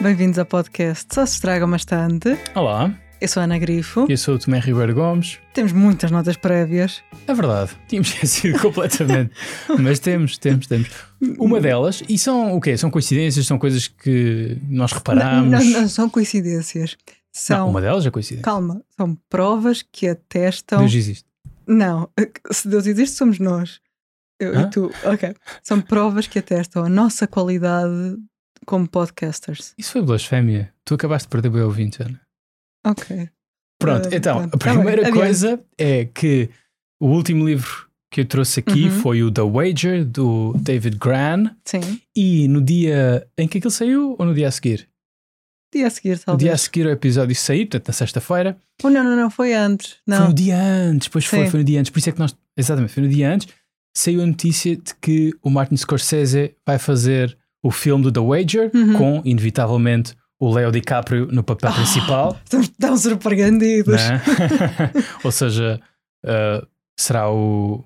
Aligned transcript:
Bem-vindos 0.00 0.38
ao 0.38 0.46
podcast 0.46 1.06
Só 1.12 1.26
se 1.26 1.34
estraga 1.34 1.66
bastante. 1.66 2.38
Olá, 2.54 2.94
Eu 3.20 3.28
sou 3.28 3.40
a 3.40 3.44
Ana 3.44 3.58
Grifo. 3.58 4.06
eu 4.08 4.16
sou 4.16 4.36
o 4.36 4.38
Tomé 4.38 4.58
Ribeiro 4.60 4.94
Gomes. 4.94 5.38
Temos 5.52 5.72
muitas 5.72 6.10
notas 6.10 6.36
prévias. 6.36 7.02
É 7.26 7.34
verdade, 7.34 7.72
tínhamos 7.88 8.10
esquecido 8.14 8.58
completamente. 8.60 9.32
Mas 9.78 9.98
temos, 9.98 10.38
temos, 10.38 10.66
temos. 10.66 10.88
Uma 11.38 11.60
delas, 11.60 12.02
e 12.08 12.16
são 12.18 12.54
o 12.56 12.60
quê? 12.60 12.76
São 12.76 12.90
coincidências, 12.90 13.46
são 13.46 13.58
coisas 13.58 13.88
que 13.88 14.56
nós 14.68 14.92
reparamos. 14.92 15.50
Não, 15.50 15.64
não, 15.72 15.80
não 15.82 15.88
são 15.88 16.08
coincidências. 16.08 16.96
Não, 17.06 17.14
São. 17.32 17.70
uma 17.70 17.80
delas 17.80 18.06
é 18.06 18.10
coincidência. 18.10 18.44
Calma, 18.44 18.82
são 18.96 19.16
provas 19.28 19.82
que 19.82 20.08
atestam. 20.08 20.80
Deus 20.80 20.94
existe. 20.94 21.24
Não, 21.66 22.08
se 22.52 22.68
Deus 22.68 22.86
existe, 22.86 23.16
somos 23.16 23.38
nós. 23.38 23.80
Eu 24.40 24.60
e 24.60 24.70
tu. 24.70 24.92
Ok. 25.04 25.34
São 25.64 25.80
provas 25.80 26.28
que 26.28 26.38
atestam 26.38 26.84
a 26.84 26.88
nossa 26.88 27.26
qualidade 27.26 28.16
como 28.68 28.86
podcasters. 28.86 29.72
Isso 29.78 29.92
foi 29.92 30.02
blasfémia. 30.02 30.72
Tu 30.84 30.94
acabaste 30.94 31.26
de 31.26 31.30
perder 31.30 31.48
o 31.48 31.64
ouvinte, 31.64 32.02
Ana. 32.02 32.20
Ok. 32.86 33.28
Pronto, 33.80 34.08
Ah, 34.12 34.14
então, 34.16 34.38
a 34.40 34.48
Tá 34.48 34.58
primeira 34.58 35.00
adiante. 35.02 35.12
coisa 35.18 35.60
é 35.78 36.04
que 36.04 36.50
o 37.00 37.06
último 37.06 37.46
livro 37.48 37.88
que 38.12 38.20
eu 38.20 38.26
trouxe 38.26 38.60
aqui 38.60 38.84
Uhum. 38.84 38.90
foi 39.00 39.22
o 39.22 39.30
The 39.30 39.42
Wager, 39.42 40.04
do 40.04 40.52
David 40.58 40.98
Gran. 40.98 41.54
Sim. 41.64 42.00
E 42.16 42.46
no 42.48 42.60
dia 42.60 43.26
em 43.38 43.48
que 43.48 43.56
aquilo 43.58 43.70
saiu, 43.70 44.16
ou 44.18 44.26
no 44.26 44.34
dia 44.34 44.48
a 44.48 44.50
seguir? 44.50 44.86
Dia 45.74 45.86
a 45.86 45.90
seguir, 45.90 46.12
No 46.16 46.18
talvez. 46.18 46.42
dia 46.44 46.52
a 46.54 46.58
seguir 46.58 46.86
o 46.86 46.90
episódio 46.90 47.34
saiu, 47.36 47.66
portanto, 47.66 47.88
na 47.88 47.94
sexta-feira. 47.94 48.56
Oh, 48.82 48.90
não, 48.90 49.02
não, 49.04 49.16
não, 49.16 49.30
foi 49.30 49.54
antes. 49.54 49.92
Foi 50.04 50.14
Não. 50.18 50.28
no 50.28 50.34
dia 50.34 50.56
antes, 50.60 51.08
pois 51.08 51.24
foi, 51.24 51.48
foi 51.48 51.60
no 51.60 51.64
dia 51.64 51.80
antes. 51.80 51.90
Por 51.90 51.98
isso 52.00 52.08
é 52.10 52.12
que 52.12 52.18
nós, 52.18 52.36
exatamente, 52.56 52.92
foi 52.92 53.02
no 53.04 53.08
dia 53.08 53.32
antes, 53.32 53.48
saiu 53.96 54.22
a 54.22 54.26
notícia 54.26 54.76
de 54.76 54.94
que 55.00 55.32
o 55.42 55.48
Martin 55.50 55.76
Scorsese 55.76 56.54
vai 56.66 56.78
fazer 56.78 57.36
o 57.62 57.70
filme 57.70 58.04
do 58.04 58.12
The 58.12 58.20
Wager 58.20 58.70
Uhum. 58.74 58.92
com, 58.94 59.22
inevitavelmente, 59.24 60.14
o 60.40 60.52
Leo 60.52 60.70
DiCaprio 60.70 61.26
no 61.32 61.42
papel 61.42 61.72
principal. 61.72 62.38
Estamos 62.44 62.68
tão 62.68 62.96
surpreendidos. 62.96 63.96
né? 63.96 64.22
Ou 65.24 65.32
seja, 65.32 65.80
uh, 66.24 66.66
será 66.98 67.30
o 67.30 67.84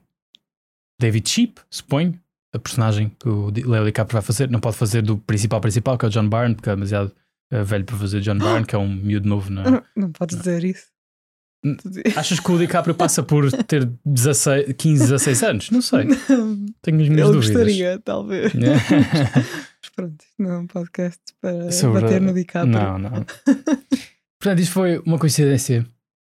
David 1.00 1.28
Sheep, 1.28 1.61
suponho, 1.70 2.19
a 2.55 2.59
personagem 2.59 3.11
que 3.19 3.28
o 3.28 3.50
Leo 3.50 3.84
DiCaprio 3.87 4.15
vai 4.15 4.23
fazer. 4.23 4.50
Não 4.50 4.61
pode 4.61 4.77
fazer 4.77 5.00
do 5.03 5.17
principal 5.17 5.61
principal, 5.61 5.97
que 5.97 6.05
é 6.05 6.09
o 6.09 6.11
John 6.11 6.28
Byrne, 6.28 6.55
porque 6.55 6.69
é 6.69 6.75
demasiado 6.75 7.11
uh, 7.53 7.65
velho 7.65 7.84
para 7.84 7.97
fazer 7.97 8.20
John 8.20 8.37
Byrne, 8.39 8.67
que 8.67 8.75
é 8.75 8.78
um 8.78 8.89
miúdo 8.89 9.27
novo. 9.28 9.50
Não 9.50 9.62
é? 9.62 9.70
Não, 9.70 9.83
não 9.97 10.12
podes 10.12 10.37
dizer 10.37 10.62
isso. 10.65 10.87
Achas 12.17 12.41
que 12.41 12.51
o 12.51 12.59
DiCaprio 12.59 12.95
passa 12.95 13.23
por 13.23 13.51
ter 13.53 13.89
16, 14.05 14.73
15, 14.77 15.03
16 15.05 15.43
anos? 15.45 15.71
Não 15.71 15.81
sei. 15.83 16.07
Tenho 16.83 17.01
as 17.01 17.09
minhas 17.09 17.29
Ele 17.29 17.33
dúvidas. 17.33 17.51
gostaria, 17.51 18.01
talvez. 18.05 18.53
Né? 18.55 18.69
Mas 19.81 19.91
pronto, 19.95 20.15
isto 20.21 20.35
não 20.43 20.51
é 20.51 20.59
um 20.59 20.67
podcast 20.67 21.21
para 21.41 21.71
Sobre- 21.71 22.01
bater 22.03 22.21
no 22.21 22.35
DiCaprio. 22.35 22.73
não, 22.73 22.99
não. 22.99 23.11
Portanto, 24.41 24.59
isto 24.61 24.73
foi 24.73 24.99
uma 25.07 25.19
coincidência. 25.19 25.87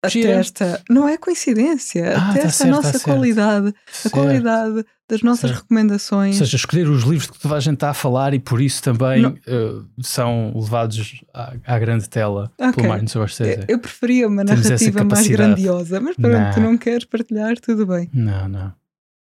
Gira. 0.10 0.34
Atesta, 0.34 0.82
não 0.90 1.08
é 1.08 1.18
coincidência, 1.18 2.12
Ah, 2.18 2.20
tá 2.20 2.30
atesta 2.32 2.50
certo, 2.52 2.70
a 2.70 2.72
nossa 2.76 2.88
tá 2.88 2.92
certo. 3.00 3.04
qualidade, 3.04 3.68
a 3.68 3.92
Certo. 3.92 4.14
qualidade 4.14 4.86
das 5.10 5.22
nossas 5.22 5.50
Certo. 5.50 5.62
recomendações. 5.64 6.36
Ou 6.40 6.46
seja, 6.46 6.58
escolher 6.58 6.88
os 6.90 7.04
livros 7.04 7.30
que 7.30 7.40
toda 7.40 7.56
a 7.56 7.60
gente 7.60 7.74
está 7.76 7.90
a 7.90 7.94
falar 7.94 8.34
e 8.34 8.40
por 8.40 8.62
isso 8.62 8.82
também 8.82 9.38
eh, 9.46 9.74
são 10.02 10.54
levados 10.56 11.22
à, 11.34 11.54
à 11.66 11.78
grande 11.80 12.10
tela 12.10 12.52
Ok. 12.58 12.74
pelo 12.74 12.88
Martin 12.90 13.08
Scorsese. 13.08 13.60
Eu- 13.62 13.66
Eu 13.76 13.80
preferia 13.80 14.28
uma 14.28 14.44
Temos 14.46 14.64
narrativa 14.66 15.04
mais 15.04 15.28
grandiosa, 15.28 16.00
mas 16.00 16.16
pronto, 16.16 16.54
tu 16.54 16.60
Não. 16.62 16.72
não 16.72 16.78
queres 16.78 17.06
partilhar, 17.06 17.60
tudo 17.60 17.86
bem. 17.86 18.10
Não, 18.14 18.48
não. 18.48 18.74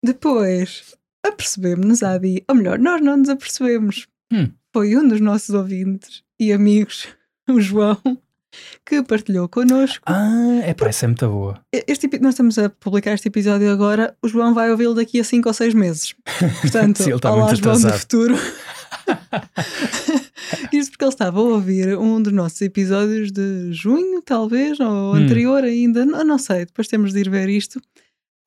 Depois, 0.04 0.94
apercebemos-nos, 1.26 2.02
Adi, 2.02 2.44
ou 2.48 2.54
melhor, 2.54 2.78
nós 2.78 3.00
não 3.02 3.16
nos 3.16 3.28
apercebemos. 3.28 4.06
Hum. 4.32 4.48
Foi 4.72 4.96
um 4.96 5.06
dos 5.08 5.20
nossos 5.20 5.50
ouvintes 5.50 6.22
e 6.38 6.52
amigos, 6.52 7.08
o 7.48 7.60
João, 7.60 7.98
que 8.84 9.02
partilhou 9.02 9.48
connosco. 9.48 10.02
Ah, 10.06 10.60
é 10.64 10.72
pá, 10.74 10.88
essa 10.88 11.06
é 11.06 11.08
muito 11.08 11.28
boa. 11.28 11.60
Este, 11.86 12.08
nós 12.20 12.34
estamos 12.34 12.58
a 12.58 12.68
publicar 12.70 13.12
este 13.14 13.28
episódio 13.28 13.70
agora, 13.70 14.16
o 14.22 14.28
João 14.28 14.54
vai 14.54 14.70
ouvi-lo 14.70 14.94
daqui 14.94 15.20
a 15.20 15.24
5 15.24 15.48
ou 15.48 15.52
6 15.54 15.74
meses. 15.74 16.14
Portanto, 16.62 16.98
Sim, 17.02 17.10
ele 17.10 17.16
está 17.16 17.32
olá, 17.32 17.46
muito 17.46 17.62
João 17.62 17.80
do 17.80 17.92
futuro. 17.92 18.34
Isto 20.72 20.92
porque 20.92 21.04
ele 21.04 21.12
estava 21.12 21.38
a 21.38 21.42
ouvir 21.42 21.96
um 21.98 22.20
dos 22.22 22.32
nossos 22.32 22.60
episódios 22.62 23.30
de 23.30 23.72
junho, 23.72 24.22
talvez, 24.22 24.78
ou 24.80 24.86
Hum. 25.12 25.14
anterior 25.14 25.62
ainda, 25.64 26.04
não, 26.06 26.24
não 26.24 26.38
sei, 26.38 26.66
depois 26.66 26.88
temos 26.88 27.12
de 27.12 27.20
ir 27.20 27.28
ver 27.30 27.48
isto, 27.48 27.80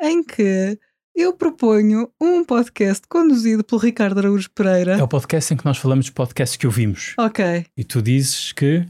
em 0.02 0.24
que 0.24 0.78
eu 1.16 1.34
proponho 1.34 2.10
um 2.20 2.44
podcast 2.44 3.04
conduzido 3.08 3.64
pelo 3.64 3.82
Ricardo 3.82 4.18
Araújo 4.20 4.50
Pereira. 4.52 4.94
É 4.94 5.04
o 5.04 5.08
podcast 5.08 5.54
em 5.54 5.58
que 5.58 5.66
nós 5.66 5.78
falamos 5.78 6.06
dos 6.06 6.14
podcasts 6.14 6.58
que 6.58 6.66
ouvimos. 6.66 7.14
Ok, 7.20 7.66
E 7.78 7.84
tu 7.84 8.02
dizes 8.02 8.52
que 8.52 8.86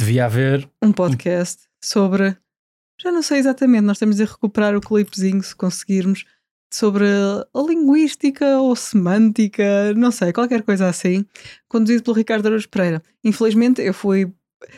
devia 0.00 0.24
haver. 0.26 0.68
um 0.82 0.92
podcast 0.92 1.62
sobre. 1.82 2.36
Já 3.00 3.10
não 3.10 3.22
sei 3.22 3.38
exatamente, 3.38 3.82
nós 3.82 3.98
temos 3.98 4.16
de 4.16 4.24
recuperar 4.24 4.76
o 4.76 4.80
clipezinho 4.80 5.42
se 5.42 5.54
conseguirmos. 5.54 6.24
Sobre 6.72 7.04
a 7.04 7.60
linguística 7.66 8.58
ou 8.58 8.76
semântica, 8.76 9.92
não 9.96 10.12
sei, 10.12 10.32
qualquer 10.32 10.62
coisa 10.62 10.86
assim, 10.88 11.24
conduzido 11.68 12.04
pelo 12.04 12.16
Ricardo 12.16 12.46
Araújo 12.46 12.68
Pereira. 12.68 13.02
Infelizmente, 13.24 13.82
eu 13.82 13.92
fui. 13.92 14.30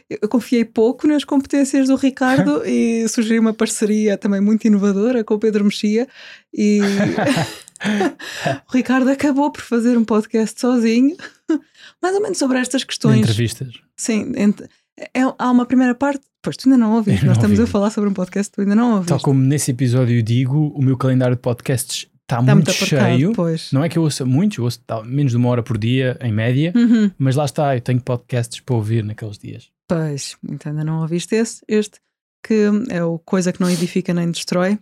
Eu 0.09 0.27
confiei 0.28 0.65
pouco 0.65 1.06
nas 1.06 1.22
competências 1.22 1.89
do 1.89 1.97
Ricardo 1.97 2.62
e 2.66 3.06
sugeri 3.09 3.39
uma 3.39 3.53
parceria 3.53 4.16
também 4.16 4.41
muito 4.41 4.65
inovadora 4.66 5.22
com 5.22 5.34
o 5.34 5.39
Pedro 5.39 5.65
Mexia 5.65 6.09
e 6.54 6.78
o 8.69 8.72
Ricardo 8.72 9.10
acabou 9.10 9.50
por 9.50 9.60
fazer 9.60 9.99
um 9.99 10.04
podcast 10.04 10.59
sozinho, 10.60 11.16
mais 12.00 12.15
ou 12.15 12.22
menos 12.22 12.39
sobre 12.39 12.59
estas 12.59 12.83
de 12.83 12.87
questões. 12.87 13.19
entrevistas. 13.21 13.75
Sim, 13.97 14.33
ent- 14.37 14.62
é, 14.98 15.20
há 15.38 15.50
uma 15.50 15.66
primeira 15.66 15.94
parte. 15.94 16.20
Pois 16.42 16.56
tu 16.56 16.69
ainda 16.69 16.76
não 16.78 16.94
ouviste, 16.97 17.25
nós 17.25 17.36
estamos 17.36 17.58
a 17.58 17.62
ouvi. 17.62 17.72
falar 17.72 17.91
sobre 17.91 18.10
um 18.10 18.12
podcast 18.14 18.50
que 18.50 18.56
tu 18.56 18.60
ainda 18.62 18.75
não 18.75 18.91
ouviste. 18.94 19.08
Tal 19.10 19.20
como 19.20 19.41
nesse 19.41 19.70
episódio 19.70 20.16
eu 20.19 20.22
digo, 20.22 20.69
o 20.75 20.82
meu 20.82 20.97
calendário 20.97 21.36
de 21.36 21.42
podcasts 21.42 22.08
está 22.22 22.41
Está 22.41 22.54
muito, 22.54 22.70
apertado, 22.70 22.88
cheio. 23.16 23.32
Pois. 23.32 23.70
Não 23.72 23.84
é 23.84 23.88
que 23.88 23.97
eu 23.97 24.03
ouça 24.03 24.25
muitos, 24.25 24.58
eu 24.58 24.64
ouço 24.64 24.80
tal- 24.84 25.04
menos 25.04 25.30
de 25.32 25.36
uma 25.38 25.48
hora 25.50 25.62
por 25.62 25.78
dia, 25.78 26.19
em 26.20 26.32
média, 26.32 26.72
Uhum. 26.75 27.10
mas 27.16 27.36
lá 27.36 27.44
está, 27.44 27.76
eu 27.76 27.80
tenho 27.80 28.00
podcasts 28.00 28.58
para 28.60 28.75
ouvir 28.75 29.04
naqueles 29.04 29.38
dias. 29.38 29.70
Pois, 29.88 30.36
então 30.48 30.72
ainda 30.72 30.82
não 30.84 31.00
ouviste 31.00 31.34
esse. 31.36 31.62
Este 31.69 32.00
que 32.44 32.69
é 32.91 33.04
o 33.04 33.20
Coisa 33.20 33.53
que 33.53 33.60
não 33.60 33.70
edifica 33.70 34.12
nem 34.12 34.28
destrói. 34.30 34.78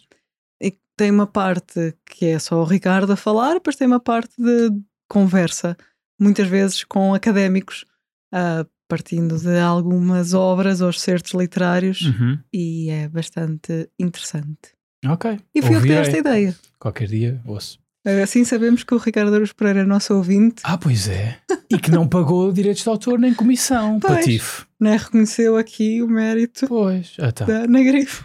E 0.63 0.73
tem 0.97 1.11
uma 1.11 1.27
parte 1.27 1.95
que 2.07 2.25
é 2.25 2.39
só 2.39 2.59
o 2.59 2.65
Ricardo 2.65 3.13
a 3.13 3.17
falar, 3.17 3.53
depois 3.55 3.77
tem 3.77 3.87
uma 3.87 4.01
parte 4.01 4.31
de 4.39 4.71
conversa, 5.11 5.77
muitas 6.19 6.47
vezes 6.49 6.85
com 6.85 7.13
académicos, 7.13 7.85
ah, 8.33 8.65
partindo 8.91 9.39
de 9.39 9.59
algumas 9.59 10.35
obras 10.35 10.81
ou 10.83 10.91
excertos 10.91 11.33
literários, 11.33 12.03
Uhum. 12.03 12.39
e 12.53 12.91
é 12.91 13.09
bastante 13.09 13.89
interessante. 13.99 14.75
Ok. 15.07 15.39
E 15.55 15.63
fui 15.63 15.77
eu 15.77 15.81
que 15.81 15.89
dei 15.89 15.97
esta 15.97 16.19
ideia. 16.19 16.55
Qualquer 16.79 17.07
dia 17.09 17.41
ouço. 17.47 17.79
Assim 18.23 18.45
sabemos 18.45 18.83
que 18.83 18.95
o 18.95 18.99
Ricardo 18.99 19.35
Aruz 19.35 19.53
Pereira 19.53 19.81
é 19.81 19.85
nosso 19.85 20.15
ouvinte 20.15 20.63
Ah, 20.65 20.77
pois 20.79 21.07
é. 21.09 21.39
E 21.71 21.79
que 21.79 21.91
não 21.91 22.09
pagou 22.09 22.51
direitos 22.51 22.83
de 22.83 22.89
autor 22.89 23.19
nem 23.19 23.33
comissão, 23.35 24.01
Pois. 24.03 24.15
Patife. 24.25 24.65
né, 24.81 24.97
reconheceu 24.97 25.57
aqui 25.57 26.03
o 26.03 26.09
mérito 26.09 26.67
Pois. 26.67 27.15
Ah, 27.19 27.31
tá. 27.31 27.45
da 27.45 27.59
Ana 27.65 27.83
Grifo. 27.83 28.25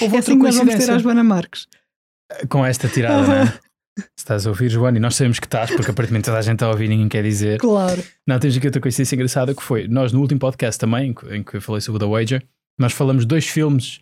Houve 0.00 0.16
É 0.16 0.18
assim 0.20 0.36
que 0.38 0.44
nós 0.44 0.56
vamos 0.56 0.74
ter 0.76 0.90
a 0.90 0.98
Joana 0.98 1.22
Marques. 1.24 1.66
Com 2.48 2.64
esta 2.64 2.88
tirada, 2.88 3.26
não 3.26 3.34
é? 3.34 3.58
Estás 4.18 4.46
a 4.46 4.50
ouvir, 4.50 4.68
Joana, 4.70 4.96
e 4.98 5.00
nós 5.00 5.14
sabemos 5.14 5.38
que 5.38 5.46
estás, 5.46 5.70
porque 5.70 5.90
aparentemente 5.90 6.24
toda 6.24 6.38
a 6.38 6.42
gente 6.42 6.54
está 6.54 6.66
a 6.66 6.70
ouvir 6.70 6.86
e 6.86 6.88
ninguém 6.88 7.08
quer 7.08 7.22
dizer. 7.22 7.58
Claro. 7.60 8.02
Não, 8.26 8.38
tens 8.38 8.56
aqui 8.56 8.66
outra 8.66 8.80
coincidência 8.80 9.14
engraçada 9.14 9.54
que 9.54 9.62
foi, 9.62 9.86
nós 9.86 10.12
no 10.12 10.20
último 10.20 10.40
podcast 10.40 10.78
também, 10.80 11.10
em 11.10 11.14
que- 11.14 11.26
em 11.34 11.42
que 11.42 11.56
eu 11.56 11.62
falei 11.62 11.80
sobre 11.80 12.02
o 12.04 12.08
The 12.08 12.12
Wager, 12.12 12.42
nós 12.78 12.92
falamos 12.92 13.22
de 13.22 13.28
dois 13.28 13.46
filmes, 13.46 14.00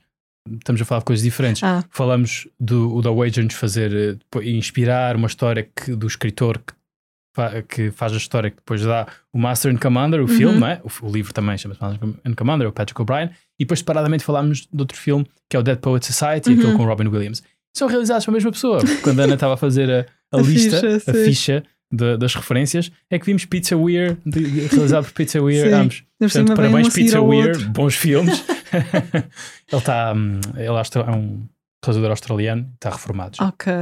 estamos 0.51 0.81
a 0.81 0.85
falar 0.85 1.01
de 1.01 1.05
coisas 1.05 1.23
diferentes. 1.23 1.63
Ah, 1.63 1.85
Falamos 1.91 2.49
do 2.59 2.95
o 2.95 3.03
The 3.03 3.11
Wager 3.11 3.45
nos 3.45 3.55
fazer 3.55 4.19
eh, 4.35 4.45
inspirar 4.49 5.15
uma 5.17 5.27
história 5.27 5.69
que, 5.77 5.95
do 5.95 6.07
escritor 6.07 6.59
que, 6.59 7.63
que 7.69 7.91
faz 7.91 8.13
a 8.13 8.17
história 8.17 8.51
que 8.51 8.57
depois 8.57 8.83
dá 8.83 9.07
o 9.33 9.39
Master 9.39 9.73
and 9.75 9.79
Commander, 9.79 10.21
o 10.21 10.23
Uhum. 10.23 10.29
filme, 10.29 10.59
não 10.59 10.67
é? 10.67 10.81
o, 10.85 11.07
o 11.07 11.13
livro 11.13 11.33
também 11.35 11.57
chama-se 11.59 11.81
Master 11.83 12.09
and 12.25 12.35
Commander, 12.35 12.69
o 12.69 12.73
Patrick 12.73 13.01
O'Brien, 13.01 13.31
e 13.59 13.65
depois 13.65 13.81
separadamente 13.81 14.25
falámos 14.25 14.67
de 14.73 14.81
outro 14.81 14.97
filme 14.97 15.27
que 15.51 15.57
é 15.57 15.61
o 15.61 15.63
Dead 15.63 15.79
Poet 15.79 16.05
Society, 16.07 16.51
Uhum. 16.51 16.59
aquele 16.59 16.77
com 16.77 16.85
Robin 16.87 17.09
Williams. 17.09 17.43
São 17.75 17.89
realizados 17.89 18.25
pela 18.25 18.35
mesma 18.35 18.53
pessoa. 18.53 18.81
Quando 19.03 19.21
a 19.21 19.25
Ana 19.25 19.35
estava 19.35 19.55
a 19.55 19.57
fazer 19.57 19.91
a, 19.91 20.07
a 20.37 20.39
A 20.39 20.43
lista, 20.43 20.77
ficha, 20.81 20.97
a 21.11 21.15
sim. 21.15 21.25
ficha 21.25 21.63
de- 21.91 22.17
das 22.17 22.35
referências, 22.35 22.91
é 23.11 23.19
que 23.19 23.27
vimos 23.27 23.45
Pizza 23.45 23.77
Weir, 23.77 24.17
de- 24.25 24.51
de- 24.51 24.67
realizado 24.67 25.05
por 25.05 25.13
Pizza 25.13 25.43
Weir, 25.43 25.73
ambos. 25.75 26.05
Portanto, 26.19 26.53
um 26.53 26.55
parabéns, 26.55 26.87
a 26.87 26.91
seguir 26.91 27.05
Pizza 27.07 27.21
Weir, 27.23 27.71
bons 27.71 27.95
filmes. 27.95 28.45
ele 29.13 29.79
está, 29.79 30.13
hum, 30.15 30.41
ele 30.57 30.77
que 30.79 30.99
é 30.99 31.11
um 31.11 31.47
realizador 31.85 32.11
australiano, 32.11 32.71
está 32.75 32.91
reformado 32.91 33.37
já. 33.37 33.47
Ok. 33.49 33.73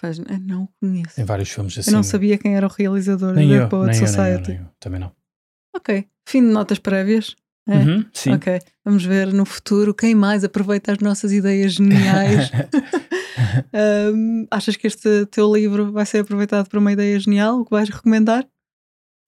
Pois, 0.00 0.18
não 0.18 0.64
o 0.64 0.68
conheço. 0.80 1.14
Tem 1.16 1.24
vários 1.24 1.48
filmes 1.48 1.78
assim. 1.78 1.90
Eu 1.90 1.94
não 1.96 2.02
sabia 2.02 2.36
quem 2.36 2.56
era 2.56 2.66
o 2.66 2.70
realizador 2.70 3.32
nem 3.32 3.48
da 3.48 3.54
eu, 3.54 3.68
Poet 3.68 3.86
eu, 3.86 3.92
nem 3.92 4.00
eu, 4.00 4.06
Society. 4.06 4.48
nem 4.50 4.58
eu, 4.60 4.66
também 4.78 5.00
não. 5.00 5.12
Ok. 5.74 6.06
Fim 6.28 6.42
de 6.42 6.52
notas 6.52 6.78
prévias. 6.78 7.34
É. 7.66 7.76
Uhum, 7.78 8.04
sim. 8.12 8.32
Ok. 8.32 8.58
Vamos 8.84 9.04
ver 9.04 9.32
no 9.32 9.44
futuro 9.46 9.94
quem 9.94 10.14
mais 10.14 10.44
aproveita 10.44 10.92
as 10.92 10.98
nossas 10.98 11.32
ideias 11.32 11.72
geniais. 11.74 12.50
Ahm, 13.72 14.46
achas 14.50 14.76
que 14.76 14.86
este 14.86 15.26
teu 15.26 15.52
livro 15.54 15.90
vai 15.92 16.04
ser 16.06 16.18
aproveitado 16.18 16.68
para 16.68 16.78
uma 16.78 16.92
ideia 16.92 17.18
genial? 17.18 17.60
O 17.60 17.64
que 17.64 17.70
vais 17.70 17.88
recomendar? 17.88 18.46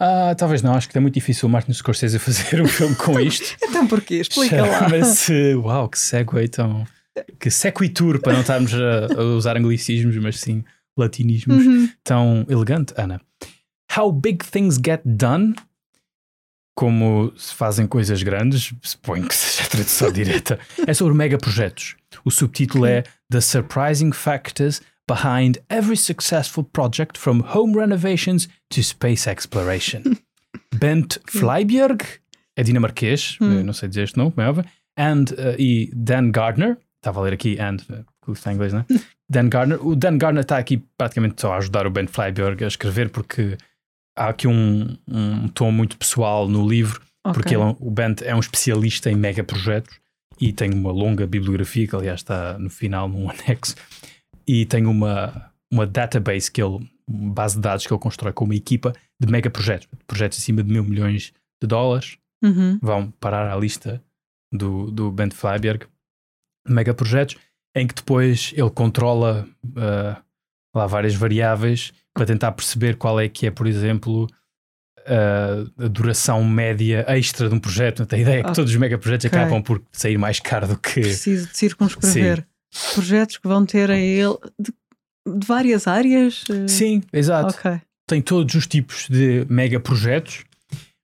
Ah, 0.00 0.34
talvez 0.36 0.60
não, 0.62 0.74
acho 0.74 0.88
que 0.88 0.98
é 0.98 1.00
muito 1.00 1.14
difícil 1.14 1.48
o 1.48 1.50
Martin 1.50 1.72
Scorsese 1.72 2.18
fazer 2.18 2.60
um 2.60 2.66
filme 2.68 2.94
com 2.96 3.18
isto. 3.18 3.56
Então 3.64 3.86
porquê? 3.86 4.16
Explica 4.16 4.62
lá. 4.64 4.88
Mas, 4.90 5.28
uau, 5.62 5.88
que 5.88 5.98
segue 5.98 6.48
tão. 6.48 6.84
Que 7.40 7.50
sequitur, 7.50 8.20
para 8.20 8.34
não 8.34 8.40
estarmos 8.42 8.74
a, 8.74 9.06
a 9.18 9.22
usar 9.36 9.56
anglicismos, 9.56 10.16
mas 10.18 10.38
sim 10.38 10.62
latinismos, 10.98 11.64
Uhum. 11.64 11.88
tão 12.04 12.44
elegante, 12.46 12.92
Ana. 12.96 13.20
How 13.96 14.12
Big 14.12 14.44
Things 14.44 14.74
Get 14.84 15.00
Done, 15.02 15.54
como 16.76 17.32
se 17.36 17.54
fazem 17.54 17.86
coisas 17.86 18.22
grandes, 18.22 18.72
suponho 18.82 19.26
que 19.26 19.34
seja 19.34 19.64
a 19.66 19.70
tradução 19.70 20.12
direta, 20.12 20.60
é 20.86 20.92
sobre 20.94 21.14
megaprojetos. 21.14 21.96
O 22.24 22.30
subtítulo 22.30 22.84
é 22.86 23.02
The 23.30 23.40
Surprising 23.40 24.12
Factors 24.12 24.82
Behind 25.08 25.56
Every 25.70 25.96
Successful 25.96 26.64
Project 26.64 27.18
from 27.18 27.40
Home 27.54 27.74
Renovations 27.74 28.48
to 28.68 28.82
Space 28.82 29.28
Exploration. 29.28 30.02
Bent 30.78 31.16
Flyberg, 31.28 32.04
é 32.54 32.62
dinamarquês, 32.62 33.38
Hum. 33.40 33.62
não 33.64 33.72
sei 33.72 33.88
dizer 33.88 34.04
este 34.04 34.18
nome, 34.18 34.34
é 34.36 34.48
óbvio, 34.48 34.64
and, 34.98 35.24
uh, 35.32 35.58
e 35.58 35.90
Dan 35.94 36.30
Gardner, 36.30 36.76
estava 36.96 37.20
a 37.20 37.22
ler 37.22 37.32
aqui, 37.32 37.58
and, 37.58 37.76
uh, 37.90 38.32
está 38.32 38.52
em 38.52 38.56
inglês, 38.56 38.72
não 38.72 38.80
é? 38.80 38.84
Dan 39.28 39.48
Gardner. 39.48 39.84
O 39.84 39.96
Dan 39.96 40.18
Gardner 40.18 40.42
está 40.42 40.58
aqui 40.58 40.84
praticamente 40.96 41.40
só 41.40 41.54
a 41.54 41.56
ajudar 41.56 41.86
o 41.86 41.90
Ben 41.90 42.06
Flyberg 42.06 42.62
a 42.64 42.68
escrever, 42.68 43.10
porque 43.10 43.56
há 44.16 44.28
aqui 44.30 44.48
um, 44.48 44.96
um 45.06 45.48
tom 45.48 45.70
muito 45.70 45.96
pessoal 45.96 46.48
no 46.48 46.66
livro, 46.66 47.00
porque 47.22 47.54
Ok. 47.54 47.56
ele, 47.56 47.62
é 47.62 47.76
o 47.80 47.90
Ben 47.90 48.14
é 48.22 48.34
um 48.34 48.40
especialista 48.40 49.10
em 49.10 49.14
megaprojetos 49.16 50.00
e 50.40 50.52
tem 50.52 50.72
uma 50.72 50.90
longa 50.92 51.26
bibliografia, 51.26 51.86
que 51.86 51.94
aliás 51.96 52.20
está 52.20 52.58
no 52.58 52.70
final 52.70 53.08
num 53.08 53.28
anexo, 53.30 53.74
e 54.46 54.64
tem 54.66 54.86
uma, 54.86 55.50
uma 55.72 55.86
database 55.86 56.50
que 56.50 56.62
ele, 56.62 56.88
uma 57.08 57.32
base 57.34 57.56
de 57.56 57.62
dados 57.62 57.86
que 57.86 57.92
ele 57.92 58.00
constrói 58.00 58.32
com 58.32 58.44
uma 58.44 58.54
equipa 58.54 58.92
de 59.20 59.30
megaprojetos, 59.30 59.88
projetos 60.06 60.38
acima 60.38 60.62
de 60.62 60.72
mil 60.72 60.84
milhões 60.84 61.32
de 61.62 61.68
dólares, 61.68 62.16
Uhum. 62.44 62.78
vão 62.82 63.10
parar 63.12 63.50
à 63.50 63.56
lista 63.56 64.00
do, 64.52 64.90
do 64.90 65.10
Ben 65.10 65.30
Flyberg, 65.30 65.86
megaprojetos, 66.68 67.36
em 67.74 67.86
que 67.86 67.94
depois 67.94 68.52
ele 68.56 68.70
controla 68.70 69.48
ah, 69.76 70.22
lá 70.74 70.86
várias 70.86 71.14
variáveis 71.14 71.92
para 72.16 72.26
tentar 72.26 72.52
perceber 72.52 72.96
qual 72.96 73.20
é 73.20 73.28
que 73.28 73.46
é, 73.46 73.50
por 73.50 73.66
exemplo, 73.66 74.26
ah, 75.06 75.64
a 75.84 75.88
duração 75.88 76.42
média 76.44 77.04
extra 77.08 77.48
de 77.48 77.54
um 77.54 77.58
projeto. 77.60 78.06
A 78.10 78.18
ideia 78.18 78.36
é 78.38 78.42
que 78.42 78.46
Ok. 78.48 78.54
todos 78.54 78.70
os 78.72 78.76
megaprojetos 78.76 79.26
acabam 79.26 79.62
por 79.62 79.82
sair 79.92 80.18
mais 80.18 80.40
caro 80.40 80.66
do 80.66 80.78
que. 80.78 81.00
Preciso 81.00 81.48
de 81.48 81.56
circunscrever 81.56 82.46
projetos 82.94 83.36
que 83.38 83.46
vão 83.48 83.64
ter 83.64 83.90
a 83.90 83.96
ele 83.96 84.36
de, 84.58 84.72
de 85.38 85.46
várias 85.46 85.86
áreas. 85.86 86.44
eh, 86.50 86.68
Sim, 86.68 87.02
exato. 87.12 87.54
Ok. 87.54 87.80
tem 88.08 88.20
todos 88.22 88.54
os 88.54 88.66
tipos 88.66 89.06
de 89.08 89.46
mega 89.48 89.78
projetos, 89.80 90.44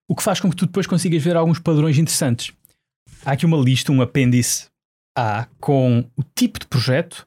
o 0.09 0.15
que 0.17 0.23
faz 0.23 0.41
com 0.41 0.51
que 0.51 0.57
tu 0.57 0.67
depois 0.67 0.87
consigas 0.87 1.23
ver 1.23 1.37
alguns 1.37 1.59
padrões 1.59 1.97
interessantes. 1.99 2.53
Há 3.25 3.33
aqui 3.33 3.47
uma 3.47 3.57
lista, 3.57 3.93
um 3.93 4.03
apêndice 4.03 4.67
A 5.17 5.47
com 5.61 6.05
o 6.17 6.23
tipo 6.35 6.59
de 6.59 6.67
projeto, 6.67 7.25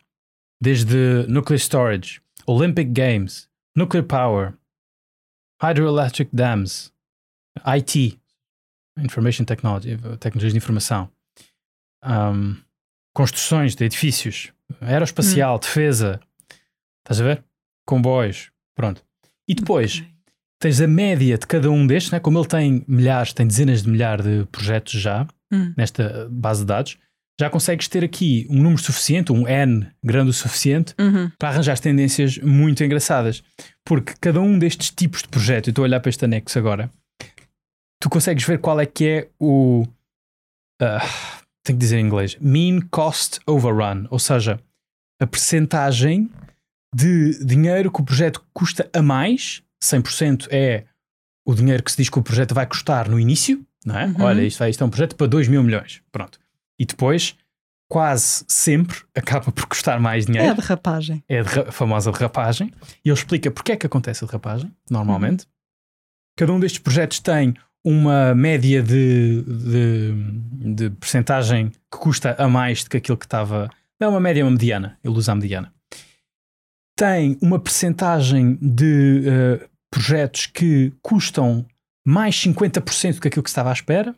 desde 0.62 1.26
Nuclear 1.28 1.60
Storage, 1.60 2.20
Olympic 2.48 2.90
Games, 2.92 3.48
Nuclear 3.76 4.04
Power, 4.06 4.54
Hydroelectric 5.62 6.30
Dams, 6.34 6.92
IT, 7.78 8.20
Information 8.98 9.46
Technology, 9.46 9.98
tecnologias 10.20 10.54
de 10.54 10.58
informação, 10.58 11.10
um, 12.04 12.56
construções 13.14 13.76
de 13.76 13.86
edifícios, 13.86 14.52
aeroespacial, 14.82 15.60
defesa, 15.60 16.20
estás 17.04 17.20
a 17.20 17.24
ver? 17.24 17.44
Comboios, 17.86 18.52
pronto. 18.76 19.04
E 19.48 19.54
depois 19.54 20.00
Ok. 20.00 20.08
tens 20.60 20.82
a 20.82 20.88
média 20.88 21.38
de 21.38 21.46
cada 21.46 21.70
um 21.70 21.86
destes, 21.86 22.12
né? 22.12 22.20
como 22.20 22.40
ele 22.40 22.48
tem 22.48 22.86
milhares, 22.88 23.34
tem 23.34 23.46
dezenas 23.48 23.84
de 23.84 23.90
milhares 23.90 24.26
de 24.26 24.46
projetos 24.46 24.94
já 24.94 25.28
Hum. 25.52 25.74
nesta 25.78 26.28
base 26.32 26.62
de 26.62 26.66
dados, 26.68 26.98
já 27.40 27.50
consegues 27.50 27.88
ter 27.88 28.04
aqui 28.04 28.48
um 28.50 28.56
número 28.62 28.82
suficiente, 28.82 29.32
um 29.32 29.48
N 29.48 29.88
grande 30.04 30.30
o 30.30 30.34
suficiente, 30.34 30.94
Uhum. 31.00 31.30
para 31.38 31.50
arranjar 31.50 31.78
tendências 31.80 32.38
muito 32.38 32.84
engraçadas. 32.84 33.44
Porque 33.84 34.14
cada 34.22 34.40
um 34.42 34.58
destes 34.58 34.90
tipos 34.90 35.22
de 35.22 35.28
projeto, 35.28 35.68
eu 35.68 35.72
estou 35.72 35.84
a 35.84 35.88
olhar 35.88 36.00
para 36.00 36.10
este 36.10 36.24
anexo 36.26 36.58
agora, 36.58 36.90
tu 38.02 38.10
consegues 38.10 38.44
ver 38.46 38.60
qual 38.60 38.80
é 38.80 38.86
que 38.86 39.06
é 39.08 39.28
o. 39.40 39.86
ah, 40.82 41.00
tenho 41.64 41.78
que 41.78 41.84
dizer 41.86 41.98
em 41.98 42.06
inglês: 42.06 42.38
Mean 42.40 42.82
Cost 42.90 43.40
Overrun, 43.46 44.08
ou 44.10 44.20
seja, 44.20 44.60
a 45.20 45.28
percentagem 45.28 46.30
de 46.96 47.44
dinheiro 47.44 47.92
que 47.92 48.02
o 48.02 48.06
projeto 48.06 48.44
custa 48.54 48.90
a 48.94 49.02
mais, 49.02 49.62
100% 49.84 50.48
é 50.52 50.86
o 51.46 51.54
dinheiro 51.54 51.84
que 51.84 51.92
se 51.92 51.98
diz 51.98 52.10
que 52.10 52.18
o 52.18 52.24
projeto 52.24 52.56
vai 52.56 52.66
custar 52.66 53.10
no 53.10 53.20
início, 53.20 53.64
não 53.86 54.00
é? 54.00 54.06
Uhum. 54.06 54.22
Olha, 54.22 54.42
isto, 54.44 54.58
vai, 54.60 54.70
isto 54.70 54.84
é 54.84 54.88
um 54.88 54.90
projeto 54.90 55.16
para 55.16 55.28
2 55.28 55.48
mil 55.48 55.62
milhões, 55.62 56.02
pronto. 56.12 56.40
E 56.80 56.86
depois, 56.86 57.36
quase 57.90 58.44
sempre, 58.48 58.98
acaba 59.16 59.52
por 59.52 59.66
custar 59.68 60.00
mais 60.00 60.26
dinheiro 60.26 60.48
É 60.48 60.52
a 60.52 60.54
derrapagem. 60.54 61.24
é 61.30 61.40
a 61.40 61.72
famosa 61.72 62.12
derrapagem, 62.12 62.72
e 63.04 63.10
ele 63.10 63.18
explica 63.18 63.52
porque 63.52 63.72
é 63.74 63.76
que 63.76 63.86
acontece 63.86 64.24
a 64.24 64.28
derrapagem, 64.28 64.72
normalmente. 64.90 65.48
Cada 66.38 66.52
um 66.52 66.60
destes 66.60 66.80
projetos 66.80 67.20
tem 67.20 67.54
uma 67.84 68.34
média 68.36 68.82
de, 68.82 69.44
de, 69.44 70.74
de 70.74 70.90
percentagem 70.90 71.70
que 71.70 71.98
custa 72.00 72.36
a 72.38 72.48
mais 72.50 72.84
do 72.84 72.90
que 72.90 72.98
aquilo 72.98 73.18
que 73.18 73.26
estava. 73.26 73.70
Não 74.00 74.08
é 74.08 74.12
uma 74.12 74.20
média, 74.20 74.42
é 74.42 74.44
uma 74.44 74.52
mediana. 74.52 74.98
Ele 75.04 75.14
usa 75.16 75.32
a 75.32 75.36
mediana. 75.36 75.72
Tem 76.98 77.38
uma 77.42 77.60
percentagem 77.60 78.58
de 78.62 79.24
eh, 79.28 79.68
projetos 79.92 80.48
que 80.48 80.94
custam 81.02 81.66
mais 82.06 82.36
50% 82.36 83.16
do 83.16 83.22
que 83.22 83.28
aquilo 83.28 83.44
que 83.44 83.50
estava 83.50 83.70
à 83.70 83.74
espera, 83.74 84.16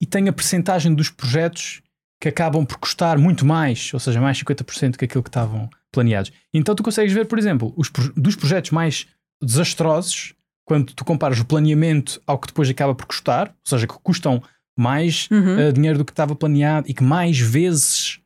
e 0.00 0.06
tem 0.06 0.28
a 0.28 0.32
percentagem 0.32 0.94
dos 0.94 1.08
projetos 1.08 1.80
que 2.20 2.28
acabam 2.28 2.64
por 2.64 2.78
custar 2.78 3.18
muito 3.18 3.44
mais, 3.44 3.92
ou 3.92 4.00
seja, 4.00 4.20
mais 4.20 4.38
50% 4.38 4.92
do 4.92 4.98
que 4.98 5.04
aquilo 5.04 5.22
que 5.22 5.28
estavam 5.28 5.68
planeados. 5.92 6.32
Então 6.52 6.74
tu 6.74 6.82
consegues 6.82 7.12
ver, 7.12 7.26
por 7.26 7.38
exemplo, 7.38 7.72
os 7.76 7.90
dos 8.16 8.36
projetos 8.36 8.70
mais 8.70 9.06
desastrosos, 9.42 10.34
quando 10.66 10.92
tu 10.94 11.04
comparas 11.04 11.38
o 11.38 11.44
planeamento 11.44 12.20
ao 12.26 12.38
que 12.38 12.48
depois 12.48 12.68
acaba 12.68 12.94
por 12.94 13.06
custar, 13.06 13.48
ou 13.48 13.54
seja, 13.68 13.86
que 13.86 13.94
custam 14.02 14.42
mais 14.78 15.28
Uhum. 15.30 15.58
eh, 15.58 15.72
dinheiro 15.72 15.98
do 15.98 16.04
que 16.04 16.12
estava 16.12 16.34
planeado 16.34 16.88
e 16.90 16.94
que 16.94 17.02
mais 17.02 17.38
vezes 17.38 18.20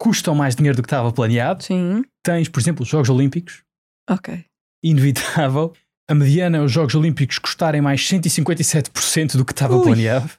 custam 0.00 0.34
mais 0.34 0.54
dinheiro 0.56 0.76
do 0.76 0.82
que 0.82 0.86
estava 0.86 1.12
planeado. 1.12 1.62
Sim. 1.62 2.04
Tens, 2.24 2.48
por 2.48 2.60
exemplo, 2.60 2.82
os 2.82 2.88
Jogos 2.88 3.08
Olímpicos, 3.10 3.62
Ok. 4.10 4.44
inevitável. 4.82 5.72
A 6.10 6.14
mediana 6.14 6.56
é 6.58 6.60
os 6.62 6.72
Jogos 6.72 6.94
Olímpicos 6.94 7.38
custarem 7.38 7.80
mais 7.82 8.00
157% 8.08 9.36
do 9.36 9.44
que 9.44 9.52
estava 9.52 9.76
Ui. 9.76 9.82
planeado. 9.84 10.30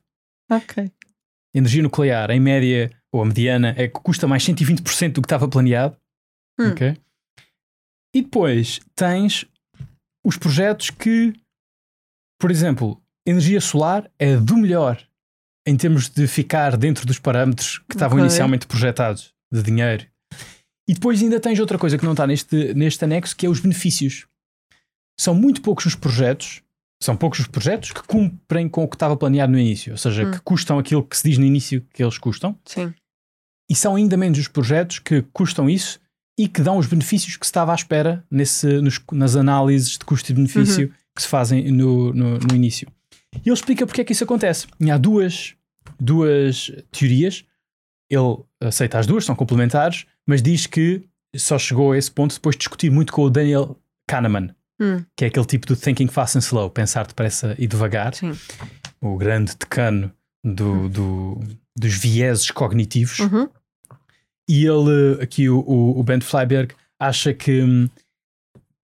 Ok. 0.51 0.91
Energia 1.59 1.83
nuclear, 1.83 2.31
em 2.31 2.39
média, 2.39 2.89
ou 3.13 3.21
a 3.21 3.25
mediana, 3.25 3.73
é 3.77 3.87
que 3.87 3.99
custa 3.99 4.27
mais 4.27 4.43
120% 4.43 5.13
do 5.13 5.21
que 5.21 5.25
estava 5.25 5.47
planeado. 5.47 5.97
Hum. 6.59 6.71
Ok? 6.71 6.97
E 8.15 8.21
depois 8.21 8.79
tens 8.95 9.45
os 10.25 10.37
projetos 10.37 10.89
que, 10.89 11.33
por 12.39 12.49
exemplo, 12.49 13.01
energia 13.27 13.61
solar 13.61 14.09
é 14.17 14.35
do 14.37 14.57
melhor 14.57 15.05
em 15.67 15.77
termos 15.77 16.09
de 16.09 16.25
ficar 16.27 16.75
dentro 16.75 17.05
dos 17.05 17.19
parâmetros 17.19 17.77
que 17.79 17.93
estavam 17.95 18.17
Ok. 18.17 18.25
inicialmente 18.25 18.65
projetados 18.65 19.33
de 19.51 19.61
dinheiro. 19.61 20.07
E 20.87 20.93
depois 20.93 21.21
ainda 21.21 21.39
tens 21.39 21.59
outra 21.59 21.77
coisa 21.77 21.97
que 21.97 22.05
não 22.05 22.13
está 22.13 22.25
neste, 22.25 22.73
neste 22.73 23.03
anexo, 23.03 23.35
que 23.35 23.45
é 23.45 23.49
os 23.49 23.59
benefícios. 23.59 24.25
São 25.19 25.35
muito 25.35 25.61
poucos 25.61 25.85
os 25.85 25.93
projetos, 25.93 26.63
são 27.01 27.15
poucos 27.15 27.39
os 27.39 27.47
projetos 27.47 27.91
que 27.91 28.03
cumprem 28.03 28.67
com 28.67 28.83
o 28.83 28.87
que 28.87 28.95
estava 28.95 29.15
planeado 29.15 29.51
no 29.51 29.59
início, 29.59 29.93
ou 29.93 29.97
seja, 29.97 30.25
Hum. 30.27 30.31
que 30.31 30.39
custam 30.41 30.77
aquilo 30.79 31.03
que 31.03 31.15
se 31.17 31.29
diz 31.29 31.37
no 31.37 31.45
início 31.45 31.85
que 31.93 32.03
eles 32.03 32.17
custam, 32.17 32.57
Sim. 32.65 32.93
e 33.69 33.75
são 33.75 33.95
ainda 33.95 34.17
menos 34.17 34.37
os 34.39 34.47
projetos 34.47 34.99
que 34.99 35.21
custam 35.33 35.69
isso 35.69 35.99
e 36.37 36.47
que 36.47 36.61
dão 36.61 36.77
os 36.77 36.87
benefícios 36.87 37.35
que 37.37 37.45
se 37.45 37.49
estava 37.49 37.71
à 37.71 37.75
espera 37.75 38.25
nesse, 38.29 38.67
nos- 38.81 38.99
nas 39.11 39.35
análises 39.35 39.91
de 39.97 39.99
custo 40.05 40.31
e 40.31 40.35
benefício 40.35 40.93
que 41.15 41.21
se 41.21 41.27
fazem 41.27 41.71
no, 41.71 42.13
no, 42.13 42.37
no 42.39 42.55
início. 42.55 42.87
E 43.35 43.49
ele 43.49 43.53
explica 43.53 43.85
porque 43.85 44.01
é 44.01 44.03
que 44.03 44.11
isso 44.13 44.23
acontece. 44.23 44.67
E 44.79 44.89
há 44.89 44.97
duas, 44.97 45.53
duas 45.99 46.71
teorias. 46.91 47.43
Ele 48.09 48.37
aceita 48.61 48.97
as 48.97 49.05
duas, 49.05 49.23
são 49.25 49.35
complementares, 49.35 50.05
mas 50.25 50.41
diz 50.41 50.65
que 50.65 51.03
só 51.35 51.59
chegou 51.59 51.91
a 51.91 51.97
esse 51.97 52.09
ponto 52.09 52.33
depois 52.33 52.55
de 52.55 52.59
discutir 52.59 52.89
muito 52.89 53.13
com 53.13 53.21
o 53.23 53.29
Daniel 53.29 53.77
Kahneman, 54.07 54.49
Hum. 54.81 55.03
que 55.15 55.25
é 55.25 55.27
aquele 55.27 55.45
tipo 55.45 55.67
do 55.67 55.75
thinking 55.75 56.07
fast 56.07 56.37
and 56.37 56.41
slow, 56.41 56.69
pensar 56.69 57.05
depressa 57.05 57.53
e 57.59 57.67
devagar, 57.67 58.15
Sim. 58.15 58.31
o 59.01 59.17
grande 59.17 59.53
decano 59.57 60.11
do, 60.43 60.87
do- 60.87 61.39
dos 61.77 61.93
vieses 61.95 62.49
cognitivos. 62.51 63.19
Uhum. 63.19 63.49
E 64.49 64.65
ele, 64.65 65.21
aqui 65.21 65.49
o, 65.49 65.59
o, 65.59 65.99
o 65.99 66.03
Ben 66.03 66.21
Flyberg, 66.21 66.73
acha 66.99 67.33
que 67.33 67.61
hum, 67.61 67.89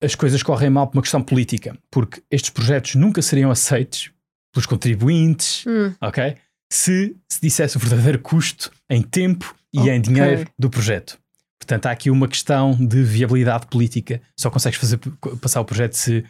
as 0.01 0.15
coisas 0.15 0.41
correm 0.43 0.69
mal 0.69 0.87
por 0.87 0.97
uma 0.97 1.01
questão 1.01 1.21
política, 1.21 1.77
porque 1.91 2.21
estes 2.31 2.49
projetos 2.49 2.95
nunca 2.95 3.21
seriam 3.21 3.51
aceitos 3.51 4.11
pelos 4.53 4.65
contribuintes, 4.65 5.65
Hum. 5.67 5.93
ok? 6.01 6.35
Se 6.71 7.15
se 7.27 7.41
dissesse 7.41 7.77
o 7.77 7.79
verdadeiro 7.79 8.19
custo 8.19 8.71
em 8.89 9.01
tempo 9.01 9.55
e 9.73 9.79
em 9.89 9.99
Ok. 9.99 10.01
dinheiro 10.01 10.47
do 10.57 10.69
projeto. 10.69 11.19
Portanto, 11.59 11.85
há 11.87 11.91
aqui 11.91 12.09
uma 12.09 12.27
questão 12.27 12.71
de 12.73 13.03
viabilidade 13.03 13.67
política. 13.67 14.21
Só 14.37 14.49
consegues 14.49 14.79
fazer, 14.79 14.97
passar 15.41 15.61
o 15.61 15.65
projeto 15.65 15.93
se 15.93 16.23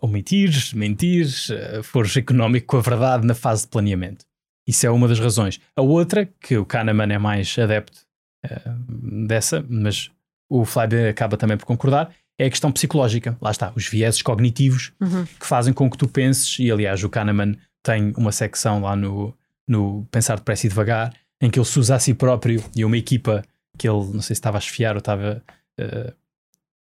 omitires, 0.00 0.72
mentires, 0.72 1.48
uh, 1.48 1.82
fores 1.82 2.16
económico 2.16 2.66
com 2.66 2.76
a 2.76 2.80
verdade 2.80 3.26
na 3.26 3.34
fase 3.34 3.62
de 3.62 3.68
planeamento. 3.68 4.24
Isso 4.66 4.86
é 4.86 4.90
uma 4.90 5.08
das 5.08 5.20
razões. 5.20 5.60
A 5.76 5.82
outra, 5.82 6.28
que 6.40 6.56
o 6.56 6.64
Kahneman 6.66 7.12
é 7.12 7.18
mais 7.18 7.56
adepto 7.58 8.00
uh, 8.44 9.26
dessa, 9.26 9.64
mas 9.68 10.10
o 10.50 10.64
Flybe 10.64 11.08
acaba 11.08 11.36
também 11.36 11.56
por 11.56 11.64
concordar, 11.66 12.10
é 12.38 12.46
a 12.46 12.50
questão 12.50 12.72
psicológica. 12.72 13.36
Lá 13.40 13.50
está, 13.50 13.72
os 13.74 13.86
vieses 13.86 14.20
cognitivos 14.22 14.92
Uhum. 15.00 15.24
que 15.24 15.46
fazem 15.46 15.72
com 15.72 15.88
que 15.88 15.96
tu 15.96 16.08
penses, 16.08 16.58
e 16.58 16.70
aliás 16.70 17.02
o 17.04 17.08
Kahneman 17.08 17.56
tem 17.82 18.12
uma 18.16 18.32
secção 18.32 18.80
lá 18.82 18.96
no, 18.96 19.34
no 19.68 20.06
Pensar 20.10 20.36
Depressa 20.36 20.66
e 20.66 20.68
Devagar, 20.68 21.12
em 21.40 21.50
que 21.50 21.58
ele 21.58 21.66
se 21.66 21.78
usa 21.78 21.94
a 21.94 21.98
si 21.98 22.14
próprio 22.14 22.62
e 22.74 22.84
uma 22.84 22.96
equipa 22.96 23.42
que 23.78 23.88
ele, 23.88 23.98
não 24.12 24.22
sei 24.22 24.34
se 24.34 24.40
estava 24.40 24.58
a 24.58 24.60
esfiar 24.60 24.94
ou 24.94 24.98
estava 24.98 25.42
uh, 25.80 26.12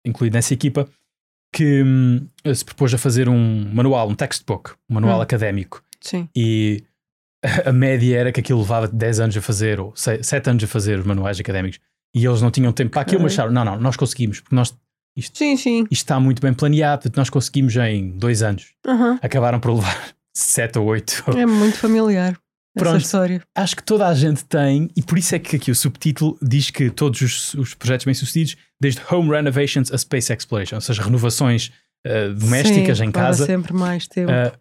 incluído 0.06 0.34
nessa 0.36 0.54
equipa, 0.54 0.88
que 1.54 1.84
hum, 1.84 2.28
se 2.54 2.64
propôs 2.64 2.94
a 2.94 2.98
fazer 2.98 3.28
um 3.28 3.70
manual, 3.74 4.10
um 4.10 4.16
textbook, 4.16 4.72
um 4.90 4.94
manual 4.96 5.20
Hum. 5.20 5.22
académico. 5.24 5.84
Sim. 6.02 6.30
E 6.36 6.84
a 7.66 7.72
média 7.72 8.18
era 8.18 8.32
que 8.32 8.40
aquilo 8.40 8.60
levava 8.62 8.88
10 8.88 9.20
anos 9.20 9.38
a 9.38 9.42
fazer, 9.42 9.80
ou 9.80 9.94
7 9.96 10.50
anos 10.50 10.64
a 10.64 10.68
fazer 10.68 11.00
os 11.00 11.06
manuais 11.06 11.40
académicos. 11.40 11.80
E 12.16 12.26
eles 12.26 12.42
não 12.42 12.50
tinham 12.52 12.72
tempo 12.72 12.92
para 12.92 13.02
aquilo, 13.02 13.22
mas 13.24 13.34
acharam, 13.34 13.52
não, 13.52 13.64
não, 13.64 13.80
nós 13.80 13.96
conseguimos, 13.96 14.40
porque 14.42 14.56
nós, 14.56 14.76
Sim, 15.34 15.56
sim. 15.58 15.82
isto 15.84 16.04
está 16.04 16.20
muito 16.20 16.42
bem 16.42 16.54
planeado, 16.54 17.12
nós 17.16 17.30
conseguimos 17.30 17.76
em 17.76 18.12
dois 18.12 18.42
anos. 18.42 18.74
Aham. 18.88 19.20
Acabaram 19.22 19.60
por 19.60 19.74
levar 19.74 20.14
7 20.34 20.80
ou 20.80 20.86
8. 20.88 21.26
É 21.38 21.46
muito 21.46 21.78
familiar 21.78 22.40
essa 22.76 22.86
Pronto. 22.86 23.02
história. 23.02 23.42
Acho 23.56 23.76
que 23.76 23.84
toda 23.84 24.08
a 24.08 24.14
gente 24.14 24.46
tem, 24.46 24.90
e 24.96 25.02
por 25.02 25.18
isso 25.18 25.36
é 25.36 25.40
que 25.40 25.56
aqui 25.56 25.72
o 25.72 25.76
subtítulo 25.76 26.38
diz 26.42 26.70
que 26.70 26.90
todos 26.90 27.20
os, 27.22 27.54
os 27.56 27.74
projetos 27.74 28.06
bem-sucedidos, 28.06 28.56
desde 28.80 29.02
home 29.10 29.30
renovations 29.30 29.92
a 29.92 29.98
space 29.98 30.32
exploration, 30.32 30.76
ou 30.76 30.82
seja, 30.82 31.02
renovações 31.02 31.72
uh, 32.06 32.34
domésticas 32.34 33.00
Sim, 33.00 33.06
em 33.06 33.12
casa, 33.12 33.46
sempre 33.46 33.74
mais 33.74 34.08
tempo. 34.08 34.32
Uh, 34.32 34.52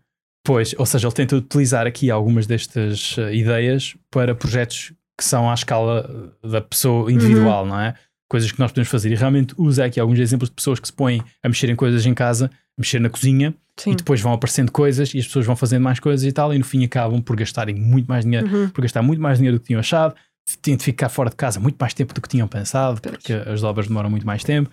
pois, 0.45 0.75
ou 0.79 0.87
seja, 0.87 1.07
ele 1.07 1.15
tenta 1.15 1.37
utilizar 1.37 1.87
aqui 1.87 2.11
algumas 2.11 2.47
destas 2.47 3.17
uh, 3.19 3.31
ideias 3.33 3.95
para 4.11 4.35
projetos 4.35 4.93
que 5.17 5.25
são 5.25 5.50
à 5.50 5.55
escala 5.55 6.33
da 6.43 6.61
pessoa 6.61 7.12
individual, 7.12 7.65
Uhum. 7.65 7.69
não 7.71 7.81
é? 7.81 7.95
Coisas 8.28 8.52
que 8.52 8.58
nós 8.61 8.70
podemos 8.70 8.88
fazer. 8.90 9.11
E 9.11 9.14
realmente 9.14 9.54
usa 9.56 9.85
aqui 9.87 9.99
alguns 9.99 10.18
exemplos 10.18 10.50
de 10.50 10.54
pessoas 10.54 10.78
que 10.78 10.87
se 10.88 10.92
põem 10.92 11.23
a 11.42 11.49
mexer 11.49 11.70
em 11.70 11.76
coisas 11.76 12.04
em 12.04 12.12
casa, 12.14 12.47
a 12.47 12.80
mexer 12.80 13.00
na 13.00 13.08
cozinha, 13.08 13.54
sim. 13.76 13.92
e 13.92 13.97
depois 13.97 14.20
vão 14.20 14.32
aparecendo 14.32 14.70
coisas 14.70 15.14
e 15.14 15.18
as 15.18 15.26
pessoas 15.26 15.47
vão 15.47 15.56
fazendo 15.56 15.82
mais 15.82 15.99
coisas 15.99 16.26
e 16.26 16.32
tal, 16.32 16.52
e 16.52 16.58
no 16.58 16.64
fim 16.64 16.85
acabam 16.85 17.20
por 17.23 17.35
gastarem 17.37 17.75
muito 17.75 18.06
mais 18.06 18.25
dinheiro, 18.25 18.47
Uhum. 18.47 18.68
por 18.68 18.82
gastar 18.82 19.02
muito 19.02 19.20
mais 19.20 19.38
dinheiro 19.38 19.56
do 19.56 19.61
que 19.61 19.66
tinham 19.68 19.80
achado, 19.80 20.14
têm 20.62 20.76
de 20.76 20.85
ficar 20.85 21.08
fora 21.08 21.30
de 21.30 21.37
casa 21.37 21.58
muito 21.58 21.76
mais 21.78 21.92
tempo 21.94 22.12
do 22.14 22.20
que 22.20 22.28
tinham 22.28 22.47
pensado, 22.47 23.00
Pois. 23.00 23.16
porque 23.16 23.32
as 23.32 23.62
obras 23.62 23.87
demoram 23.88 24.11
muito 24.11 24.26
mais 24.26 24.44
tempo. 24.44 24.70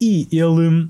E 0.00 0.26
ele, 0.32 0.88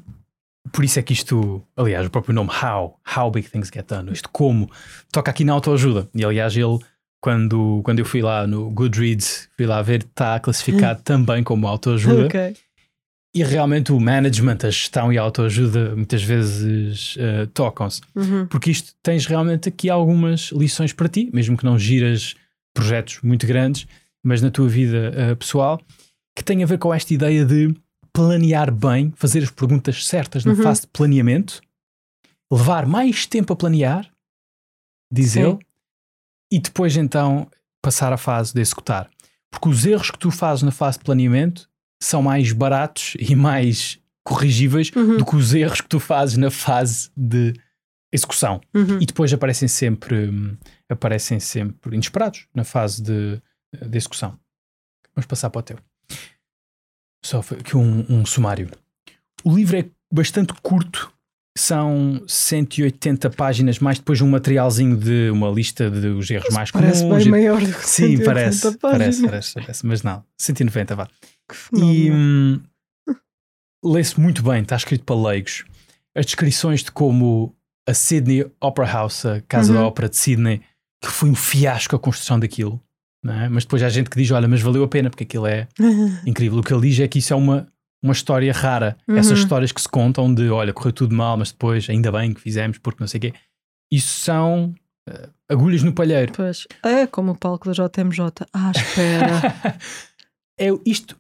por 0.73 0.85
isso 0.85 0.99
é 0.99 1.03
que 1.03 1.13
isto, 1.13 1.63
aliás, 1.77 2.07
o 2.07 2.11
próprio 2.11 2.35
nome 2.35 2.51
How, 2.51 2.99
How 3.17 3.31
Big 3.31 3.51
Things 3.51 3.71
Get 3.75 3.87
Done, 3.89 4.13
isto 4.13 4.29
como, 4.31 4.71
toca 5.11 5.31
aqui 5.31 5.45
na 5.45 5.53
autoajuda. 5.55 6.09
E 6.15 6.25
aliás, 6.25 6.57
ele, 6.57 6.79
quando, 7.21 7.81
quando 7.85 7.99
eu 7.99 8.05
fui 8.05 8.23
lá 8.23 8.47
no 8.47 8.71
Goodreads, 8.71 9.49
fui 9.57 9.67
lá 9.67 9.83
ver, 9.83 10.03
está 10.05 10.39
classificado 10.41 11.03
também 11.05 11.43
como 11.45 11.67
autoajuda. 11.67 12.27
Ok. 12.27 12.57
E 13.35 13.45
realmente 13.45 13.93
o 13.93 14.01
management, 14.01 14.59
a 14.65 14.71
gestão 14.71 15.13
e 15.13 15.19
a 15.19 15.23
autoajuda 15.23 15.95
muitas 15.95 16.21
vezes 16.23 17.15
eh, 17.19 17.47
tocam-se 17.55 18.01
Uhum. 18.17 18.45
porque 18.49 18.73
isto 18.73 18.93
tens 19.03 19.25
realmente 19.27 19.69
aqui 19.69 19.89
algumas 19.89 20.51
lições 20.51 20.93
para 20.93 21.09
ti, 21.09 21.31
mesmo 21.33 21.57
que 21.57 21.65
não 21.65 21.79
giras 21.79 22.35
projetos 22.75 23.21
muito 23.23 23.47
grandes, 23.47 23.87
mas 24.25 24.43
na 24.43 24.51
tua 24.51 24.69
vida 24.69 25.13
eh, 25.15 25.35
pessoal, 25.37 25.81
que 26.37 26.43
tem 26.43 26.63
a 26.65 26.67
ver 26.67 26.79
com 26.79 26.93
esta 26.93 27.15
ideia 27.15 27.45
de 27.45 27.73
planear 28.13 28.73
bem, 28.73 29.13
fazer 29.15 29.45
as 29.45 29.51
perguntas 29.51 30.07
certas 30.09 30.45
na 30.45 30.53
Uhum. 30.53 30.63
fase 30.63 30.81
de 30.81 30.87
planeamento, 30.89 31.61
levar 32.53 32.85
mais 32.85 33.27
tempo 33.27 33.53
a 33.53 33.57
planear, 33.57 34.11
diz 35.13 35.33
Sim. 35.33 35.57
E 36.51 36.59
depois 36.59 36.97
então 36.97 37.49
passar 37.83 38.13
à 38.13 38.17
fase 38.17 38.53
de 38.55 38.61
executar. 38.61 39.11
Porque 39.51 39.69
os 39.69 39.85
erros 39.85 40.11
que 40.11 40.19
tu 40.19 40.31
fazes 40.31 40.63
na 40.63 40.71
fase 40.71 40.99
de 40.99 41.05
planeamento 41.05 41.69
são 42.03 42.23
mais 42.23 42.53
baratos 42.53 43.15
e 43.21 43.35
mais 43.35 43.99
corrigíveis 44.25 44.91
Uhum. 44.95 45.17
do 45.19 45.25
que 45.25 45.37
os 45.37 45.55
erros 45.55 45.81
que 45.81 45.89
tu 45.89 45.99
fazes 45.99 46.37
na 46.37 46.51
fase 46.51 47.11
de 47.17 47.55
execução. 48.13 48.61
Uhum. 48.75 48.99
E 49.01 49.07
depois 49.07 49.33
aparecem 49.33 49.69
sempre, 49.69 50.29
hum, 50.29 50.57
aparecem 50.89 51.41
sempre 51.41 51.95
inesperados 51.95 52.47
na 52.55 52.65
fase 52.65 53.03
de, 53.03 53.41
de 53.73 53.97
execução. 53.99 54.39
Vamos 55.15 55.27
passar 55.27 55.51
para 55.51 55.59
o 55.59 55.63
teu. 55.63 55.79
Só 57.25 57.41
aqui 57.41 57.77
um, 57.77 58.05
um 58.09 58.27
sumário. 58.27 58.71
O 59.45 59.55
livro 59.55 59.77
é 59.79 59.89
bastante 60.13 60.53
curto, 60.63 61.13
são 61.59 62.23
180 62.27 63.29
páginas, 63.31 63.79
mais 63.79 63.99
depois 63.99 64.21
um 64.21 64.29
materialzinho 64.31 64.97
de 64.97 65.31
uma 65.31 65.49
lista 65.51 65.91
de 65.91 66.07
os 66.09 66.31
erros 66.31 66.53
mais 66.55 66.71
Parece 66.71 67.03
comuns. 67.03 67.23
bem 67.25 67.31
maior 67.31 67.61
do 67.61 67.67
que 67.73 67.81
Sim, 67.87 68.17
180 68.17 68.25
parece, 68.25 68.79
parece, 68.79 69.23
parece, 69.23 69.55
parece, 69.55 69.87
mas 69.87 70.03
não, 70.03 70.25
190 70.39 70.95
vá. 70.97 71.09
E 71.75 72.11
hum, 72.11 72.61
lê-se 73.85 74.19
muito 74.21 74.43
bem, 74.43 74.63
está 74.63 74.77
escrito 74.77 75.05
para 75.05 75.17
leigos. 75.21 75.65
As 76.15 76.27
descrições 76.27 76.83
de 76.83 76.91
como 76.93 77.55
a 77.89 77.95
Sydney 77.95 78.47
Opera 78.61 78.87
House, 78.87 79.25
a 79.27 79.41
Casa 79.43 79.73
da 79.73 79.81
Uhum. 79.81 79.87
Ópera 79.87 80.09
de 80.09 80.17
Sydney, 80.17 80.61
que 81.03 81.11
foi 81.11 81.29
um 81.31 81.35
fiasco 81.35 81.97
a 81.97 81.99
construção 81.99 82.39
daquilo, 82.39 82.81
não 83.25 83.35
é? 83.35 83.49
mas 83.49 83.65
depois 83.65 83.83
há 83.83 83.89
gente 83.89 84.09
que 84.11 84.17
diz: 84.21 84.31
Olha, 84.31 84.47
mas 84.49 84.61
valeu 84.61 84.85
a 84.85 84.89
pena 84.89 85.11
porque 85.11 85.25
aquilo 85.25 85.47
é 85.47 85.67
incrível. 86.27 86.59
O 86.59 86.63
que 86.63 86.73
ele 86.73 86.89
diz 86.89 87.01
é 87.01 87.09
que 87.09 87.19
isso 87.19 87.33
é 87.33 87.37
uma, 87.37 87.67
uma 88.03 88.13
história 88.13 88.53
rara. 88.53 88.97
Uhum. 89.09 89.17
Essas 89.17 89.39
histórias 89.39 89.73
que 89.73 89.81
se 89.81 89.89
contam 89.89 90.33
de: 90.33 90.49
Olha, 90.51 90.73
correu 90.73 90.93
tudo 90.93 91.15
mal, 91.15 91.37
mas 91.37 91.51
depois 91.51 91.89
ainda 91.89 92.11
bem 92.11 92.33
que 92.33 92.41
fizemos 92.41 92.79
porque 92.79 93.03
não 93.03 93.09
sei 93.09 93.19
o 93.19 93.21
quê. 93.23 93.35
Isso 93.93 94.21
são 94.21 94.75
eh, 95.09 95.29
agulhas 95.49 95.83
no 95.83 95.93
palheiro. 95.93 96.33
Pois. 96.35 96.67
É 96.83 97.07
como 97.07 97.33
o 97.33 97.37
palco 97.37 97.71
da 97.71 97.73
JMJ. 97.73 98.47
Ah, 98.53 98.73
espera. 98.75 99.79
é 100.59 100.69
isto 100.87 101.19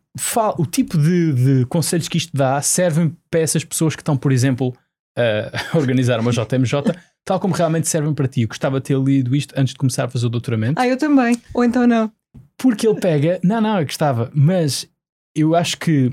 o 0.58 0.66
tipo 0.66 0.98
de, 0.98 1.32
de 1.32 1.66
conselhos 1.66 2.08
que 2.08 2.18
isto 2.18 2.36
dá 2.36 2.60
servem 2.60 3.16
para 3.30 3.40
essas 3.40 3.64
pessoas 3.64 3.94
que 3.94 4.02
estão, 4.02 4.16
por 4.16 4.32
exemplo, 4.32 4.74
a 5.16 5.50
organizar 5.76 6.20
uma 6.20 6.32
JMJ, 6.32 6.94
tal 7.24 7.38
como 7.38 7.54
realmente 7.54 7.88
servem 7.88 8.12
para 8.12 8.28
ti. 8.28 8.42
Eu 8.42 8.48
gostava 8.48 8.80
de 8.80 8.86
ter 8.86 8.98
lido 8.98 9.34
isto 9.34 9.54
antes 9.56 9.72
de 9.72 9.78
começar 9.78 10.04
a 10.04 10.08
fazer 10.08 10.26
o 10.26 10.30
doutoramento, 10.30 10.80
ah, 10.80 10.86
eu 10.86 10.96
também. 10.96 11.40
Ou 11.54 11.64
então 11.64 11.86
não. 11.86 12.12
porque 12.58 12.86
ele 12.86 13.00
pega, 13.00 13.40
não, 13.42 13.60
não, 13.60 13.78
eu 13.78 13.84
gostava, 13.84 14.30
mas 14.34 14.88
eu 15.34 15.54
acho 15.54 15.78
que 15.78 16.12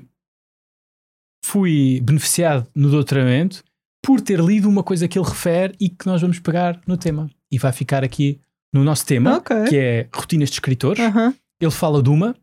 fui 1.48 2.02
beneficiado 2.04 2.68
no 2.76 2.90
doutoramento 2.90 3.64
por 4.04 4.20
ter 4.22 4.40
lido 4.40 4.68
uma 4.70 4.84
coisa 4.84 5.08
que 5.08 5.18
ele 5.18 5.28
refere 5.28 5.74
e 5.80 5.90
que 5.90 6.06
nós 6.06 6.22
vamos 6.22 6.40
pegar 6.40 6.80
no 6.86 6.98
tema. 6.98 7.30
E 7.52 7.58
vai 7.58 7.72
ficar 7.72 8.04
aqui 8.04 8.40
no 8.74 8.84
nosso 8.84 9.06
tema, 9.06 9.38
Ok. 9.38 9.56
que 9.70 9.76
é 9.78 10.08
rotinas 10.14 10.50
de 10.50 10.56
escritores. 10.56 11.00
Aham. 11.04 11.34
Ele 11.60 11.72
fala 11.72 12.04
de 12.04 12.10
uma 12.10 12.36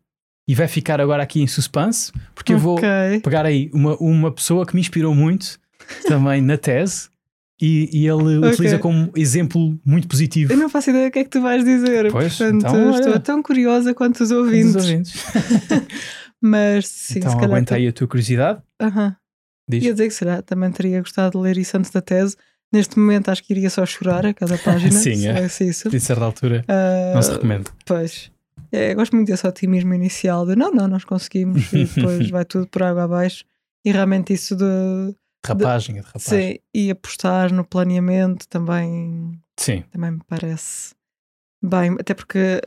e 0.49 0.55
vai 0.55 0.67
ficar 0.69 1.01
agora 1.01 1.23
aqui 1.23 1.41
em 1.43 1.47
suspense, 1.47 2.11
porque 2.35 2.53
eu 2.55 2.59
vou 2.59 2.79
pegar 3.23 3.47
aí 3.47 3.71
uma, 3.73 3.95
uma 3.99 4.33
pessoa 4.33 4.67
que 4.67 4.75
me 4.75 4.81
inspirou 4.81 5.15
muito 5.15 5.59
também 6.09 6.41
na 6.43 6.57
tese 6.57 7.09
e, 7.61 7.89
e 7.93 8.07
ele 8.07 8.39
Ok. 8.39 8.51
utiliza 8.53 8.79
como 8.79 9.11
exemplo 9.15 9.79
muito 9.85 10.09
positivo. 10.09 10.53
Eu 10.53 10.57
não 10.57 10.69
faço 10.69 10.91
ideia 10.91 11.09
do 11.09 11.13
que 11.13 11.19
é 11.21 11.25
que 11.25 11.31
tu 11.31 11.41
vais 11.41 11.65
dizer. 11.65 12.11
Pois, 12.11 12.37
portanto, 12.37 12.67
então, 12.67 12.89
olha. 12.91 12.99
estou 13.01 13.21
tão 13.21 13.43
curiosa 13.43 13.95
quanto 13.95 14.23
os 14.23 14.31
ouvintes. 14.31 14.75
ouvintes. 14.77 15.13
Mas 16.41 16.87
sim, 16.89 17.19
então 17.21 17.31
se 17.31 17.37
calhar. 17.37 17.51
aguenta 17.53 17.75
aí 17.77 17.89
a 17.89 17.93
tua 17.93 18.07
curiosidade. 18.07 18.61
Aham. 18.87 19.17
Diz. 19.69 19.83
Ia 19.85 19.93
dizer 19.93 20.09
que 20.09 20.15
será, 20.15 20.43
também 20.43 20.71
teria 20.71 21.01
gostado 21.01 21.39
de 21.39 21.45
ler 21.45 21.57
isso 21.57 21.77
antes 21.77 21.91
da 21.91 22.01
tese. 22.03 22.37
Neste 22.73 22.99
momento 22.99 23.31
acho 23.31 23.43
que 23.43 23.53
iria 23.53 23.71
só 23.71 23.87
chorar 23.87 24.27
a 24.27 24.35
cada 24.35 24.59
página. 24.59 24.91
Sim, 24.99 25.27
é. 25.29 25.47
isso. 25.47 25.89
De 25.89 26.01
certa 26.01 26.25
altura, 26.25 26.65
Ah, 26.69 27.13
não 27.15 27.23
se 27.23 27.33
recomenda. 27.33 27.71
Pois. 27.87 28.31
É, 28.73 28.93
eu 28.93 28.97
gosto 28.97 29.15
muito 29.15 29.29
desse 29.29 29.47
otimismo 29.47 29.95
inicial 29.95 30.45
de 30.47 30.57
não, 30.57 30.71
não, 30.73 30.89
nós 30.89 31.05
conseguimos 31.05 31.73
e 31.73 31.85
depois 31.95 32.29
vai 32.31 32.45
tudo 32.45 32.67
por 32.67 32.83
água 32.83 33.05
abaixo. 33.05 33.45
E 33.85 33.93
realmente 33.93 34.33
isso 34.33 34.57
de, 34.57 35.15
Rapagem, 35.47 35.99
é 35.99 36.01
de 36.01 36.07
rapagem. 36.07 36.53
sim, 36.55 36.59
e 36.75 36.91
apostar 36.91 37.53
no 37.53 37.65
planeamento 37.65 38.49
também, 38.49 39.41
Sim. 39.59 39.85
também 39.93 40.11
me 40.13 40.21
parece 40.27 40.95
bem, 41.63 41.97
até 42.01 42.15
porque 42.15 42.61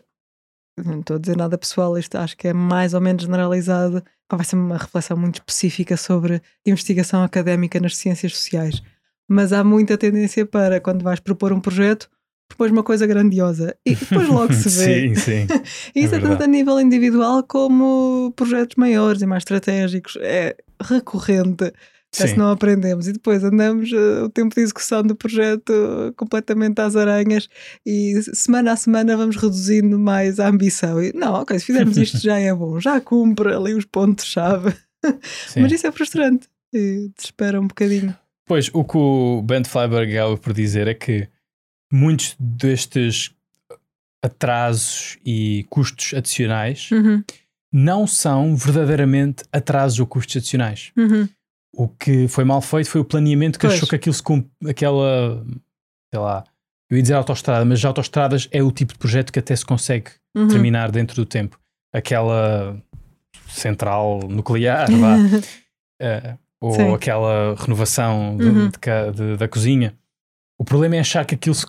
não 0.85 0.99
estou 0.99 1.15
a 1.15 1.19
dizer 1.19 1.35
nada 1.35 1.57
pessoal, 1.57 1.97
isto 1.97 2.15
acho 2.17 2.37
que 2.37 2.47
é 2.47 2.53
mais 2.53 2.93
ou 2.93 3.01
menos 3.01 3.23
generalizado. 3.23 4.03
Vai 4.31 4.45
ser 4.45 4.55
uma 4.55 4.77
reflexão 4.77 5.17
muito 5.17 5.35
específica 5.35 5.95
sobre 5.97 6.41
investigação 6.65 7.23
académica 7.23 7.79
nas 7.79 7.95
ciências 7.95 8.35
sociais. 8.35 8.81
Mas 9.27 9.51
há 9.51 9.63
muita 9.63 9.97
tendência 9.97 10.45
para, 10.45 10.79
quando 10.79 11.03
vais 11.03 11.19
propor 11.19 11.51
um 11.51 11.59
projeto, 11.59 12.09
propôs 12.47 12.71
uma 12.71 12.83
coisa 12.83 13.05
grandiosa 13.07 13.75
e 13.85 13.95
depois 13.95 14.27
logo 14.27 14.53
se 14.53 14.69
vê. 14.85 15.09
sim, 15.09 15.15
sim. 15.15 15.47
E 15.95 16.03
isso 16.03 16.15
é, 16.15 16.19
tanto 16.19 16.29
verdade. 16.29 16.43
a 16.43 16.47
nível 16.47 16.79
individual 16.79 17.43
como 17.43 18.31
projetos 18.35 18.75
maiores 18.75 19.21
e 19.21 19.25
mais 19.25 19.41
estratégicos. 19.41 20.17
É 20.21 20.55
recorrente. 20.81 21.73
É 22.19 22.27
se 22.27 22.37
não 22.37 22.49
aprendemos. 22.49 23.07
E 23.07 23.13
depois 23.13 23.43
andamos 23.43 23.91
eh, 23.91 24.23
o 24.23 24.29
tempo 24.29 24.55
de 24.55 24.61
execução 24.61 25.03
do 25.03 25.15
projeto 25.15 25.71
eh, 25.71 26.13
completamente 26.15 26.79
às 26.79 26.95
aranhas 26.95 27.47
e 27.85 28.21
semana 28.33 28.71
a 28.71 28.75
semana 28.75 29.15
vamos 29.15 29.35
reduzindo 29.35 29.99
mais 29.99 30.39
a 30.39 30.47
ambição. 30.47 31.01
E, 31.01 31.13
não, 31.13 31.33
ok, 31.33 31.59
se 31.59 31.65
fizermos 31.65 31.97
isto 31.97 32.17
já 32.19 32.39
é 32.39 32.53
bom, 32.53 32.79
já 32.79 32.99
cumpre 33.01 33.53
ali 33.53 33.73
os 33.73 33.85
pontos-chave. 33.85 34.73
Mas 35.55 35.71
isso 35.71 35.87
é 35.87 35.91
frustrante 35.91 36.47
e 36.73 37.11
desespera 37.15 37.61
um 37.61 37.67
bocadinho. 37.67 38.15
Pois, 38.45 38.69
o 38.73 38.83
que 38.83 38.97
o 38.97 39.41
Ben 39.41 39.63
Flyberg 39.63 40.17
acaba 40.17 40.37
por 40.37 40.53
dizer 40.53 40.87
é 40.87 40.93
que 40.93 41.27
muitos 41.91 42.35
destes 42.39 43.31
atrasos 44.23 45.17
e 45.25 45.65
custos 45.69 46.13
adicionais 46.13 46.89
Uhum, 46.91 47.23
não 47.71 48.07
são 48.07 48.55
verdadeiramente 48.55 49.43
atrasos 49.51 49.99
ou 49.99 50.07
custos 50.07 50.37
adicionais. 50.37 50.91
uhum. 50.97 51.27
O 51.79 51.87
que 51.87 52.27
foi 52.27 52.43
mal 52.43 52.59
feito 52.61 52.89
foi 52.89 53.01
o 53.01 53.05
planeamento 53.05 53.59
que 53.59 53.67
Pois. 53.67 53.75
achou 53.77 53.87
que 53.87 53.95
aquilo 53.95 54.13
se 54.13 54.23
cum- 54.23 54.43
aquela 54.67 55.45
sei 56.11 56.19
lá, 56.19 56.43
eu 56.89 56.97
ia 56.97 57.01
dizer 57.03 57.13
autoestrada, 57.13 57.63
mas 57.65 57.79
já 57.79 57.89
autoestradas 57.89 58.47
é 58.51 58.63
o 58.63 58.71
tipo 58.71 58.93
de 58.93 58.99
projeto 58.99 59.31
que 59.31 59.37
até 59.39 59.55
se 59.55 59.65
consegue 59.65 60.09
uhum. 60.35 60.47
terminar 60.47 60.89
dentro 60.91 61.15
do 61.15 61.25
tempo. 61.25 61.59
Aquela 61.93 62.81
central 63.47 64.19
nuclear, 64.27 64.87
vá, 64.91 65.15
eh, 66.01 66.35
ou 66.59 66.73
Sim. 66.73 66.93
aquela 66.93 67.55
renovação 67.55 68.35
de- 68.37 68.45
Uhum. 68.45 68.69
de 68.69 69.11
de- 69.15 69.37
da 69.37 69.47
cozinha. 69.47 69.93
O 70.59 70.63
problema 70.63 70.95
é 70.95 70.99
achar 70.99 71.25
que 71.25 71.35
aquilo 71.35 71.53
se 71.55 71.65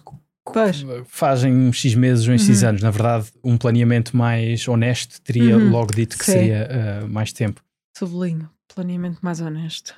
Pois. 0.50 0.82
faz 1.06 1.44
em 1.44 1.70
X 1.72 1.94
meses 1.94 2.26
ou 2.26 2.32
em 2.34 2.38
X 2.38 2.62
Uhum. 2.62 2.68
anos. 2.70 2.82
Na 2.82 2.90
verdade, 2.90 3.26
um 3.44 3.58
planeamento 3.58 4.16
mais 4.16 4.66
honesto 4.66 5.20
teria 5.20 5.58
Uhum. 5.58 5.70
logo 5.70 5.92
dito 5.94 6.16
que 6.16 6.24
Sim. 6.24 6.32
seria 6.32 6.56
eh, 6.70 7.00
mais 7.06 7.32
tempo. 7.32 7.60
Sublinho. 7.96 8.48
Planeamento 8.82 9.18
mais 9.22 9.40
honesto. 9.40 9.92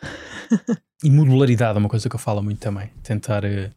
E 1.04 1.10
modularidade 1.10 1.76
é 1.76 1.78
uma 1.80 1.88
coisa 1.88 2.08
que 2.08 2.14
eu 2.14 2.18
falo 2.18 2.42
muito 2.42 2.60
também. 2.60 2.88
Tentar 3.02 3.44
eh, 3.44 3.70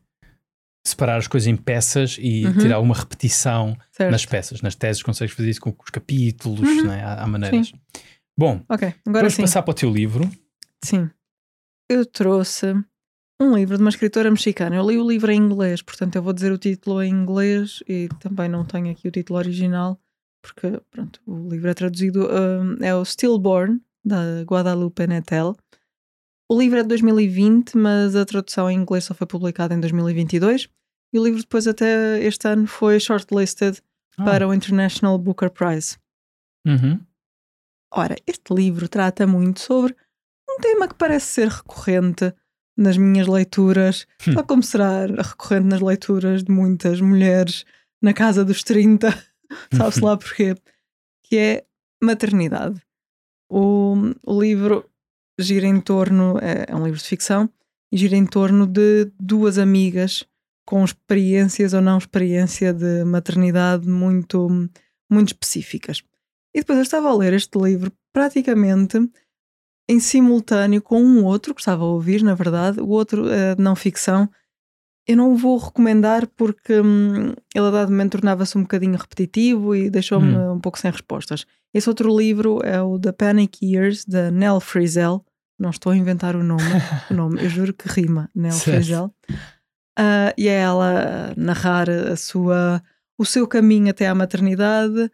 separar 0.87 1.17
as 1.17 1.27
coisas 1.27 1.45
em 1.47 1.57
peças 1.57 2.17
e 2.21 2.45
Uhum. 2.45 2.53
ter 2.57 2.71
alguma 2.71 2.95
repetição 2.95 3.77
Certo. 3.91 4.11
nas 4.11 4.25
peças. 4.25 4.61
Nas 4.61 4.75
teses 4.75 5.03
consegues 5.03 5.35
fazer 5.35 5.49
isso 5.49 5.59
com 5.59 5.71
os 5.77 5.89
capítulos, 5.89 6.61
Uhum. 6.61 6.87
né? 6.87 7.03
há, 7.03 7.21
há 7.21 7.27
maneiras. 7.27 7.73
Bom, 8.37 8.63
Ok, 8.69 8.87
agora 9.05 9.23
vamos 9.23 9.33
sim. 9.33 9.41
passar 9.41 9.61
para 9.61 9.71
o 9.71 9.75
teu 9.75 9.91
livro. 9.91 10.31
Sim. 10.81 11.09
Eu 11.89 12.05
trouxe 12.05 12.73
um 13.41 13.53
livro 13.55 13.75
de 13.75 13.83
uma 13.83 13.89
escritora 13.89 14.31
mexicana. 14.31 14.77
Eu 14.77 14.89
li 14.89 14.97
o 14.97 15.05
livro 15.05 15.29
em 15.33 15.37
inglês, 15.37 15.81
portanto 15.81 16.15
eu 16.15 16.23
vou 16.23 16.31
dizer 16.31 16.53
o 16.53 16.57
título 16.57 17.03
em 17.03 17.11
inglês 17.13 17.83
e 17.89 18.07
também 18.21 18.47
não 18.47 18.63
tenho 18.63 18.89
aqui 18.89 19.09
o 19.09 19.11
título 19.11 19.37
original, 19.37 19.99
porque 20.41 20.79
pronto, 20.89 21.19
o 21.27 21.49
livro 21.49 21.69
é 21.69 21.73
traduzido, 21.73 22.25
hum, 22.25 22.77
é 22.79 22.95
o 22.95 23.03
Stillborn, 23.03 23.81
da 24.03 24.43
Guadalupe 24.43 25.07
Nettel. 25.07 25.55
O 26.49 26.59
livro 26.59 26.77
é 26.79 26.81
de 26.83 26.89
2020, 26.89 27.77
mas 27.77 28.15
a 28.15 28.25
tradução 28.25 28.69
em 28.69 28.77
inglês 28.77 29.05
só 29.05 29.13
foi 29.13 29.25
publicada 29.25 29.73
em 29.73 29.79
2022. 29.79 30.67
E 31.13 31.19
o 31.19 31.23
livro 31.23 31.39
depois 31.41 31.67
até 31.67 32.21
este 32.23 32.47
ano 32.47 32.67
foi 32.67 32.99
shortlisted 32.99 33.79
Ah, 34.17 34.23
para 34.25 34.47
o 34.47 34.53
International 34.53 35.17
Booker 35.17 35.49
Prize. 35.49 35.97
uhum. 36.67 36.99
Ora, 37.95 38.15
este 38.27 38.53
livro 38.53 38.87
trata 38.87 39.25
muito 39.27 39.59
sobre 39.59 39.95
um 40.49 40.59
tema 40.59 40.87
que 40.87 40.95
parece 40.95 41.27
ser 41.27 41.47
recorrente 41.47 42.33
nas 42.75 42.97
minhas 42.97 43.27
leituras, 43.27 44.07
Hum. 44.27 44.33
tal 44.33 44.43
como 44.47 44.63
será 44.63 45.05
recorrente 45.05 45.67
nas 45.67 45.79
leituras 45.81 46.43
de 46.43 46.51
muitas 46.51 46.99
mulheres 47.01 47.65
na 48.01 48.13
casa 48.13 48.43
dos 48.43 48.63
30, 48.63 49.09
sabe-se 49.73 50.01
lá 50.01 50.17
porquê, 50.17 50.55
que 51.23 51.37
é 51.37 51.65
maternidade. 52.03 52.81
O, 53.55 53.93
o 54.25 54.41
livro 54.41 54.89
gira 55.39 55.67
em 55.67 55.79
torno, 55.79 56.39
é, 56.39 56.65
é 56.67 56.75
um 56.75 56.83
livro 56.83 56.99
de 56.99 57.05
ficção, 57.05 57.47
e 57.91 57.97
gira 57.97 58.15
em 58.15 58.25
torno 58.25 58.65
de 58.65 59.11
duas 59.19 59.59
amigas 59.59 60.25
com 60.65 60.83
experiências 60.83 61.75
ou 61.75 61.81
não 61.81 61.99
experiência 61.99 62.73
de 62.73 63.03
maternidade 63.03 63.87
muito, 63.87 64.47
muito 65.07 65.27
específicas. 65.27 66.01
E 66.55 66.61
depois 66.61 66.79
eu 66.79 66.83
estava 66.83 67.09
a 67.09 67.15
ler 67.15 67.33
este 67.33 67.59
livro 67.59 67.91
praticamente 68.11 68.97
em 69.87 69.99
simultâneo 69.99 70.81
com 70.81 71.03
um 71.03 71.23
outro 71.23 71.53
que 71.53 71.61
estava 71.61 71.83
a 71.83 71.87
ouvir, 71.87 72.23
na 72.23 72.33
verdade, 72.33 72.79
o 72.79 72.87
outro 72.87 73.25
de 73.25 73.61
não 73.61 73.75
ficção. 73.75 74.27
Eu 75.05 75.17
não 75.17 75.35
vou 75.35 75.57
recomendar 75.57 76.27
porque 76.27 76.79
hum, 76.79 77.33
ele 77.53 77.67
a 77.67 77.71
dado 77.71 77.91
momento 77.91 78.13
tornava-se 78.13 78.57
um 78.57 78.61
bocadinho 78.61 78.97
repetitivo 78.97 79.75
e 79.75 79.89
deixou-me 79.89 80.33
um 80.37 80.59
pouco 80.59 80.79
sem 80.79 80.89
respostas. 80.89 81.45
Esse 81.73 81.89
outro 81.89 82.15
livro 82.15 82.59
é 82.63 82.81
o 82.81 82.97
The 82.97 83.11
Panic 83.11 83.65
Years, 83.65 84.05
da 84.05 84.31
Nell 84.31 84.59
Frizel. 84.61 85.25
Não 85.59 85.71
estou 85.71 85.91
a 85.91 85.97
inventar 85.97 86.35
o 86.35 86.43
nome, 86.43 86.63
o 87.11 87.13
nome 87.13 87.43
eu 87.43 87.49
juro 87.49 87.73
que 87.73 87.89
rima, 87.89 88.29
Nell 88.33 88.51
Certo. 88.53 88.75
Frizel. 88.75 89.13
Ah, 89.97 90.33
e 90.37 90.47
é 90.47 90.61
ela 90.61 91.33
narrar 91.35 91.89
a 91.89 92.15
sua, 92.15 92.81
o 93.17 93.25
seu 93.25 93.47
caminho 93.47 93.89
até 93.89 94.07
à 94.07 94.15
maternidade, 94.15 95.11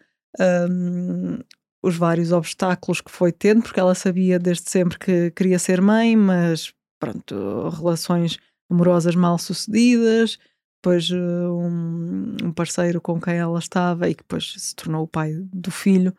hum, 0.70 1.40
os 1.84 1.96
vários 1.96 2.32
obstáculos 2.32 3.02
que 3.02 3.12
foi 3.12 3.32
tendo, 3.32 3.64
porque 3.64 3.80
ela 3.80 3.96
sabia 3.96 4.38
desde 4.38 4.70
sempre 4.70 5.00
que 5.00 5.32
queria 5.32 5.58
ser 5.60 5.82
mãe, 5.82 6.16
mas 6.16 6.74
pronto, 7.00 7.70
relações 7.70 8.38
amorosas 8.70 9.16
mal 9.16 9.38
sucedidas, 9.38 10.38
depois 10.82 11.10
eh, 11.12 11.16
um, 11.18 12.36
um 12.44 12.52
parceiro 12.54 13.02
com 13.02 13.20
quem 13.20 13.36
ela 13.36 13.60
estava 13.60 14.10
e 14.10 14.14
que 14.16 14.24
depois 14.24 14.54
se 14.58 14.76
tornou 14.76 15.04
o 15.04 15.08
pai 15.08 15.34
do 15.54 15.72
filho, 15.72 16.14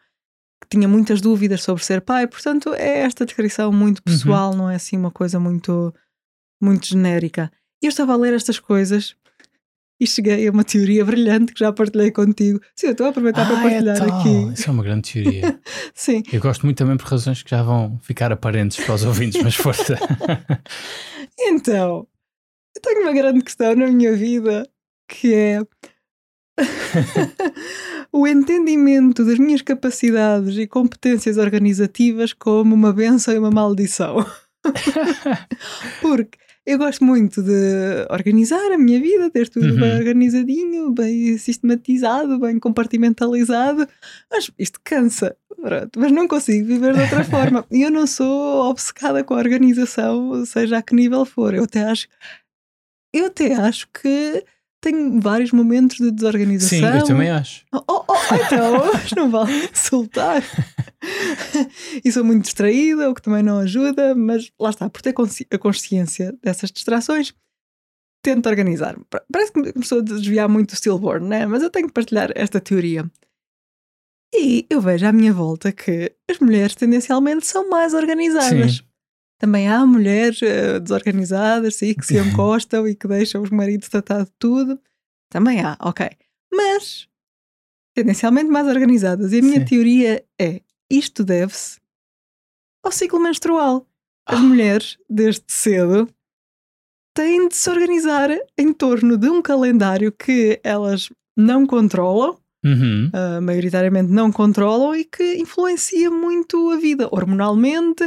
que 0.62 0.68
tinha 0.68 0.86
muitas 0.88 1.20
dúvidas 1.20 1.62
sobre 1.62 1.82
ser 1.84 2.00
pai, 2.02 2.26
portanto 2.26 2.74
é 2.74 2.98
esta 3.00 3.24
descrição 3.24 3.72
muito 3.72 4.02
pessoal, 4.02 4.54
não 4.54 4.68
é 4.70 4.74
assim 4.74 4.96
uma 4.96 5.10
coisa 5.10 5.40
muito, 5.40 5.94
muito 6.62 6.86
genérica. 6.86 7.50
E 7.82 7.86
eu 7.86 7.88
estava 7.88 8.12
a 8.12 8.16
ler 8.16 8.34
estas 8.34 8.58
coisas 8.58 9.16
e 9.98 10.06
cheguei 10.06 10.46
a 10.48 10.50
uma 10.50 10.64
teoria 10.64 11.04
brilhante 11.04 11.52
que 11.54 11.60
já 11.60 11.72
partilhei 11.72 12.10
contigo. 12.10 12.60
Sim, 12.74 12.88
eu 12.88 12.92
estou 12.92 13.06
a 13.06 13.10
aproveitar 13.10 13.46
para 13.46 13.56
Ah, 13.58 13.60
é 13.66 13.70
partilhar 13.70 13.98
tal. 13.98 14.20
aqui. 14.20 14.52
Isso 14.54 14.68
é 14.68 14.72
uma 14.72 14.82
grande 14.82 15.12
teoria. 15.12 15.60
Sim, 15.94 16.22
Eu 16.32 16.40
gosto 16.40 16.64
muito 16.66 16.76
também 16.78 16.96
por 16.96 17.06
razões 17.06 17.42
que 17.42 17.50
já 17.50 17.62
vão 17.62 17.98
ficar 18.02 18.30
aparentes 18.32 18.82
para 18.82 18.94
os 18.94 19.04
ouvintes, 19.04 19.42
mas 19.42 19.54
força. 19.54 19.98
então, 21.38 22.06
eu 22.76 22.82
tenho 22.82 23.02
uma 23.02 23.12
grande 23.12 23.42
questão 23.42 23.74
na 23.76 23.86
minha 23.88 24.14
vida 24.14 24.68
que 25.08 25.34
é 25.34 25.60
o 28.12 28.26
entendimento 28.26 29.24
das 29.24 29.38
minhas 29.38 29.62
capacidades 29.62 30.56
e 30.56 30.66
competências 30.66 31.36
organizativas 31.36 32.32
como 32.32 32.74
uma 32.74 32.92
benção 32.92 33.34
e 33.34 33.38
uma 33.38 33.50
maldição. 33.50 34.24
Porque 36.00 36.38
eu 36.66 36.78
gosto 36.78 37.02
muito 37.04 37.42
de 37.42 38.06
organizar 38.10 38.72
a 38.72 38.78
minha 38.78 39.00
vida, 39.00 39.30
ter 39.30 39.48
tudo 39.48 39.66
Uhum. 39.66 39.80
bem 39.80 39.96
organizadinho, 39.96 40.92
bem 40.92 41.38
sistematizado, 41.38 42.38
bem 42.38 42.58
compartimentalizado, 42.58 43.88
mas 44.30 44.50
isto 44.58 44.78
cansa, 44.84 45.34
pronto, 45.60 45.98
mas 45.98 46.12
não 46.12 46.28
consigo 46.28 46.66
viver 46.66 46.94
de 46.94 47.00
outra 47.00 47.24
forma. 47.24 47.64
E 47.70 47.82
eu 47.82 47.90
não 47.90 48.06
sou 48.06 48.68
obcecada 48.70 49.24
com 49.24 49.34
a 49.34 49.38
organização, 49.38 50.44
seja 50.44 50.78
a 50.78 50.82
que 50.82 50.94
nível 50.94 51.24
for. 51.24 51.54
Eu 51.54 51.64
até 51.64 51.82
acho, 51.84 52.06
eu 53.12 53.26
até 53.26 53.54
acho 53.54 53.88
que 53.92 54.44
tenho 54.82 55.20
vários 55.20 55.52
momentos 55.52 55.98
de 55.98 56.10
desorganização. 56.10 56.78
Sim, 56.78 56.98
eu 56.98 57.04
também 57.04 57.30
acho. 57.30 57.64
Oh, 57.72 57.82
oh, 57.88 58.04
oh, 58.08 58.34
então, 58.34 58.72
mas 58.94 59.12
não 59.12 59.30
vale 59.30 59.52
insultar. 59.70 60.42
e 62.04 62.10
sou 62.12 62.24
muito 62.24 62.44
distraída, 62.44 63.10
o 63.10 63.14
que 63.14 63.22
também 63.22 63.42
não 63.42 63.58
ajuda, 63.58 64.14
mas 64.14 64.50
lá 64.58 64.70
está, 64.70 64.88
por 64.88 65.02
ter 65.02 65.12
consci- 65.12 65.46
a 65.50 65.58
consciência 65.58 66.32
dessas 66.42 66.70
distrações, 66.70 67.34
tento 68.22 68.48
organizar-me. 68.48 69.04
Pa- 69.10 69.22
Parece 69.30 69.52
que 69.52 69.72
começou 69.72 69.98
a 69.98 70.02
desviar 70.02 70.48
muito 70.48 70.70
o 70.72 70.76
stillborn, 70.76 71.26
né? 71.28 71.46
mas 71.46 71.62
eu 71.62 71.70
tenho 71.70 71.86
que 71.88 71.92
partilhar 71.94 72.30
esta 72.34 72.60
teoria. 72.60 73.10
E 74.32 74.64
eu 74.70 74.80
vejo 74.80 75.04
à 75.06 75.12
minha 75.12 75.32
volta 75.32 75.72
que 75.72 76.14
as 76.30 76.38
mulheres 76.38 76.74
tendencialmente 76.76 77.44
são 77.46 77.68
mais 77.68 77.92
organizadas. 77.94 78.76
Sim. 78.76 78.82
Também 79.40 79.66
há 79.68 79.86
mulheres 79.86 80.42
eh, 80.42 80.78
desorganizadas, 80.78 81.76
sim, 81.76 81.94
que 81.94 82.04
se 82.06 82.14
encostam 82.20 82.86
e 82.86 82.94
que 82.94 83.08
deixam 83.08 83.42
os 83.42 83.48
maridos 83.50 83.88
tratar 83.88 84.24
de 84.24 84.30
tudo. 84.38 84.78
Também 85.30 85.60
há, 85.62 85.76
ok. 85.80 86.08
Mas 86.52 87.08
tendencialmente 87.94 88.50
mais 88.50 88.66
organizadas. 88.68 89.32
E 89.32 89.38
a 89.38 89.42
minha 89.42 89.60
Sim. 89.60 89.64
teoria 89.64 90.22
é: 90.38 90.60
isto 90.90 91.24
deve-se 91.24 91.80
ao 92.84 92.92
ciclo 92.92 93.18
menstrual. 93.18 93.86
As 94.26 94.38
Ah. 94.38 94.42
mulheres, 94.42 94.98
desde 95.08 95.44
cedo, 95.48 96.06
têm 97.16 97.48
de 97.48 97.56
se 97.56 97.70
organizar 97.70 98.30
em 98.58 98.72
torno 98.72 99.16
de 99.16 99.28
um 99.28 99.40
calendário 99.42 100.12
que 100.12 100.60
elas 100.62 101.08
não 101.36 101.66
controlam, 101.66 102.38
Uhum. 102.64 103.10
ah, 103.14 103.40
maioritariamente 103.40 104.10
não 104.12 104.30
controlam 104.30 104.94
e 104.94 105.04
que 105.04 105.36
influencia 105.36 106.10
muito 106.10 106.70
a 106.70 106.76
vida, 106.76 107.08
hormonalmente, 107.10 108.04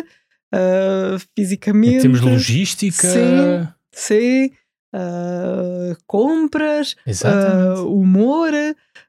Em 0.53 1.19
fisicamente. 1.37 2.01
termos 2.01 2.21
de 2.21 2.29
logística. 2.29 3.07
Sim. 3.07 3.67
Sim, 3.91 4.51
ah, 4.93 5.95
compras, 6.07 6.95
Exatamente. 7.05 7.81
humor, 7.81 8.51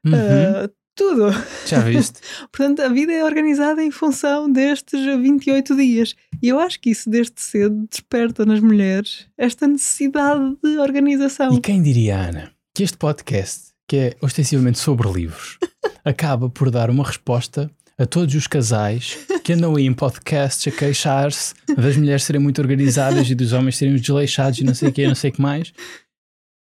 Uhum. 0.05 0.69
tudo. 0.95 1.29
Já 1.65 1.79
viste? 1.81 2.19
Portanto, 2.51 2.81
a 2.81 2.89
vida 2.89 3.11
é 3.13 3.23
organizada 3.23 3.83
em 3.83 3.91
função 3.91 4.51
destes 4.51 4.99
28 5.19 5.75
dias. 5.75 6.15
E 6.41 6.47
eu 6.49 6.59
acho 6.59 6.79
que 6.79 6.89
isso, 6.91 7.09
desde 7.09 7.33
cedo, 7.41 7.87
desperta 7.89 8.45
nas 8.45 8.59
mulheres 8.59 9.27
esta 9.37 9.67
necessidade 9.67 10.55
de 10.63 10.77
organização. 10.77 11.53
E 11.53 11.59
quem 11.61 11.81
diria, 11.81 12.17
Ana, 12.17 12.51
que 12.73 12.83
este 12.83 12.97
podcast, 12.97 13.71
que 13.87 13.95
é 13.97 14.15
ostensivamente 14.21 14.79
sobre 14.79 15.11
livros, 15.11 15.57
acaba 16.05 16.49
por 16.49 16.69
dar 16.71 16.89
uma 16.89 17.03
resposta 17.03 17.69
a 17.97 18.05
todos 18.05 18.35
os 18.35 18.45
casais 18.47 19.17
que 19.43 19.53
andam 19.53 19.75
aí 19.75 19.85
em 19.85 19.93
podcasts 19.93 20.71
a 20.73 20.75
queixar-se 20.75 21.53
das 21.77 21.95
mulheres 21.95 22.23
serem 22.23 22.41
muito 22.41 22.59
organizadas 22.59 23.29
e 23.29 23.35
dos 23.35 23.53
homens 23.53 23.77
serem 23.77 23.95
desleixados 23.95 24.59
e 24.59 24.63
não 24.63 24.73
sei 24.73 24.89
o 24.89 24.91
que, 24.91 25.07
não 25.07 25.15
sei 25.15 25.29
o 25.29 25.33
que 25.33 25.41
mais. 25.41 25.71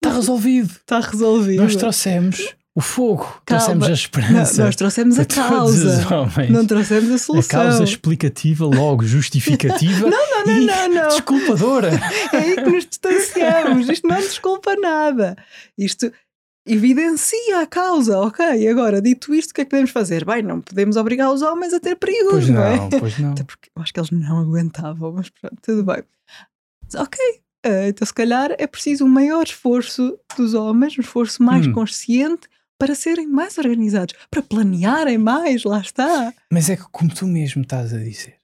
Está 0.03 0.15
resolvido. 0.15 0.71
Está 0.71 0.99
resolvido. 0.99 1.61
Nós 1.61 1.75
trouxemos 1.75 2.53
o 2.75 2.81
fogo, 2.81 3.23
Calma. 3.45 3.61
trouxemos 3.63 3.83
a 3.83 3.87
Não, 3.87 3.93
esperança. 3.93 4.63
nós 4.65 4.75
trouxemos 4.75 5.19
a 5.19 5.25
causa. 5.25 6.15
homens. 6.15 6.49
Não 6.49 6.65
trouxemos 6.65 7.11
a 7.11 7.15
a 7.15 7.17
solução. 7.17 7.61
causa 7.63 7.83
explicativa, 7.83 8.65
logo 8.65 9.05
justificativa 9.05 10.07
Não, 10.09 10.45
não, 10.45 10.57
e 10.57 10.65
não, 10.65 10.89
não. 10.89 11.07
desculpadora. 11.09 11.91
É 12.33 12.37
aí 12.37 12.55
que 12.55 12.69
nos 12.69 12.85
distanciamos. 12.85 13.89
Isto 13.89 14.07
não 14.07 14.17
desculpa 14.19 14.75
nada. 14.75 15.35
Isto 15.77 16.11
evidencia 16.65 17.59
a 17.61 17.65
causa. 17.67 18.19
Ok, 18.19 18.67
agora, 18.67 19.01
dito 19.01 19.33
isto, 19.33 19.51
o 19.51 19.53
que 19.53 19.61
é 19.61 19.65
que 19.65 19.69
podemos 19.71 19.91
fazer? 19.91 20.25
Bem, 20.25 20.41
não 20.43 20.61
podemos 20.61 20.95
obrigar 20.95 21.31
os 21.31 21.41
homens 21.41 21.73
a 21.73 21.79
ter 21.79 21.95
períodos, 21.95 22.31
Pois 22.45 22.49
não 22.49 22.63
é? 22.63 22.75
não, 22.77 22.89
pois 22.89 23.17
não. 23.19 23.31
Até 23.33 23.43
porque 23.43 23.69
eu 23.75 23.81
acho 23.81 23.93
que 23.93 23.99
eles 23.99 24.11
não 24.11 24.39
aguentavam, 24.39 25.13
mas 25.13 25.29
pronto, 25.29 25.57
tudo 25.61 25.83
bem. 25.83 26.03
Mas, 26.83 26.95
ok, 26.95 27.19
eh, 27.63 27.87
então 27.89 28.05
se 28.05 28.13
calhar 28.13 28.53
é 28.57 28.67
preciso 28.67 29.05
um 29.05 29.09
maior 29.09 29.43
esforço 29.43 30.17
dos 30.37 30.53
homens, 30.53 30.97
um 30.97 31.01
esforço 31.01 31.41
mais 31.43 31.65
Hum. 31.67 31.73
consciente 31.73 32.47
para 32.77 32.95
serem 32.95 33.27
mais 33.27 33.57
organizados, 33.59 34.15
para 34.29 34.41
planearem 34.41 35.17
mais, 35.17 35.63
lá 35.63 35.79
está. 35.81 36.33
Mas 36.51 36.69
é 36.69 36.75
que, 36.75 36.83
como 36.91 37.13
tu 37.13 37.27
mesmo 37.27 37.61
estás 37.61 37.93
a 37.93 37.97
dizer, 37.99 38.35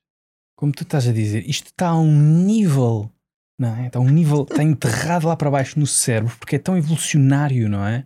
como 0.56 0.72
tu 0.72 0.84
estás 0.84 1.08
a 1.08 1.12
dizer, 1.12 1.48
isto 1.50 1.68
está 1.68 1.88
a 1.90 2.00
um 2.00 2.44
nível, 2.46 3.12
não 3.60 3.76
é? 3.76 3.88
Está 3.88 4.00
um 4.00 4.10
nível, 4.10 4.44
está 4.44 4.64
enterrado 4.64 5.28
lá 5.28 5.36
para 5.36 5.50
baixo 5.50 5.80
no 5.80 5.88
cérebro, 5.88 6.36
porque 6.38 6.58
é 6.58 6.60
tão 6.60 6.78
evolucionário, 6.78 7.68
não 7.68 7.86
é? 7.86 8.06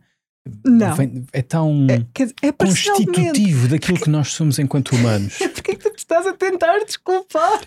Não. 0.65 0.95
É 1.31 1.41
tão 1.41 1.87
É, 1.89 2.47
é 2.47 2.51
constitutivo 2.51 3.67
daquilo 3.67 3.99
que 3.99 4.09
nós 4.09 4.29
somos 4.29 4.57
enquanto 4.57 4.93
humanos. 4.93 5.37
Porquê 5.53 5.71
é 5.71 5.75
que 5.75 5.89
tu 5.89 5.97
estás 5.97 6.25
a 6.25 6.33
tentar 6.33 6.79
desculpar? 6.79 7.61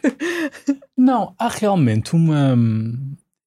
Não, 0.97 1.35
há 1.39 1.49
realmente 1.49 2.17
uma. 2.17 2.57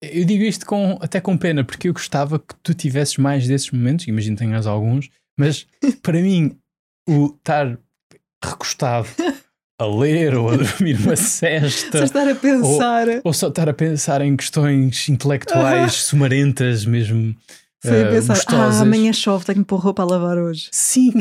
Eu 0.01 0.23
digo 0.23 0.43
isto 0.43 0.65
com, 0.65 0.97
até 1.01 1.19
com 1.19 1.37
pena, 1.37 1.63
porque 1.63 1.89
eu 1.89 1.93
gostava 1.93 2.39
que 2.39 2.55
tu 2.63 2.73
tivesses 2.73 3.17
mais 3.17 3.47
desses 3.47 3.71
momentos, 3.71 4.07
imagino 4.07 4.37
que 4.37 4.43
tenhas 4.43 4.67
alguns, 4.67 5.09
mas 5.37 5.67
para 6.01 6.21
mim, 6.21 6.57
o 7.09 7.35
estar 7.35 7.77
recostado 8.43 9.07
a 9.79 9.85
ler 9.85 10.35
ou 10.35 10.49
a 10.49 10.55
dormir 10.57 10.97
uma 10.99 11.15
cesta 11.15 12.03
estar 12.03 12.27
a 12.27 12.35
pensar. 12.35 13.07
ou 13.23 13.31
só 13.33 13.47
estar 13.49 13.69
a 13.69 13.73
pensar 13.73 14.21
em 14.21 14.35
questões 14.35 15.07
intelectuais 15.09 15.93
sumarentas, 16.03 16.83
mesmo 16.85 17.35
Sem 17.83 17.93
eh, 17.93 18.09
pensar, 18.09 18.33
gostosas. 18.35 18.79
ah, 18.79 18.83
amanhã 18.83 19.13
chove, 19.13 19.45
tenho 19.45 19.59
que 19.59 19.65
pôr 19.65 19.79
roupa 19.79 20.01
a 20.01 20.05
lavar 20.05 20.37
hoje. 20.37 20.67
Sim, 20.71 21.11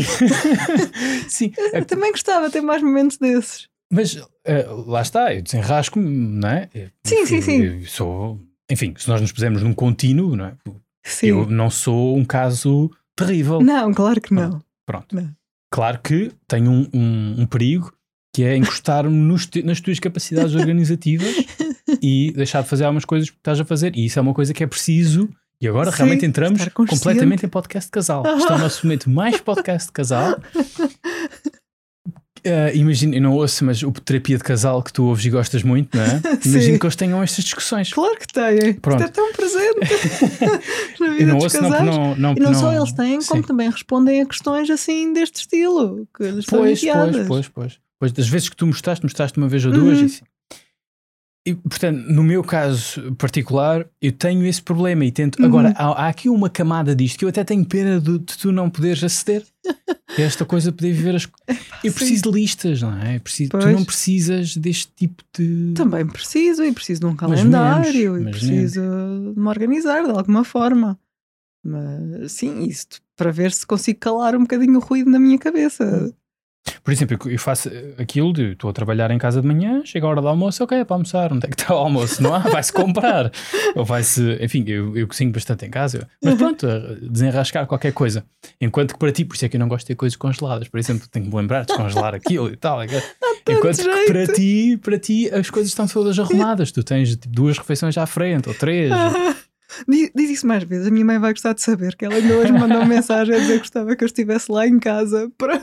sim. 1.29 1.53
Eu 1.73 1.85
também 1.85 2.11
gostava 2.13 2.47
de 2.47 2.53
ter 2.53 2.61
mais 2.61 2.83
momentos 2.83 3.19
desses. 3.19 3.69
Mas 3.91 4.17
eh, 4.45 4.67
lá 4.87 5.03
está, 5.03 5.33
eu 5.35 5.43
desenrasco-me, 5.43 6.09
não 6.09 6.49
é? 6.49 6.69
Eu- 6.75 6.89
Sim, 7.05 7.27
sim, 7.27 7.37
eu- 7.37 7.43
sim. 7.43 7.85
sou, 7.87 8.41
enfim, 8.71 8.95
se 8.97 9.09
nós 9.09 9.21
nos 9.21 9.33
pusermos 9.33 9.63
num 9.63 9.73
contínuo, 9.73 10.35
não 10.35 10.47
é? 10.47 10.55
Sim. 11.05 11.27
Eu 11.29 11.47
não 11.49 11.71
sou 11.71 12.17
um 12.17 12.25
caso 12.25 12.91
terrível. 13.15 13.61
Não, 13.61 13.93
claro 13.95 14.21
que 14.21 14.35
não. 14.35 14.61
Pronto. 14.85 15.15
Não. 15.15 15.31
Claro 15.71 16.01
que 16.03 16.33
tenho 16.49 16.71
um, 16.71 16.89
um- 16.93 17.35
um 17.43 17.47
perigo 17.47 17.93
que 18.37 18.45
é 18.45 18.55
encostar-me 18.55 19.39
te- 19.47 19.63
nas 19.63 19.81
tuas 19.81 19.99
capacidades 19.99 20.53
organizativas 20.61 21.35
e 22.03 22.33
deixar 22.37 22.63
de 22.63 22.69
fazer 22.69 22.85
algumas 22.85 23.07
coisas 23.07 23.31
que 23.31 23.37
estás 23.39 23.59
a 23.59 23.65
fazer. 23.65 23.97
E 23.97 24.05
isso 24.05 24.19
é 24.19 24.23
uma 24.23 24.35
coisa 24.35 24.53
que 24.53 24.63
é 24.63 24.67
preciso. 24.67 25.27
E 25.59 25.67
agora 25.67 25.91
Sim, 25.91 25.97
realmente 25.97 26.27
entramos 26.27 26.69
completamente 26.69 27.47
em 27.47 27.49
podcast 27.49 27.89
de 27.89 27.93
casal. 27.93 28.23
Isto 28.37 28.53
é 28.53 28.57
o 28.57 28.59
nosso 28.59 28.85
momento 28.85 29.09
mais 29.09 29.41
podcast 29.41 29.87
de 29.87 29.93
casal. 29.95 30.39
Uh, 32.47 32.77
imagino, 32.77 33.15
eu 33.15 33.21
não 33.21 33.33
ouço, 33.33 33.65
mas 33.65 33.83
o 33.83 33.91
terapia 33.91 34.39
de 34.39 34.45
casal 34.45 34.83
que 34.83 34.93
tu 34.93 35.05
ouves 35.05 35.25
e 35.25 35.31
gostas 35.31 35.63
muito, 35.63 35.97
não 35.97 36.05
é? 36.05 36.21
Imagino 36.47 36.79
que 36.79 36.87
eles 36.87 36.97
tenham 36.97 37.23
estas 37.23 37.45
discussões. 37.45 37.93
Claro 37.93 38.17
que 38.19 38.27
têm. 38.29 38.75
Pronto. 38.75 39.03
Isto 39.03 39.09
é 39.11 39.13
tão 39.13 39.33
presente 39.33 39.81
na 41.01 41.07
Eu 41.07 41.13
vida 41.13 41.27
não 41.27 41.35
dos 41.37 41.45
ouço, 41.45 41.61
não, 41.63 41.71
casais. 41.71 41.87
não, 41.97 42.17
não, 42.17 42.33
E 42.35 42.41
não, 42.41 42.55
só 42.55 42.73
não- 42.73 42.77
eles 42.79 42.93
têm, 42.93 43.19
como 43.23 43.43
Sim. 43.43 43.47
também 43.49 43.71
respondem 43.71 44.21
a 44.23 44.27
questões 44.27 44.71
assim 44.71 45.13
deste 45.13 45.41
estilo. 45.41 46.07
Que 46.17 46.25
lhes 46.31 46.45
são 46.45 46.59
Pois, 46.61 46.81
pois, 46.81 47.27
pois, 47.27 47.49
pois. 47.49 47.79
Pois, 47.99 48.13
das 48.13 48.29
vezes 48.29 48.49
que 48.51 48.57
tu 48.57 48.67
mostraste, 48.67 49.03
mostraste 49.05 49.39
uma 49.39 49.49
vez 49.49 49.65
ou 49.65 49.73
duas 49.73 49.97
Uhum. 49.99 50.03
e 50.03 50.07
assim. 50.07 50.25
E, 51.47 51.55
portanto, 51.55 51.99
no 52.09 52.25
meu 52.25 52.43
caso 52.43 53.15
particular, 53.15 53.87
eu 54.03 54.11
tenho 54.11 54.45
esse 54.45 54.61
problema 54.61 55.05
e 55.05 55.13
tento. 55.13 55.39
Uhum. 55.39 55.47
Agora, 55.47 55.73
há, 55.77 56.07
há 56.07 56.09
aqui 56.09 56.29
uma 56.29 56.51
camada 56.51 56.93
disto 56.93 57.21
que 57.21 57.25
eu 57.25 57.29
até 57.29 57.45
tenho 57.45 57.65
pena 57.65 58.01
de, 58.01 58.19
de 58.19 58.37
tu 58.37 58.51
não 58.51 58.69
poderes 58.69 59.05
aceder. 59.05 59.45
Esta 60.19 60.45
coisa 60.45 60.73
de 60.73 60.77
poder 60.77 60.93
viver 60.93 61.15
as. 61.15 61.29
Eu 61.85 61.93
sim. 61.93 61.99
preciso 61.99 62.23
de 62.25 62.31
listas, 62.31 62.83
não 62.83 63.01
é? 63.01 63.17
Eu 63.17 63.21
preciso, 63.21 63.51
tu 63.51 63.71
não 63.71 63.85
precisas 63.85 64.57
deste 64.57 64.91
tipo 64.97 65.23
de. 65.39 65.73
Também 65.77 66.05
preciso, 66.05 66.65
e 66.65 66.73
preciso 66.73 67.01
de 67.03 67.07
um 67.07 67.15
calendário, 67.15 68.15
menos, 68.15 68.29
e 68.29 68.31
preciso 68.31 68.81
de 69.35 69.41
me 69.41 69.49
organizar 69.49 70.03
de 70.03 70.11
alguma 70.11 70.43
forma. 70.43 70.99
Mas 71.65 72.33
sim, 72.33 72.65
isto 72.65 73.01
para 73.17 73.31
ver 73.31 73.53
se 73.53 73.67
consigo 73.67 73.99
calar 74.01 74.35
um 74.35 74.41
bocadinho 74.41 74.79
o 74.79 74.81
ruído 74.81 75.11
na 75.11 75.19
minha 75.19 75.39
cabeça. 75.39 76.13
Por 76.83 76.93
exemplo, 76.93 77.19
eu- 77.31 77.39
faço 77.39 77.71
aquilo 77.99 78.33
de 78.33 78.53
estou 78.53 78.71
a 78.71 78.73
trabalhar 78.73 79.11
em 79.11 79.19
casa 79.19 79.41
de 79.41 79.47
manhã, 79.47 79.83
chega 79.85 80.07
a 80.07 80.11
hora 80.11 80.21
do 80.21 80.29
almoço, 80.29 80.63
ok, 80.65 80.79
é 80.79 80.85
para 80.85 80.95
almoçar, 80.97 81.33
onde 81.33 81.47
é 81.47 81.49
que 81.51 81.61
está 81.61 81.75
o 81.75 81.79
almoço? 81.79 82.23
Não 82.23 82.35
há, 82.35 82.39
vai-se 82.49 82.73
comprar. 82.73 83.31
Ou 83.75 83.85
vai-se, 83.85 84.39
enfim, 84.41 84.65
eu, 84.69 84.97
eu 84.97 85.07
cozinho 85.09 85.31
bastante 85.33 85.65
em 85.67 85.71
casa, 85.71 86.09
mas 86.23 86.33
Uhum. 86.35 86.39
pronto, 86.39 86.67
desenrascar 87.11 87.67
qualquer 87.67 87.93
coisa. 87.93 88.25
Enquanto 88.61 88.93
que 88.95 88.99
para 88.99 89.13
ti, 89.13 89.25
por 89.25 89.35
isso 89.37 89.45
é 89.45 89.49
que 89.49 89.57
eu 89.57 89.61
não 89.61 89.69
gosto 89.69 89.85
de 89.85 89.89
ter 89.89 89.95
coisas 89.97 90.17
congeladas, 90.17 90.69
por 90.69 90.79
exemplo, 90.79 91.07
tenho 91.11 91.25
que 91.27 91.31
me 91.31 91.37
lembrar 91.37 91.61
de 91.63 91.67
descongelar 91.69 92.15
aquilo 92.15 92.49
e 92.51 92.57
tal. 92.57 92.79
Enquanto 92.85 93.77
que 93.83 94.07
para 94.13 94.27
ti, 94.27 94.77
para 94.83 94.99
ti 94.99 95.31
as 95.33 95.51
coisas 95.51 95.71
estão 95.71 95.87
todas 95.87 96.19
arrumadas, 96.19 96.73
tu 96.73 96.83
tens 96.83 97.17
duas 97.17 97.59
refeições 97.59 97.97
à 97.99 98.07
frente, 98.07 98.49
ou 98.49 98.55
três. 98.55 98.91
Diz, 99.87 100.11
diz 100.15 100.31
isso 100.31 100.47
mais 100.47 100.63
vezes, 100.63 100.87
a 100.87 100.91
minha 100.91 101.05
mãe 101.05 101.19
vai 101.19 101.33
gostar 101.33 101.53
de 101.53 101.61
saber 101.61 101.97
que 101.97 102.05
ela 102.05 102.15
ainda 102.15 102.35
hoje 102.37 102.53
me 102.53 102.59
mandou 102.59 102.79
uma 102.79 102.87
mensagem 102.87 103.35
a 103.35 103.39
dizer 103.39 103.55
que 103.55 103.59
gostava 103.59 103.95
que 103.97 104.05
eu 104.05 104.07
estivesse 104.07 104.51
lá 104.51 104.67
em 104.67 104.79
casa 104.79 105.31
para 105.37 105.61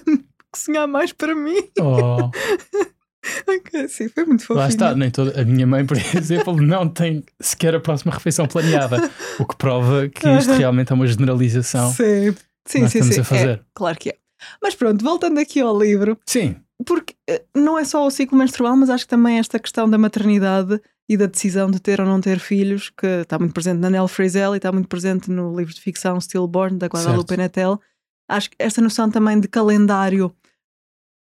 cozinhar 0.54 0.88
mais 0.88 1.12
para 1.12 1.36
mim. 1.36 1.70
Oh, 1.80 2.30
Ok, 3.48 3.88
sim, 3.88 4.10
foi 4.10 4.26
muito 4.26 4.42
fofinho. 4.42 4.60
lá 4.60 4.68
está, 4.68 4.94
nem 4.96 5.10
toda, 5.10 5.40
a 5.40 5.46
minha 5.46 5.66
mãe, 5.66 5.86
por 5.86 5.96
exemplo, 6.16 6.62
não 6.62 6.88
tem 6.90 7.24
sequer 7.40 7.74
a 7.76 7.80
próxima 7.80 8.12
refeição 8.14 8.46
planeada, 8.46 9.10
o 9.40 9.46
que 9.46 9.56
prova 9.56 10.10
que 10.10 10.28
isto 10.30 10.52
realmente 10.54 10.92
é 10.92 10.96
uma 10.96 11.08
generalização. 11.08 11.92
Sim, 11.94 12.36
sim, 12.66 12.88
sim. 12.90 13.04
sim. 13.04 13.22
a 13.22 13.24
fazer. 13.24 13.50
É, 13.50 13.60
claro 13.74 13.98
que 13.98 14.10
é. 14.10 14.18
Mas 14.62 14.76
pronto, 14.76 15.04
voltando 15.04 15.40
aqui 15.40 15.62
ao 15.62 15.78
livro, 15.78 16.18
Sim, 16.26 16.58
porque 16.86 17.16
eh, 17.30 17.44
não 17.56 17.80
é 17.80 17.86
só 17.86 18.06
o 18.06 18.12
ciclo 18.12 18.38
menstrual, 18.38 18.76
mas 18.76 18.90
acho 18.90 19.06
que 19.06 19.10
também 19.10 19.40
esta 19.40 19.58
questão 19.58 19.90
da 19.90 19.98
maternidade 19.98 20.82
e 21.08 21.16
da 21.16 21.26
decisão 21.26 21.72
de 21.72 21.80
ter 21.80 22.02
ou 22.02 22.08
não 22.08 22.20
ter 22.20 22.40
filhos, 22.40 22.90
que 22.90 23.08
está 23.08 23.40
muito 23.40 23.54
presente 23.54 23.80
na 23.80 23.90
Nell 23.90 24.08
Frisell 24.10 24.54
e 24.54 24.58
está 24.58 24.70
muito 24.72 24.90
presente 24.90 25.32
no 25.32 25.56
livro 25.56 25.74
de 25.74 25.80
ficção 25.80 26.20
Stillborn, 26.20 26.78
da 26.78 26.88
Guadalupe 26.88 27.30
Certo. 27.30 27.40
Nettel. 27.40 27.80
Acho 28.28 28.50
que 28.50 28.56
esta 28.60 28.82
noção 28.82 29.10
também 29.10 29.40
de 29.40 29.48
calendário 29.48 30.34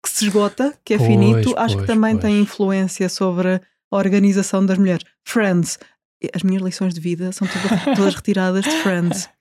que 0.03 0.09
se 0.09 0.25
esgota, 0.25 0.73
que 0.85 0.93
é 0.93 0.97
Pois, 0.97 1.09
finito, 1.09 1.53
acho 1.57 1.75
que 1.75 1.85
pois, 1.85 1.87
também 1.87 2.13
pois. 2.15 2.23
tem 2.23 2.41
influência 2.41 3.09
sobre 3.09 3.55
a 3.55 3.97
organização 3.97 4.65
das 4.65 4.77
mulheres. 4.77 5.03
Friends, 5.25 5.79
as 6.33 6.43
minhas 6.43 6.63
lições 6.63 6.93
de 6.93 6.99
vida 6.99 7.31
são 7.31 7.47
todas, 7.47 7.97
todas 7.97 8.15
retiradas 8.15 8.63
de 8.63 8.71
Friends. 8.81 9.29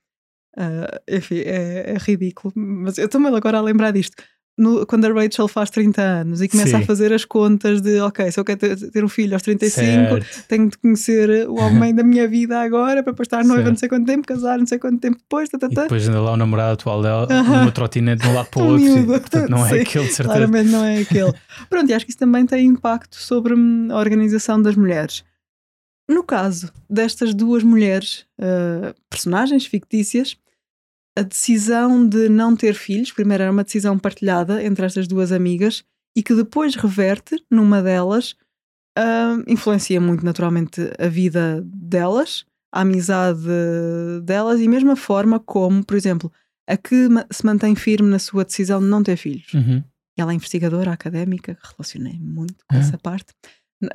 Ah, 0.58 1.02
enfim, 1.06 1.40
é, 1.40 1.90
é 1.90 1.96
ridículo. 1.98 2.50
Mas 2.56 2.96
eu 2.96 3.04
estou-me 3.04 3.28
agora 3.28 3.58
a 3.58 3.60
lembrar 3.60 3.90
disto. 3.90 4.14
No- 4.58 4.86
quando 4.86 5.04
a 5.04 5.12
Rachel 5.12 5.46
faz 5.48 5.68
30 5.68 6.00
anos 6.00 6.40
e 6.40 6.48
começa 6.48 6.70
Sim. 6.78 6.82
a 6.82 6.86
fazer 6.86 7.12
as 7.12 7.26
contas 7.26 7.82
de 7.82 8.00
ok, 8.00 8.32
se 8.32 8.40
eu 8.40 8.44
quero 8.44 8.58
ter, 8.58 8.90
ter 8.90 9.04
um 9.04 9.08
filho 9.08 9.34
aos 9.34 9.42
35, 9.42 9.74
certo. 9.82 10.44
tenho 10.48 10.70
de 10.70 10.78
conhecer 10.78 11.46
o 11.46 11.56
homem 11.56 11.94
da 11.94 12.02
minha 12.02 12.26
vida 12.26 12.58
agora 12.60 13.02
para 13.02 13.12
depois 13.12 13.26
estar 13.26 13.44
noiva 13.44 13.56
Certo. 13.56 13.68
não 13.68 13.76
sei 13.76 13.88
quanto 13.90 14.06
tempo, 14.06 14.26
casar 14.26 14.58
não 14.58 14.66
sei 14.66 14.78
quanto 14.78 14.98
tempo 14.98 15.18
depois, 15.18 15.50
tá, 15.50 15.58
tá, 15.58 15.66
E 15.70 15.74
depois 15.74 16.08
anda 16.08 16.20
lá 16.22 16.32
o 16.32 16.36
namorado 16.38 16.72
atual 16.72 17.02
dela, 17.02 17.26
Aham. 17.30 17.58
numa 17.58 17.70
trotinete 17.70 18.22
de 18.22 18.28
um 18.28 18.34
lado 18.34 18.48
para 18.48 18.62
o 18.62 18.66
outro, 18.66 18.86
e, 18.98 19.04
portanto 19.04 19.50
não 19.50 19.66
é 19.66 19.68
Sim, 19.68 19.80
aquele 19.80 20.04
de 20.06 20.12
certeza. 20.14 20.38
Claramente 20.38 20.70
não 20.70 20.84
é 20.84 20.98
aquele. 21.00 21.34
Pronto, 21.68 21.90
e 21.90 21.94
acho 21.94 22.06
que 22.06 22.10
isso 22.12 22.18
também 22.18 22.46
tem 22.46 22.66
impacto 22.66 23.16
sobre 23.16 23.52
hum, 23.54 23.88
a 23.90 23.98
organização 23.98 24.62
das 24.62 24.74
mulheres. 24.74 25.22
No 26.08 26.22
caso 26.22 26.72
destas 26.88 27.34
duas 27.34 27.62
mulheres, 27.62 28.24
ah, 28.40 28.94
personagens 29.10 29.66
fictícias, 29.66 30.36
a 31.18 31.22
decisão 31.22 32.06
de 32.08 32.28
não 32.28 32.54
ter 32.54 32.74
filhos, 32.74 33.10
primeiro 33.12 33.42
era 33.42 33.52
uma 33.52 33.64
decisão 33.64 33.98
partilhada 33.98 34.62
entre 34.62 34.84
estas 34.84 35.08
duas 35.08 35.32
amigas 35.32 35.82
e 36.16 36.22
que 36.22 36.34
depois 36.34 36.74
reverte 36.74 37.42
numa 37.50 37.82
delas, 37.82 38.34
ah, 38.96 39.36
influencia 39.46 40.00
muito 40.00 40.24
naturalmente 40.24 40.80
a 40.98 41.08
vida 41.08 41.62
delas, 41.66 42.44
a 42.72 42.80
amizade 42.82 43.40
delas 44.24 44.60
e 44.60 44.68
mesmo 44.68 44.92
a 44.92 44.96
forma 44.96 45.38
como, 45.40 45.84
por 45.84 45.96
exemplo, 45.96 46.30
a 46.68 46.76
que 46.76 47.08
se 47.30 47.44
mantém 47.46 47.74
firme 47.74 48.08
na 48.10 48.18
sua 48.18 48.44
decisão 48.44 48.80
de 48.80 48.86
não 48.86 49.02
ter 49.02 49.16
filhos. 49.16 49.52
Uhum. 49.54 49.82
Ela 50.18 50.32
é 50.32 50.34
investigadora 50.34 50.92
académica, 50.92 51.56
relacionei 51.62 52.18
muito 52.18 52.56
com 52.68 52.76
Ah. 52.76 52.80
essa 52.80 52.98
parte. 52.98 53.32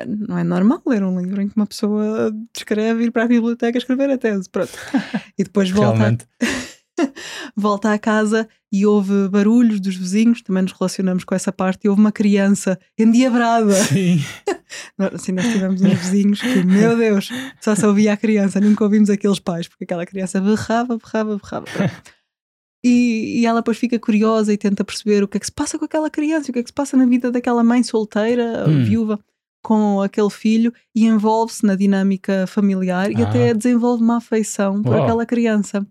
Não 0.07 0.37
é 0.37 0.43
normal 0.43 0.81
ler 0.87 1.03
um 1.03 1.19
livro 1.19 1.41
em 1.41 1.49
que 1.49 1.55
uma 1.55 1.65
pessoa 1.65 2.31
escreve 2.55 3.05
ir 3.05 3.11
para 3.11 3.23
a 3.23 3.27
biblioteca 3.27 3.77
escrever 3.77 4.09
a 4.11 4.17
tese. 4.17 4.47
Pronto. 4.49 4.71
E 5.37 5.43
depois 5.43 5.69
volta. 5.71 5.97
Realmente. 5.97 6.25
volta 7.55 7.93
à 7.93 7.99
casa 7.99 8.47
e 8.71 8.85
houve 8.85 9.27
barulhos 9.27 9.79
dos 9.79 9.95
vizinhos, 9.95 10.41
também 10.41 10.63
nos 10.63 10.71
relacionamos 10.71 11.23
com 11.23 11.35
essa 11.35 11.51
parte, 11.51 11.85
e 11.85 11.89
houve 11.89 12.01
uma 12.01 12.11
criança 12.11 12.79
endiabrada. 12.97 13.73
Sim. 13.73 14.19
Assim, 15.13 15.33
nós 15.33 15.45
tivemos 15.47 15.81
uns 15.81 15.93
vizinhos 15.93 16.41
que, 16.41 16.63
meu 16.63 16.95
Deus, 16.95 17.29
só 17.59 17.75
se 17.75 17.85
ouvia 17.85 18.13
a 18.13 18.17
criança, 18.17 18.61
nunca 18.61 18.83
ouvimos 18.83 19.09
aqueles 19.09 19.39
pais, 19.39 19.67
porque 19.67 19.83
aquela 19.83 20.05
criança 20.05 20.39
berrava, 20.39 20.97
berrava, 20.97 21.37
berrava. 21.37 21.91
E, 22.83 23.41
e, 23.41 23.45
ela 23.45 23.59
depois 23.59 23.77
fica 23.77 23.99
curiosa 23.99 24.51
e 24.51 24.57
tenta 24.57 24.83
perceber 24.83 25.23
o 25.23 25.27
que 25.27 25.37
é 25.37 25.39
que 25.39 25.45
se 25.45 25.51
passa 25.51 25.77
com 25.77 25.85
aquela 25.85 26.09
criança, 26.09 26.49
o 26.49 26.53
que 26.53 26.59
é 26.59 26.63
que 26.63 26.69
se 26.69 26.73
passa 26.73 26.97
na 26.97 27.05
vida 27.05 27.31
daquela 27.31 27.63
mãe 27.63 27.83
solteira, 27.83 28.65
hum. 28.67 28.83
viúva, 28.83 29.19
com 29.61 30.01
aquele 30.01 30.29
filho, 30.29 30.73
e 30.95 31.05
envolve-se 31.05 31.65
na 31.65 31.75
dinâmica 31.75 32.47
familiar 32.47 33.09
ah. 33.09 33.19
e 33.19 33.21
até 33.21 33.53
desenvolve 33.53 34.03
uma 34.03 34.17
afeição 34.17 34.81
por 34.81 34.95
aquela 34.95 35.25
criança. 35.25 35.85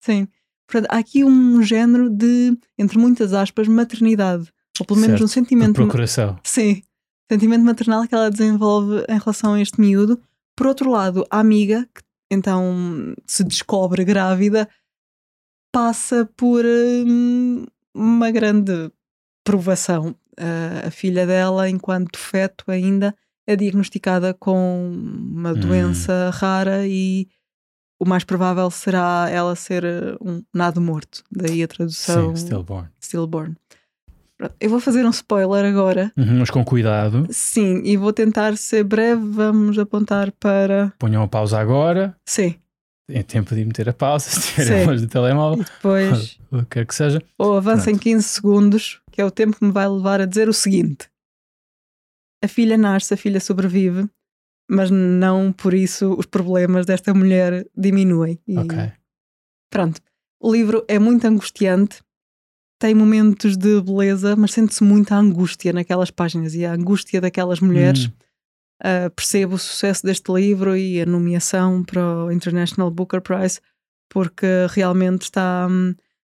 Sim. 0.00 0.28
Portanto, 0.66 0.90
há 0.90 0.98
aqui 0.98 1.24
um 1.24 1.62
género 1.62 2.10
de, 2.10 2.56
entre 2.76 2.98
muitas 2.98 3.32
aspas, 3.32 3.68
maternidade. 3.68 4.52
Ou 4.80 4.86
pelo 4.86 5.00
menos 5.00 5.18
certo. 5.18 5.24
um 5.24 5.28
sentimento. 5.28 5.68
De 5.68 5.74
procuração. 5.74 6.38
Sim. 6.42 6.82
Sentimento 7.30 7.64
maternal 7.64 8.06
que 8.06 8.14
ela 8.14 8.30
desenvolve 8.30 9.04
em 9.08 9.18
relação 9.18 9.54
a 9.54 9.60
este 9.60 9.80
miúdo. 9.80 10.20
Por 10.56 10.66
outro 10.66 10.90
lado, 10.90 11.26
a 11.30 11.40
amiga, 11.40 11.88
que 11.94 12.02
então 12.30 13.14
se 13.26 13.44
descobre 13.44 14.04
grávida, 14.04 14.68
passa 15.72 16.28
por 16.36 16.64
hum, 16.64 17.64
uma 17.94 18.30
grande 18.30 18.90
provação. 19.44 20.14
Uh, 20.38 20.86
a 20.86 20.90
filha 20.90 21.26
dela, 21.26 21.68
enquanto 21.68 22.18
feto 22.18 22.64
ainda, 22.70 23.14
é 23.46 23.56
diagnosticada 23.56 24.34
com 24.34 24.90
uma 24.92 25.52
hum. 25.52 25.60
doença 25.60 26.30
rara 26.30 26.86
e 26.86 27.28
o 27.98 28.06
mais 28.06 28.24
provável 28.24 28.70
será 28.70 29.28
ela 29.30 29.56
ser 29.56 29.84
eh, 29.84 30.16
um 30.20 30.42
nado 30.54 30.80
morto. 30.80 31.22
Daí 31.30 31.62
a 31.62 31.68
tradução. 31.68 32.34
Sim, 32.36 32.46
stillborn. 32.46 32.88
Stillborn. 33.00 33.56
Eu 34.60 34.68
vou 34.68 34.80
fazer 34.80 35.04
um 35.06 35.10
spoiler 35.10 35.64
agora. 35.64 36.12
Uhum, 36.16 36.40
mas 36.40 36.50
com 36.50 36.62
cuidado. 36.62 37.26
Sim, 37.30 37.80
e 37.84 37.96
vou 37.96 38.12
tentar 38.12 38.56
ser 38.58 38.84
breve. 38.84 39.22
Vamos 39.30 39.78
apontar 39.78 40.30
para. 40.32 40.92
Ponham 40.98 41.22
a 41.22 41.28
pausa 41.28 41.58
agora. 41.58 42.14
Sim. 42.26 42.54
Tem 43.08 43.22
tempo 43.22 43.54
de 43.54 43.64
meter 43.64 43.88
a 43.88 43.92
pausa 43.92 44.28
se 44.28 44.52
tiverem 44.52 44.86
longe 44.86 45.06
do 45.06 45.08
telemóvel. 45.08 45.62
E 45.62 45.64
depois. 45.64 46.38
o 46.52 46.58
que 46.58 46.66
quer 46.66 46.86
que 46.86 46.94
seja. 46.94 47.22
Ou 47.38 47.56
avancem 47.56 47.96
15 47.96 48.22
segundos, 48.28 49.00
que 49.10 49.20
é 49.22 49.24
o 49.24 49.30
tempo 49.30 49.56
que 49.56 49.64
me 49.64 49.72
vai 49.72 49.88
levar 49.88 50.20
a 50.20 50.26
dizer 50.26 50.48
o 50.50 50.52
seguinte: 50.52 51.08
A 52.44 52.48
filha 52.48 52.76
nasce, 52.76 53.14
a 53.14 53.16
filha 53.16 53.40
sobrevive, 53.40 54.06
mas 54.68 54.90
não 54.90 55.52
por 55.52 55.74
isso 55.74 56.14
os 56.14 56.26
problemas 56.26 56.86
desta 56.86 57.14
mulher 57.14 57.66
diminuem. 57.76 58.40
E... 58.46 58.58
Ok. 58.58 58.92
Pronto. 59.70 60.00
O 60.40 60.52
livro 60.52 60.84
é 60.88 60.98
muito 60.98 61.26
angustiante, 61.26 62.00
tem 62.78 62.94
momentos 62.94 63.56
de 63.56 63.80
beleza, 63.80 64.36
mas 64.36 64.52
sente-se 64.52 64.84
muita 64.84 65.16
angústia 65.16 65.72
naquelas 65.72 66.10
páginas 66.10 66.54
e 66.54 66.64
a 66.64 66.72
angústia 66.72 67.20
daquelas 67.20 67.60
mulheres. 67.60 68.06
Hum. 68.06 68.12
Uh, 68.82 69.10
percebo 69.16 69.54
o 69.54 69.58
sucesso 69.58 70.04
deste 70.04 70.30
livro 70.30 70.76
e 70.76 71.00
a 71.00 71.06
nomeação 71.06 71.82
para 71.82 72.26
o 72.26 72.30
International 72.30 72.90
Booker 72.90 73.22
Prize, 73.22 73.60
porque 74.10 74.46
realmente 74.68 75.22
está, 75.22 75.66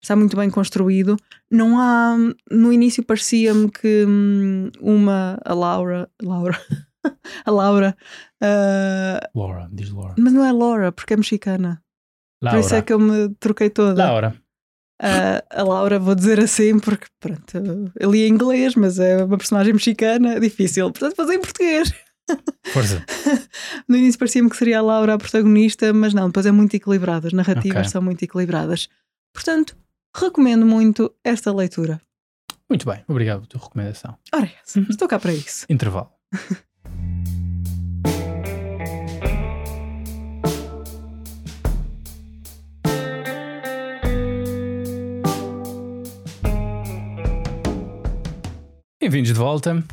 está 0.02 0.16
muito 0.16 0.36
bem 0.36 0.50
construído. 0.50 1.16
Não 1.48 1.78
há. 1.78 2.16
No 2.50 2.72
início 2.72 3.04
parecia-me 3.04 3.70
que 3.70 4.04
hum, 4.04 4.70
uma, 4.80 5.38
a 5.44 5.54
Laura. 5.54 6.10
Laura. 6.20 6.60
a 7.44 7.50
Laura. 7.50 7.96
Uh, 8.42 9.38
Laura, 9.38 9.68
diz 9.72 9.90
Laura. 9.90 10.14
Mas 10.18 10.32
não 10.32 10.44
é 10.44 10.52
Laura, 10.52 10.92
porque 10.92 11.14
é 11.14 11.16
mexicana. 11.16 11.82
Laura. 12.42 12.58
Por 12.58 12.64
isso 12.64 12.74
é 12.74 12.82
que 12.82 12.92
eu 12.92 12.98
me 12.98 13.34
troquei 13.40 13.70
toda. 13.70 14.04
Laura. 14.04 14.34
Uh, 15.02 15.40
a 15.50 15.62
Laura, 15.62 15.98
vou 15.98 16.14
dizer 16.14 16.38
assim, 16.38 16.78
porque 16.78 17.06
pronto, 17.18 17.92
eu 17.98 18.10
li 18.10 18.22
em 18.22 18.28
inglês, 18.28 18.74
mas 18.74 18.98
é 18.98 19.24
uma 19.24 19.38
personagem 19.38 19.72
mexicana, 19.72 20.34
é 20.34 20.40
difícil. 20.40 20.90
Portanto, 20.90 21.16
fazer 21.16 21.34
em 21.34 21.40
português. 21.40 21.92
Força. 22.72 23.04
no 23.88 23.96
início 23.96 24.18
parecia-me 24.18 24.50
que 24.50 24.56
seria 24.56 24.78
a 24.78 24.82
Laura 24.82 25.14
a 25.14 25.18
protagonista, 25.18 25.92
mas 25.92 26.12
não, 26.12 26.26
depois 26.26 26.46
é 26.46 26.52
muito 26.52 26.74
equilibrada, 26.74 27.28
as 27.28 27.32
narrativas 27.32 27.78
okay. 27.78 27.90
são 27.90 28.02
muito 28.02 28.22
equilibradas. 28.22 28.88
Portanto, 29.32 29.76
recomendo 30.14 30.66
muito 30.66 31.14
esta 31.24 31.52
leitura. 31.52 32.00
Muito 32.68 32.86
bem, 32.86 33.02
obrigado 33.08 33.38
pela 33.38 33.48
tua 33.48 33.60
recomendação. 33.62 34.16
Ora, 34.32 34.50
uhum. 34.76 34.86
estou 34.88 35.08
cá 35.08 35.18
para 35.18 35.32
isso. 35.32 35.66
Intervalo. 35.68 36.10
Bem-vindos 49.10 49.32
de 49.32 49.38
volta. 49.38 49.84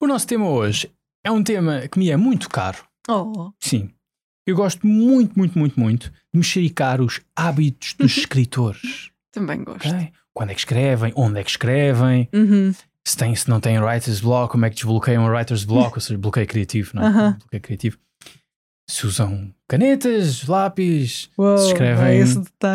O 0.00 0.06
nosso 0.06 0.26
tema 0.26 0.48
hoje 0.48 0.90
é 1.22 1.30
um 1.30 1.44
tema 1.44 1.86
que 1.88 1.98
me 1.98 2.10
é 2.10 2.16
muito 2.16 2.48
caro. 2.48 2.78
Oh. 3.06 3.52
Sim. 3.60 3.90
Eu 4.46 4.56
gosto 4.56 4.86
muito, 4.86 5.38
muito, 5.38 5.58
muito, 5.58 5.78
muito 5.78 6.10
de 6.32 6.38
mexericar 6.38 7.02
os 7.02 7.20
hábitos 7.36 7.92
dos 7.92 8.16
escritores. 8.18 9.10
Também 9.30 9.62
gosto. 9.62 9.88
Okay? 9.88 10.10
Quando 10.32 10.50
é 10.50 10.54
que 10.54 10.60
escrevem, 10.60 11.12
onde 11.14 11.38
é 11.38 11.44
que 11.44 11.50
escrevem, 11.50 12.30
uhum. 12.32 12.72
Se, 13.10 13.16
tem, 13.16 13.34
se 13.34 13.48
não 13.48 13.58
tem 13.58 13.78
writer's 13.80 14.20
block, 14.20 14.52
como 14.52 14.64
é 14.64 14.70
que 14.70 14.76
desbloqueiam 14.76 15.24
um 15.24 15.28
writer's 15.28 15.64
block, 15.64 15.96
ou 15.96 16.00
seja, 16.00 16.16
bloqueio 16.16 16.46
criativo, 16.46 16.92
não 16.94 17.02
é? 17.02 17.06
Uhum. 17.06 17.32
Bloqueio 17.32 17.62
criativo. 17.62 17.98
Se 18.88 19.06
usam 19.06 19.52
canetas, 19.68 20.46
lápis, 20.46 21.30
Uou, 21.38 21.58
se 21.58 21.68
escrevem 21.68 22.24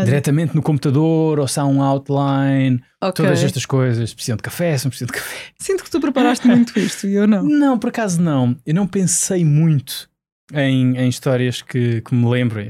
diretamente 0.06 0.56
no 0.56 0.62
computador 0.62 1.40
ou 1.40 1.48
se 1.48 1.60
há 1.60 1.66
um 1.66 1.82
outline, 1.82 2.82
okay. 3.02 3.26
todas 3.26 3.44
estas 3.44 3.66
coisas. 3.66 4.14
Precisam 4.14 4.38
de 4.38 4.44
café, 4.44 4.78
se 4.78 4.86
não 4.86 4.90
precisam 4.90 5.08
de 5.08 5.14
café. 5.14 5.36
Sinto 5.60 5.84
que 5.84 5.92
tu 5.92 6.00
preparaste 6.00 6.48
muito 6.48 6.78
isto 6.80 7.08
e 7.08 7.16
eu 7.16 7.28
não. 7.28 7.44
Não, 7.44 7.80
por 7.80 7.90
acaso 7.90 8.22
não. 8.22 8.58
Eu 8.66 8.74
não 8.74 8.88
pensei 8.88 9.44
muito 9.44 10.10
em, 10.54 10.98
em 10.98 11.10
histórias 11.10 11.62
que, 11.62 12.02
que 12.02 12.16
me 12.16 12.30
lembro. 12.30 12.62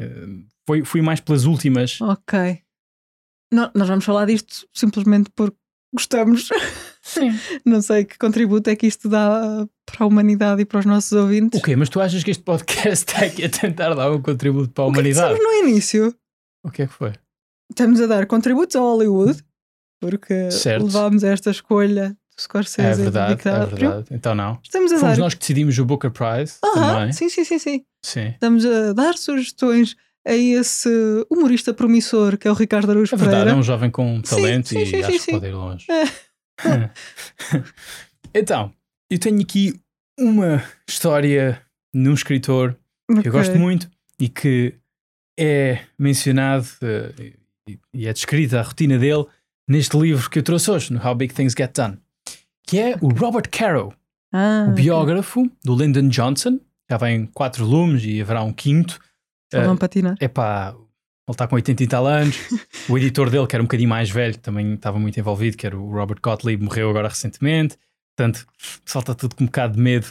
Foi, 0.67 0.83
fui 0.83 1.01
mais 1.01 1.19
pelas 1.19 1.45
últimas. 1.45 1.99
Ok. 2.01 2.59
Não, 3.51 3.71
nós 3.75 3.87
vamos 3.87 4.05
falar 4.05 4.25
disto 4.25 4.67
simplesmente 4.73 5.29
porque 5.35 5.57
gostamos. 5.93 6.49
Sim. 7.05 7.29
Não 7.63 7.81
sei 7.81 8.03
que 8.03 8.17
contributo 8.17 8.69
é 8.69 8.75
que 8.75 8.87
isto 8.87 9.07
dá 9.07 9.65
para 9.85 10.03
a 10.03 10.07
humanidade 10.07 10.63
e 10.63 10.65
para 10.65 10.79
os 10.79 10.85
nossos 10.85 11.11
ouvintes. 11.11 11.59
O 11.59 11.63
quê? 11.63 11.75
Mas 11.75 11.87
tu 11.87 12.01
achas 12.01 12.23
que 12.23 12.31
este 12.31 12.43
podcast 12.43 13.05
está 13.05 13.25
aqui 13.25 13.45
a 13.45 13.49
tentar 13.49 13.93
dar 13.93 14.11
um 14.11 14.21
contributo 14.21 14.69
para 14.69 14.83
a 14.83 14.87
humanidade? 14.87 15.33
O 15.33 15.37
que 15.37 15.43
no 15.43 15.67
início? 15.67 16.13
O 16.65 16.71
que 16.71 16.81
é 16.81 16.87
que 16.87 16.93
foi? 16.93 17.13
Estamos 17.69 18.01
a 18.01 18.07
dar 18.07 18.25
contributos 18.25 18.75
ao 18.75 18.83
Hollywood, 18.83 19.43
porque 20.01 20.49
certo. 20.51 20.85
levámos 20.85 21.23
esta 21.23 21.51
escolha 21.51 22.09
do 22.09 22.41
Scorsese. 22.41 23.01
É 23.01 23.03
verdade, 23.03 23.47
é 23.47 23.65
verdade. 23.65 24.07
Então 24.11 24.33
não. 24.33 24.59
Estamos 24.63 24.91
a 24.91 24.97
Fomos 24.97 25.17
dar... 25.17 25.23
nós 25.23 25.33
que 25.35 25.39
decidimos 25.39 25.77
o 25.77 25.85
Booker 25.85 26.11
Prize 26.11 26.57
uh 26.63 26.69
-huh. 26.69 26.73
também. 26.73 27.13
Sim, 27.13 27.29
sim, 27.29 27.43
sim, 27.43 27.59
sim. 27.59 27.85
Sim. 28.03 28.27
Estamos 28.29 28.65
a 28.65 28.93
dar 28.93 29.15
sugestões 29.15 29.95
a 30.27 30.33
esse 30.33 30.89
humorista 31.29 31.71
promissor 31.71 32.37
que 32.37 32.47
é 32.47 32.51
o 32.51 32.55
Ricardo 32.55 32.89
Araújo 32.89 33.13
é 33.13 33.17
verdade, 33.17 33.37
Pereira. 33.37 33.57
é 33.57 33.59
um 33.59 33.63
jovem 33.63 33.91
com 33.91 34.21
talento 34.21 34.69
sim, 34.69 34.77
sim, 34.77 34.81
e 34.81 34.85
sim, 34.87 35.03
acho 35.03 35.19
sim, 35.19 35.25
que 35.25 35.31
pode 35.33 35.45
ir 35.45 35.53
longe. 35.53 35.85
É. 35.91 36.05
então, 38.33 38.73
eu 39.09 39.19
tenho 39.19 39.41
aqui 39.41 39.79
uma 40.19 40.63
história 40.87 41.61
num 41.93 42.13
escritor 42.13 42.77
okay. 43.09 43.23
que 43.23 43.29
eu 43.29 43.33
gosto 43.33 43.57
muito 43.57 43.89
e 44.19 44.29
que 44.29 44.75
é 45.37 45.81
mencionado 45.97 46.65
uh, 46.81 47.77
e 47.93 48.07
é 48.07 48.13
descrita 48.13 48.59
a 48.59 48.63
rotina 48.63 48.97
dele 48.97 49.25
neste 49.67 49.97
livro 49.97 50.29
que 50.29 50.39
eu 50.39 50.43
trouxe 50.43 50.69
hoje, 50.71 50.93
no 50.93 51.05
How 51.05 51.15
Big 51.15 51.33
Things 51.33 51.53
Get 51.57 51.75
Done, 51.75 51.97
que 52.65 52.79
é 52.79 52.95
o 53.01 53.09
Robert 53.09 53.49
Caro, 53.49 53.93
ah, 54.33 54.67
o 54.69 54.73
biógrafo 54.73 55.41
okay. 55.41 55.57
do 55.63 55.75
Lyndon 55.75 56.09
Johnson. 56.09 56.59
Já 56.89 56.97
vem 56.97 57.25
quatro 57.27 57.65
lumes 57.65 58.03
e 58.05 58.21
haverá 58.21 58.43
um 58.43 58.53
quinto. 58.53 58.99
Só 59.51 59.73
uh, 59.73 59.77
patinar. 59.77 60.15
É 60.19 60.27
pá, 60.27 60.75
ele 61.27 61.33
está 61.33 61.47
com 61.47 61.55
80 61.55 61.83
e 61.83 61.87
tal 61.87 62.05
anos. 62.05 62.37
o 62.89 62.97
editor 62.97 63.29
dele, 63.29 63.47
que 63.47 63.55
era 63.55 63.63
um 63.63 63.65
bocadinho 63.65 63.89
mais 63.89 64.09
velho, 64.09 64.37
também 64.37 64.75
estava 64.75 64.99
muito 64.99 65.19
envolvido, 65.19 65.57
que 65.57 65.65
era 65.65 65.77
o 65.77 65.91
Robert 65.91 66.19
Gottlieb, 66.21 66.63
morreu 66.63 66.89
agora 66.89 67.07
recentemente. 67.07 67.77
Portanto, 68.15 68.45
está 68.85 69.13
tudo 69.13 69.35
com 69.35 69.43
um 69.43 69.47
bocado 69.47 69.75
de 69.75 69.81
medo. 69.81 70.07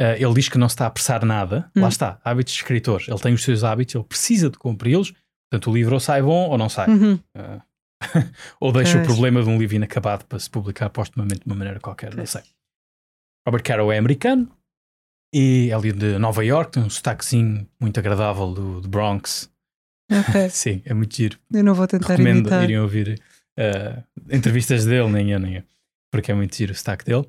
Uh, 0.00 0.16
ele 0.18 0.34
diz 0.34 0.48
que 0.48 0.58
não 0.58 0.68
se 0.68 0.74
está 0.74 0.84
a 0.84 0.88
apressar 0.88 1.24
nada. 1.24 1.70
Hum. 1.76 1.82
Lá 1.82 1.88
está, 1.88 2.20
hábitos 2.24 2.54
de 2.54 2.60
escritor. 2.60 3.02
Ele 3.06 3.18
tem 3.18 3.34
os 3.34 3.42
seus 3.42 3.62
hábitos, 3.62 3.94
ele 3.94 4.04
precisa 4.04 4.50
de 4.50 4.58
cumpri-los. 4.58 5.12
Portanto, 5.50 5.70
o 5.70 5.74
livro 5.74 5.94
ou 5.94 6.00
sai 6.00 6.22
bom 6.22 6.48
ou 6.48 6.58
não 6.58 6.68
sai. 6.68 6.88
Uhum. 6.88 7.14
Uh, 7.36 7.62
ou 8.58 8.72
deixa 8.72 8.98
é. 8.98 9.02
o 9.02 9.04
problema 9.04 9.42
de 9.42 9.48
um 9.48 9.58
livro 9.58 9.76
inacabado 9.76 10.24
para 10.24 10.38
se 10.38 10.50
publicar 10.50 10.90
postumamente 10.90 11.40
de 11.40 11.46
uma 11.46 11.54
maneira 11.54 11.78
qualquer, 11.78 12.14
não 12.14 12.26
sei. 12.26 12.42
Robert 13.46 13.62
Caro 13.62 13.92
é 13.92 13.98
americano 13.98 14.50
e 15.32 15.68
é 15.70 15.74
ali 15.74 15.92
de 15.92 16.18
Nova 16.18 16.44
York, 16.44 16.72
tem 16.72 16.82
um 16.82 16.90
sotaquezinho 16.90 17.68
muito 17.78 17.98
agradável 18.00 18.52
do, 18.52 18.80
do 18.80 18.88
Bronx. 18.88 19.50
Okay. 20.10 20.48
Sim, 20.50 20.82
é 20.84 20.92
muito 20.94 21.14
giro. 21.16 21.38
Eu 21.52 21.64
não 21.64 21.74
vou 21.74 21.86
tentar 21.86 22.08
Recomendo 22.08 22.40
imitar. 22.40 22.64
irem 22.64 22.78
ouvir 22.78 23.20
uh, 23.58 24.02
entrevistas 24.30 24.84
dele, 24.84 25.08
nem 25.10 25.30
eu, 25.32 25.38
nem 25.38 25.56
eu, 25.56 25.62
porque 26.10 26.30
é 26.30 26.34
muito 26.34 26.54
giro 26.56 26.72
o 26.72 26.74
sotaque 26.76 27.04
dele. 27.04 27.26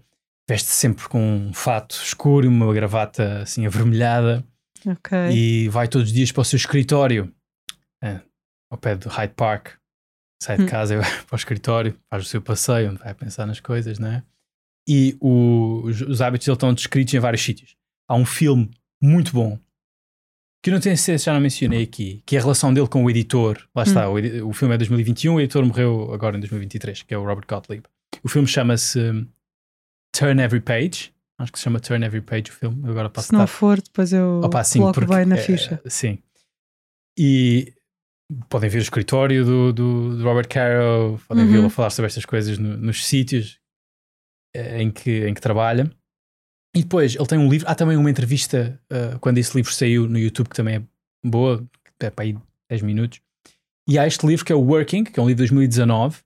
Veste 0.48 0.70
sempre 0.70 1.08
com 1.08 1.20
um 1.48 1.54
fato 1.54 1.96
escuro, 2.04 2.48
uma 2.48 2.72
gravata 2.74 3.42
assim 3.42 3.66
avermelhada 3.66 4.46
okay. 4.86 5.32
e 5.32 5.70
vai 5.70 5.88
todos 5.88 6.10
os 6.10 6.14
dias 6.14 6.32
para 6.32 6.42
o 6.42 6.46
seu 6.46 6.58
escritório 6.58 7.34
uh, 8.04 8.20
ao 8.70 8.78
pé 8.78 8.96
do 8.96 9.10
Hyde 9.10 9.34
Park. 9.36 9.70
sai 10.44 10.58
de 10.58 10.64
Hum. 10.64 10.68
casa 10.68 10.94
e 10.94 10.98
vai 11.02 11.10
para 11.24 11.34
o 11.36 11.38
escritório, 11.38 11.98
faz 12.10 12.24
o 12.26 12.28
seu 12.28 12.42
passeio, 12.42 12.92
onde 12.92 13.00
vai 13.00 13.14
pensar 13.16 13.46
nas 13.48 13.60
coisas, 13.60 13.98
não 13.98 14.10
é? 14.10 14.24
E 14.88 15.18
o- 15.20 15.82
os, 15.86 16.02
os 16.02 16.22
hábitos 16.22 16.46
dele 16.46 16.56
estão 16.56 16.74
descritos 16.74 17.12
em 17.14 17.20
vários 17.20 17.42
sítios. 17.42 17.76
Há 18.08 18.14
um 18.16 18.26
filme 18.26 18.70
muito 19.02 19.32
bom 19.34 19.58
que 20.66 20.70
eu 20.72 20.74
não 20.74 20.82
tenho 20.82 20.98
certeza 20.98 21.26
já 21.26 21.34
não 21.34 21.40
mencionei 21.40 21.84
aqui, 21.84 22.24
que 22.26 22.36
é 22.36 22.40
a 22.40 22.42
relação 22.42 22.74
dele 22.74 22.88
com 22.88 23.04
o 23.04 23.10
editor. 23.10 23.68
Lá 23.76 23.84
está, 23.84 24.10
o, 24.10 24.18
edi- 24.18 24.42
o 24.42 24.52
filme 24.52 24.74
é 24.74 24.78
2021, 24.80 25.36
o 25.36 25.40
editor 25.40 25.64
morreu 25.64 26.12
agora 26.12 26.36
em 26.36 26.40
2023, 26.40 27.04
que 27.04 27.14
é 27.14 27.18
o 27.18 27.24
Robert 27.24 27.46
Gottlieb. 27.48 27.84
O 28.24 28.28
filme 28.28 28.48
chama-se 28.48 29.00
hum, 29.00 29.28
Turn 30.18 30.42
Every 30.42 30.62
Page. 30.62 31.14
Acho 31.40 31.52
que 31.52 31.60
se 31.60 31.64
chama 31.66 31.80
Turn 31.80 32.04
Every 32.04 32.22
Page 32.22 32.50
o 32.50 32.54
filme. 32.54 32.82
Eu 32.84 32.92
Agora 32.92 33.10
posso 33.10 33.28
Se 33.28 33.34
não 33.34 33.42
estar 33.44 33.48
for, 33.56 33.80
depois 33.82 34.12
eu 34.12 34.42
Opa, 34.44 34.64
sim, 34.64 34.80
coloco 34.80 35.00
porque, 35.02 35.14
bem 35.16 35.26
na 35.26 35.36
eh, 35.36 35.42
ficha. 35.42 35.82
sim. 35.86 36.18
E 37.18 37.74
podem 38.50 38.70
ver 38.70 38.80
o 38.80 38.82
escritório 38.82 39.46
do, 39.46 39.72
do, 39.74 40.18
do 40.18 40.24
Robert 40.24 40.48
Caro, 40.48 41.20
podem 41.28 41.46
Uhum. 41.46 41.52
vê-lo 41.52 41.70
falar 41.70 41.90
sobre 41.92 42.08
estas 42.08 42.26
coisas 42.26 42.58
no- 42.58 42.76
nos 42.78 43.06
sítios 43.06 43.60
eh, 44.56 44.82
em 44.82 44.90
que, 44.90 45.28
em 45.28 45.34
que 45.34 45.42
trabalha. 45.42 45.92
E 46.76 46.84
depois 46.84 47.16
ele 47.16 47.26
tem 47.26 47.38
um 47.38 47.50
livro, 47.50 47.68
há 47.70 47.74
também 47.76 47.96
uma 47.98 48.10
entrevista 48.10 48.80
eh, 48.90 49.18
quando 49.22 49.38
esse 49.38 49.56
livro 49.56 49.74
saiu 49.74 50.08
no 50.08 50.20
YouTube, 50.20 50.50
que 50.50 50.56
também 50.56 50.76
é 50.76 50.84
boa, 51.26 51.66
é 52.00 52.10
para 52.10 52.26
aí 52.26 52.38
10 52.70 52.82
minutos. 52.82 53.22
E 53.88 53.98
há 53.98 54.06
este 54.06 54.26
livro 54.28 54.44
que 54.46 54.52
é 54.52 54.56
o 54.56 54.60
Working, 54.62 55.04
que 55.06 55.20
é 55.20 55.24
um 55.24 55.28
livro 55.28 55.44
de 55.46 55.50
2019, 55.52 56.20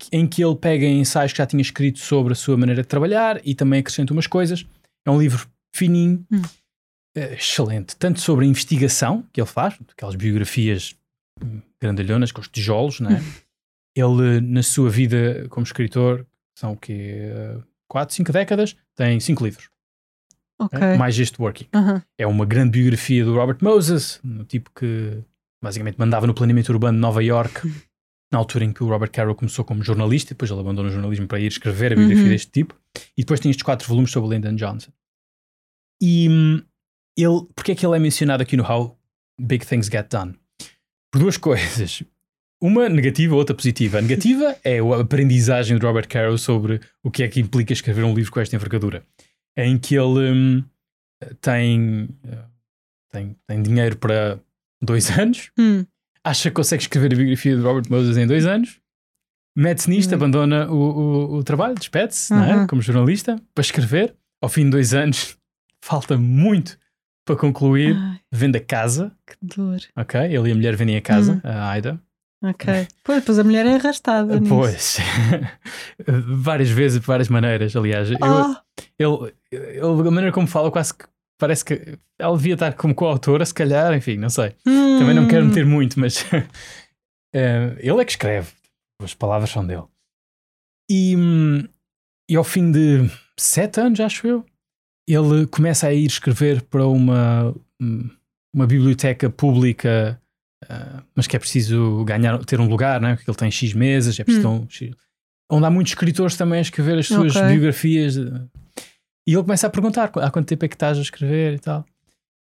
que- 0.00 0.08
em 0.16 0.26
que 0.26 0.42
ele 0.44 0.56
pega 0.56 0.84
ensaios 0.86 1.32
que 1.32 1.38
já 1.38 1.46
tinha 1.46 1.62
escrito 1.62 1.98
sobre 2.00 2.32
a 2.32 2.36
sua 2.36 2.56
maneira 2.56 2.82
de 2.82 2.88
trabalhar 2.88 3.40
e 3.46 3.54
também 3.54 3.80
acrescenta 3.80 4.12
umas 4.12 4.26
coisas. 4.26 4.66
É 5.06 5.10
um 5.10 5.20
livro 5.20 5.46
fininho, 5.74 6.26
Hum. 6.32 6.42
eh, 7.16 7.34
excelente, 7.34 7.94
tanto 7.96 8.20
sobre 8.20 8.44
a 8.44 8.48
investigação 8.48 9.24
que 9.32 9.40
ele 9.40 9.48
faz, 9.48 9.78
aquelas 9.92 10.16
biografias 10.16 10.96
hum, 11.42 11.60
grandalhonas 11.80 12.32
com 12.32 12.40
os 12.40 12.48
tijolos, 12.48 12.98
não 12.98 13.10
é? 13.12 13.14
ele, 13.94 14.40
na 14.40 14.62
sua 14.62 14.90
vida 14.90 15.46
como 15.48 15.64
escritor, 15.64 16.26
são 16.58 16.72
o 16.72 16.76
quê? 16.76 17.30
4, 17.88 18.14
5 18.16 18.32
décadas, 18.32 18.74
tem 18.96 19.20
5 19.20 19.44
livros. 19.44 19.68
Ok. 20.58 20.78
né? 20.78 20.96
Mais 20.96 21.18
este 21.18 21.40
Working. 21.40 21.66
É 22.18 22.26
uma 22.26 22.44
grande 22.46 22.70
biografia 22.78 23.24
do 23.24 23.34
Robert 23.34 23.58
Moses, 23.62 24.20
um 24.24 24.44
tipo 24.44 24.70
que 24.74 25.18
basicamente 25.62 25.98
mandava 25.98 26.26
no 26.26 26.34
planeamento 26.34 26.72
urbano 26.72 26.96
de 26.96 27.00
Nova 27.02 27.22
York, 27.22 27.60
na 28.32 28.38
altura 28.38 28.64
em 28.64 28.72
que 28.72 28.82
o 28.82 28.88
Robert 28.88 29.10
Caro 29.10 29.34
começou 29.34 29.64
como 29.64 29.82
jornalista, 29.82 30.30
depois 30.34 30.50
ele 30.50 30.60
abandonou 30.60 30.90
o 30.90 30.92
jornalismo 30.94 31.26
para 31.26 31.38
ir 31.40 31.46
escrever 31.46 31.92
a 31.92 31.96
biografia 31.96 32.24
Uhum. 32.24 32.28
deste 32.30 32.50
tipo, 32.50 32.74
e 33.16 33.22
depois 33.22 33.40
tem 33.40 33.50
estes 33.50 33.62
quatro 33.62 33.86
volumes 33.88 34.10
sobre 34.10 34.34
Lyndon 34.34 34.54
Johnson. 34.56 34.90
E 36.02 36.28
hum, 36.28 36.62
ele, 37.16 37.46
porque 37.54 37.72
é 37.72 37.74
que 37.74 37.86
ele 37.86 37.96
é 37.96 37.98
mencionado 37.98 38.42
aqui 38.42 38.56
no 38.56 38.62
How 38.64 38.98
Big 39.40 39.66
Things 39.66 39.86
Get 39.88 40.08
Done? 40.10 40.34
Por 41.12 41.20
duas 41.20 41.36
coisas. 41.38 42.02
Uma 42.60 42.88
negativa, 42.88 43.34
outra 43.34 43.54
positiva. 43.54 43.98
A 43.98 44.02
negativa 44.02 44.56
é 44.64 44.78
a 44.80 45.00
aprendizagem 45.00 45.78
de 45.78 45.84
Robert 45.84 46.08
Caro 46.08 46.38
sobre 46.38 46.80
o 47.02 47.10
que 47.10 47.22
é 47.22 47.28
que 47.28 47.40
implica 47.40 47.72
escrever 47.72 48.02
um 48.04 48.14
livro 48.14 48.32
com 48.32 48.40
esta 48.40 48.56
envergadura, 48.56 49.04
em 49.56 49.78
que 49.78 49.94
ele 49.94 50.32
hum, 50.32 50.64
tem, 51.40 52.08
eh, 52.24 52.44
tem, 53.10 53.36
tem 53.46 53.62
dinheiro 53.62 53.96
para 53.96 54.38
dois 54.82 55.08
anos, 55.18 55.50
Hum. 55.58 55.84
acha 56.24 56.50
que 56.50 56.54
consegue 56.56 56.82
escrever 56.82 57.12
a 57.12 57.16
biografia 57.16 57.56
de 57.56 57.62
Robert 57.62 57.90
Moses 57.90 58.16
em 58.16 58.26
dois 58.26 58.46
anos, 58.46 58.80
mete-se 59.56 59.88
nisto, 59.90 60.12
Hum. 60.12 60.16
abandona 60.16 60.70
o, 60.70 60.74
o, 60.76 61.34
o 61.38 61.44
trabalho, 61.44 61.74
despede-se 61.74 62.32
não 62.34 62.44
é? 62.44 62.52
Aham. 62.52 62.66
como 62.66 62.82
jornalista 62.82 63.40
para 63.54 63.62
escrever. 63.62 64.14
Ao 64.42 64.48
fim 64.50 64.64
de 64.64 64.70
dois 64.72 64.92
anos, 64.92 65.36
falta 65.82 66.16
muito 66.18 66.78
para 67.24 67.36
concluir. 67.36 67.96
Ai, 67.96 68.20
Vende 68.30 68.58
a 68.58 68.60
casa, 68.60 69.16
que 69.26 69.34
dor. 69.40 69.78
ok? 69.96 70.20
Ele 70.20 70.48
e 70.50 70.52
a 70.52 70.54
mulher 70.54 70.76
vendem 70.76 70.96
a 70.96 71.00
casa, 71.00 71.34
Hum. 71.36 71.40
a 71.48 71.70
Aida. 71.70 71.98
Ok. 72.44 72.86
Pois, 73.02 73.20
depois 73.20 73.38
a 73.38 73.44
mulher 73.44 73.64
é 73.64 73.76
arrastada. 73.76 74.38
Pois, 74.46 74.98
várias 76.06 76.68
vezes, 76.68 77.00
de 77.00 77.06
várias 77.06 77.28
maneiras. 77.28 77.74
Aliás, 77.74 78.10
eu, 78.10 78.16
Ah, 78.22 78.62
ele, 78.98 79.32
ele, 79.56 79.80
a 80.08 80.10
maneira 80.10 80.32
como 80.32 80.46
fala, 80.46 80.70
quase 80.70 80.94
que 80.94 81.04
parece 81.38 81.64
que 81.64 81.98
ela 82.18 82.36
devia 82.36 82.54
estar 82.54 82.72
como 82.74 82.94
coautora, 82.94 83.44
se 83.44 83.52
calhar, 83.54 83.92
enfim, 83.94 84.16
não 84.16 84.30
sei. 84.30 84.54
Também 84.98 85.14
não 85.14 85.26
quero 85.26 85.44
hum. 85.44 85.48
meter 85.48 85.66
muito, 85.66 85.98
mas 86.00 86.24
eh, 87.34 87.76
ele 87.78 88.00
é 88.00 88.04
que 88.04 88.12
escreve. 88.12 88.48
As 89.02 89.12
palavras 89.14 89.50
são 89.50 89.66
dele. 89.66 89.84
E, 90.90 91.14
hum, 91.16 91.64
e 92.30 92.36
ao 92.36 92.44
fim 92.44 92.70
de 92.70 93.10
sete 93.38 93.80
anos, 93.80 94.00
acho 94.00 94.26
eu, 94.26 94.44
ele 95.08 95.46
começa 95.46 95.86
a 95.88 95.92
ir 95.92 96.06
escrever 96.06 96.62
para 96.62 96.86
uma, 96.86 97.54
hum, 97.80 98.08
uma 98.54 98.66
biblioteca 98.66 99.28
pública, 99.28 100.20
ah, 100.68 101.02
mas 101.14 101.26
que 101.26 101.36
é 101.36 101.38
preciso 101.38 102.02
ganhar, 102.04 102.42
ter 102.44 102.58
um 102.60 102.68
lugar, 102.68 103.00
não 103.00 103.08
é? 103.10 103.16
porque 103.16 103.30
ele 103.30 103.36
tem 103.36 103.50
X 103.50 103.74
mesas, 103.74 104.18
é 104.18 104.24
preciso 104.24 104.48
Hum. 104.48 104.62
um 104.62 104.70
X- 104.70 104.94
onde 105.50 105.66
há 105.66 105.70
muitos 105.70 105.92
escritores 105.92 106.36
também 106.36 106.58
a 106.58 106.62
escrever 106.62 106.98
as 106.98 107.06
suas 107.06 107.36
Ok. 107.36 107.48
biografias. 107.48 108.16
E 109.26 109.32
ele 109.34 109.42
começa 109.42 109.66
a 109.66 109.70
perguntar 109.70 110.10
há 110.14 110.30
quanto 110.30 110.46
tempo 110.46 110.64
é 110.64 110.68
que 110.68 110.74
estás 110.74 110.96
a 110.98 111.00
escrever 111.02 111.54
e 111.54 111.58
tal. 111.58 111.84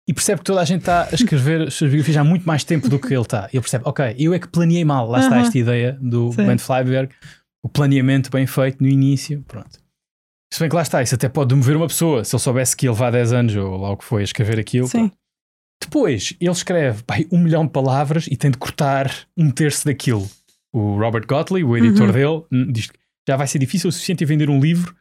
E 0.07 0.13
percebe 0.13 0.39
que 0.39 0.45
toda 0.45 0.59
a 0.59 0.65
gente 0.65 0.81
está 0.81 1.03
a 1.09 1.15
escrever 1.15 1.61
as 1.67 1.73
suas 1.75 1.89
biografias 1.89 2.17
há 2.17 2.23
muito 2.25 2.45
mais 2.45 2.63
tempo 2.65 2.89
do 2.89 2.99
que 2.99 3.13
ele 3.13 3.21
está. 3.21 3.47
E 3.53 3.55
ele 3.55 3.61
percebe, 3.61 3.85
ok, 3.87 4.15
eu 4.19 4.33
é 4.33 4.39
que 4.39 4.49
planeei 4.49 4.83
mal. 4.83 5.07
Lá 5.09 5.19
está 5.21 5.39
esta 5.39 5.57
ideia 5.57 5.97
do 6.01 6.31
Sim. 6.33 6.45
Ben 6.45 6.57
Flyberg, 6.57 7.13
o 7.63 7.69
planeamento 7.69 8.29
bem 8.29 8.45
feito 8.45 8.81
no 8.83 8.89
início. 8.89 9.41
Pronto. 9.47 9.79
Se 10.53 10.59
bem 10.59 10.67
que 10.69 10.75
lá 10.75 10.81
está, 10.81 11.01
isso 11.01 11.15
até 11.15 11.29
pode 11.29 11.49
demover 11.49 11.77
uma 11.77 11.87
pessoa. 11.87 12.23
Se 12.25 12.35
ele 12.35 12.41
soubesse 12.43 12.75
que 12.75 12.85
ele 12.85 12.95
vai 12.95 13.07
há 13.07 13.11
10 13.11 13.33
anos 13.33 13.55
ou 13.55 13.77
lá 13.77 13.91
o 13.91 13.97
que 13.97 14.03
foi 14.03 14.21
a 14.21 14.25
escrever 14.25 14.59
aquilo. 14.59 14.87
Sim. 14.87 15.09
Depois, 15.81 16.33
ele 16.39 16.51
escreve 16.51 17.01
pai, 17.03 17.25
um 17.31 17.37
milhão 17.37 17.65
de 17.65 17.71
palavras 17.71 18.27
e 18.27 18.35
tem 18.35 18.51
de 18.51 18.57
cortar 18.57 19.09
um 19.37 19.49
terço 19.49 19.85
daquilo. 19.85 20.29
O 20.73 20.97
Robert 20.97 21.25
Gottlieb, 21.25 21.65
o 21.65 21.77
editor 21.77 22.07
Uhum. 22.07 22.11
dele, 22.11 22.43
hum, 22.51 22.71
diz 22.71 22.87
que 22.87 22.97
já 23.27 23.37
vai 23.37 23.47
ser 23.47 23.59
difícil 23.59 23.89
o 23.89 23.91
suficiente 23.91 24.23
em 24.23 24.27
vender 24.27 24.49
um 24.49 24.59
livro. 24.59 24.93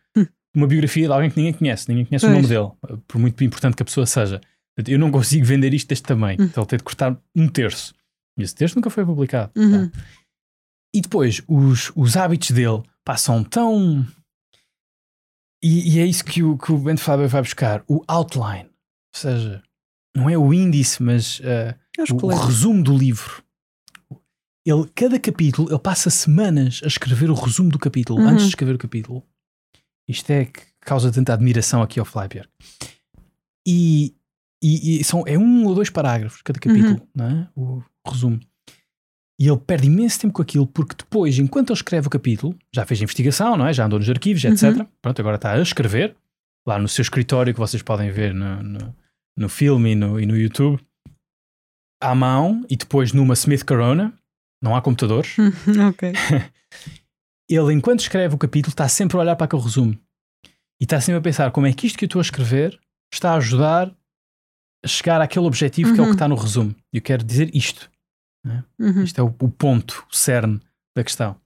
Uma 0.55 0.67
biografia 0.67 1.07
de 1.07 1.13
alguém 1.13 1.31
que 1.31 1.37
ninguém 1.37 1.53
conhece, 1.53 1.89
ninguém 1.89 2.05
conhece 2.05 2.27
o 2.27 2.29
Pois. 2.29 2.43
nome 2.49 2.49
dele, 2.49 3.01
por 3.09 3.19
muito 3.19 3.43
importante 3.45 3.75
que 3.77 3.83
a 3.83 3.87
pessoa 3.87 4.07
seja. 4.07 4.41
Eu 4.87 4.99
não 4.99 5.11
consigo 5.11 5.45
vender 5.45 5.73
isto 5.75 5.89
deste 5.89 6.05
tamanho, 6.05 6.41
Hum. 6.41 6.45
então 6.45 6.63
ele 6.63 6.69
tem 6.69 6.77
de 6.79 6.85
cortar 6.85 7.17
um 7.37 7.49
terço. 7.49 7.95
E 8.39 8.43
esse 8.43 8.55
terço 8.55 8.77
nunca 8.77 8.89
foi 8.91 9.05
publicado. 9.05 9.51
Uhum. 9.57 9.89
tá? 9.89 9.99
E 10.95 11.01
depois, 11.01 11.43
os, 11.49 11.91
os 11.97 12.17
hábitos 12.17 12.51
dele 12.51 12.83
são 13.19 13.43
tão. 13.45 14.07
E, 15.63 15.97
e 15.97 16.01
é 16.01 16.07
isso 16.07 16.25
que 16.25 16.43
o, 16.43 16.57
que 16.59 16.73
o 16.73 16.79
Ben 16.79 16.97
Faber 16.97 17.29
vai 17.29 17.43
buscar: 17.43 17.85
o 17.89 18.03
outline. 18.09 18.65
Ou 19.15 19.21
seja, 19.21 19.63
não 20.17 20.29
é 20.29 20.37
o 20.37 20.53
índice, 20.53 21.03
mas 21.03 21.41
os 22.01 22.11
o, 22.11 22.27
o 22.27 22.35
resumo 22.35 22.83
do 22.83 22.97
livro. 22.97 23.43
Ele, 24.65 24.87
cada 24.95 25.19
capítulo, 25.19 25.69
ele 25.71 25.79
passa 25.79 26.09
semanas 26.09 26.81
a 26.85 26.87
escrever 26.87 27.31
o 27.31 27.35
resumo 27.35 27.69
do 27.71 27.79
capítulo, 27.79 28.21
Uhum. 28.21 28.29
antes 28.29 28.45
de 28.45 28.51
escrever 28.51 28.75
o 28.75 28.79
capítulo. 28.79 29.23
Isto 30.13 30.31
é 30.31 30.45
que 30.45 30.63
causa 30.81 31.11
tanta 31.13 31.33
admiração 31.33 31.83
aqui 31.83 31.99
ao 31.99 32.07
Flyberg. 32.07 32.49
E, 33.67 34.15
e, 34.63 35.01
e 35.01 35.05
são, 35.05 35.25
é 35.27 35.37
um 35.39 35.65
ou 35.67 35.75
dois 35.75 35.91
parágrafos 35.91 36.43
cada 36.43 36.59
capítulo, 36.59 36.95
Uhum. 36.95 37.07
não 37.15 37.27
é? 37.27 37.49
O 37.57 37.83
resumo. 38.07 38.41
E 39.41 39.49
ele 39.49 39.59
perde 39.59 39.87
imenso 39.87 40.21
tempo 40.21 40.35
com 40.35 40.43
aquilo, 40.43 40.67
porque 40.67 40.95
depois, 40.97 41.39
enquanto 41.39 41.71
ele 41.71 41.77
escreve 41.79 42.07
o 42.07 42.11
capítulo, 42.11 42.57
já 42.73 42.85
fez 42.87 43.01
a 43.01 43.05
investigação, 43.05 43.57
não 43.57 43.67
é? 43.67 43.73
Já 43.73 43.87
andou 43.87 43.99
nos 43.99 44.09
arquivos, 44.09 44.45
etc. 44.45 44.77
Uhum. 44.79 44.87
Pronto, 45.01 45.21
agora 45.21 45.37
está 45.37 45.53
a 45.53 45.61
escrever, 45.63 46.15
lá 46.67 46.79
no 46.79 46.87
seu 46.89 47.03
escritório, 47.03 47.53
que 47.53 47.59
vocês 47.59 47.83
podem 47.83 48.11
ver 48.11 48.33
no, 48.35 48.63
no, 48.63 48.97
no 49.37 49.49
filme 49.49 49.93
e 49.93 49.95
no, 49.97 50.21
e 50.21 50.27
no 50.27 50.37
YouTube, 50.37 50.81
à 52.01 52.15
mão, 52.15 52.65
e 52.69 52.77
depois 52.77 53.13
numa 53.13 53.35
Smith 53.35 53.65
Corona, 53.65 54.13
não 54.63 54.77
há 54.77 54.83
computadores. 54.83 55.35
ok. 55.89 56.13
Ele, 57.55 57.73
enquanto 57.73 58.01
escreve 58.01 58.35
o 58.35 58.39
capítulo, 58.39 58.71
está 58.73 58.89
sempre 58.89 59.17
a 59.17 59.21
olhar 59.21 59.37
para 59.37 59.45
aquele 59.45 59.63
resumo. 59.63 59.99
E 60.81 60.85
está 60.85 61.01
sempre 61.01 61.19
a 61.19 61.23
pensar 61.23 61.51
como 61.51 61.67
é 61.67 61.73
que 61.73 61.87
isto 61.87 61.99
que 61.99 62.05
eu 62.05 62.07
estou 62.07 62.21
a 62.21 62.23
escrever 62.23 62.79
está 63.13 63.33
a 63.33 63.37
ajudar 63.37 63.95
a 64.85 64.89
chegar 64.89 65.21
àquele 65.21 65.47
objetivo 65.47 65.95
que 65.95 66.01
é 66.01 66.03
o 66.03 66.05
que 66.07 66.09
Uhum. 66.11 66.15
está 66.15 66.27
no 66.29 66.35
resumo. 66.35 66.75
E 66.93 66.97
eu 66.97 67.03
quero 67.03 67.23
dizer 67.23 67.55
isto. 67.55 67.91
Uhum. 68.79 69.05
Isto 69.05 69.21
é 69.21 69.23
o, 69.23 69.27
o 69.27 69.49
ponto, 69.49 70.05
o 70.11 70.17
cerne 70.17 70.61
da 70.97 71.05
questão. 71.05 71.37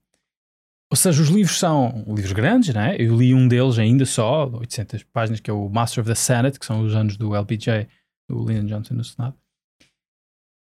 Ou 0.89 0.95
seja, 0.97 1.21
os 1.21 1.27
livros 1.27 1.59
são 1.59 2.03
livros 2.07 2.31
grandes, 2.31 2.73
não 2.73 2.81
é? 2.81 2.95
Eu 2.99 3.15
li 3.17 3.33
um 3.35 3.47
deles 3.47 3.77
ainda 3.77 4.05
só, 4.05 4.47
800 4.49 5.03
páginas, 5.03 5.39
que 5.39 5.49
é 5.49 5.53
o 5.53 5.69
Master 5.69 6.01
of 6.01 6.09
the 6.09 6.15
Senate, 6.15 6.57
que 6.57 6.65
são 6.65 6.81
os 6.81 6.95
anos 6.95 7.17
do 7.17 7.35
LBJ, 7.35 7.87
do 8.29 8.43
Lyndon 8.45 8.65
Johnson 8.65 8.93
no 8.95 9.03
Senado. 9.03 9.35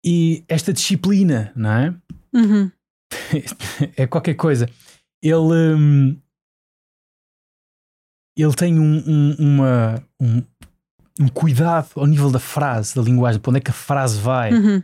E 0.03 0.43
esta 0.47 0.73
disciplina, 0.73 1.51
não 1.55 1.71
é? 1.71 1.95
Uhum. 2.33 2.71
é 3.95 4.07
qualquer 4.07 4.33
coisa. 4.33 4.67
Ele, 5.21 5.75
hum, 5.75 6.21
ele 8.37 8.53
tem 8.53 8.79
um, 8.79 8.97
um- 9.07 9.35
uma, 9.39 10.03
um, 10.21 10.43
um 11.19 11.27
cuidado 11.27 11.89
ao 11.95 12.05
nível 12.05 12.29
da 12.31 12.39
frase, 12.39 12.95
da 12.95 13.01
linguagem, 13.01 13.41
para 13.41 13.49
onde 13.49 13.57
é 13.59 13.61
que 13.61 13.71
a 13.71 13.73
frase 13.73 14.19
vai. 14.19 14.53
Uhum. 14.53 14.83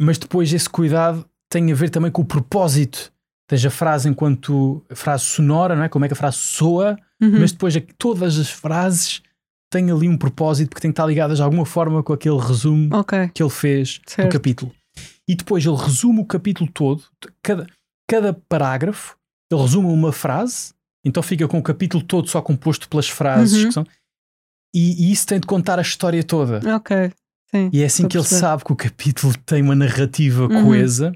Mas 0.00 0.18
depois 0.18 0.52
esse 0.52 0.68
cuidado 0.68 1.28
tem 1.50 1.70
a 1.70 1.74
ver 1.74 1.90
também 1.90 2.10
com 2.10 2.22
o 2.22 2.26
propósito. 2.26 3.12
Seja 3.50 3.68
a 3.68 3.70
frase 3.70 4.08
enquanto 4.08 4.82
frase 4.94 5.24
sonora, 5.24 5.76
não 5.76 5.82
é? 5.84 5.88
Como 5.88 6.04
é 6.04 6.08
que 6.08 6.14
a 6.14 6.16
frase 6.16 6.38
soa, 6.38 6.96
Uhum. 7.20 7.40
mas 7.40 7.52
depois 7.52 7.76
é 7.76 7.80
todas 7.98 8.38
as 8.38 8.50
frases 8.50 9.22
têm 9.70 9.90
ali 9.90 10.08
um 10.08 10.16
propósito 10.16 10.70
porque 10.70 10.80
têm 10.80 10.90
que 10.90 10.94
estar 10.94 11.06
ligadas 11.06 11.36
de 11.38 11.42
alguma 11.42 11.64
forma 11.66 12.02
com 12.02 12.12
aquele 12.12 12.38
resumo 12.38 12.94
Ok. 12.96 13.28
que 13.34 13.42
ele 13.42 13.50
fez 13.50 14.00
Certo. 14.06 14.28
do 14.28 14.32
capítulo. 14.32 14.74
E 15.28 15.34
depois 15.34 15.64
ele 15.64 15.76
resume 15.76 16.20
o 16.20 16.24
capítulo 16.26 16.68
todo. 16.72 17.04
Cada, 17.42 17.66
cada 18.12 18.32
parágrafo 18.34 19.16
ele 19.50 19.60
resume 19.62 19.88
uma 19.88 20.12
frase, 20.12 20.72
então 21.04 21.22
fica 21.22 21.46
com 21.48 21.58
o 21.58 21.62
capítulo 21.62 22.02
todo 22.02 22.28
só 22.28 22.40
composto 22.42 22.88
pelas 22.88 23.08
frases 23.08 23.58
Uhum. 23.60 23.66
que 23.68 23.72
são. 23.74 23.86
E, 24.74 25.04
e 25.08 25.12
isso 25.12 25.26
tem 25.26 25.38
de 25.40 25.46
contar 25.46 25.78
a 25.78 25.82
história 25.82 26.22
toda. 26.24 26.60
Ok. 26.76 27.12
Sim. 27.50 27.68
E 27.72 27.82
é 27.82 27.84
assim 27.86 28.08
que 28.08 28.16
ele 28.16 28.24
sabe 28.26 28.64
que 28.64 28.72
o 28.72 28.76
capítulo 28.76 29.34
tem 29.44 29.62
uma 29.62 29.74
narrativa 29.74 30.44
Uhum. 30.46 30.64
coesa. 30.64 31.12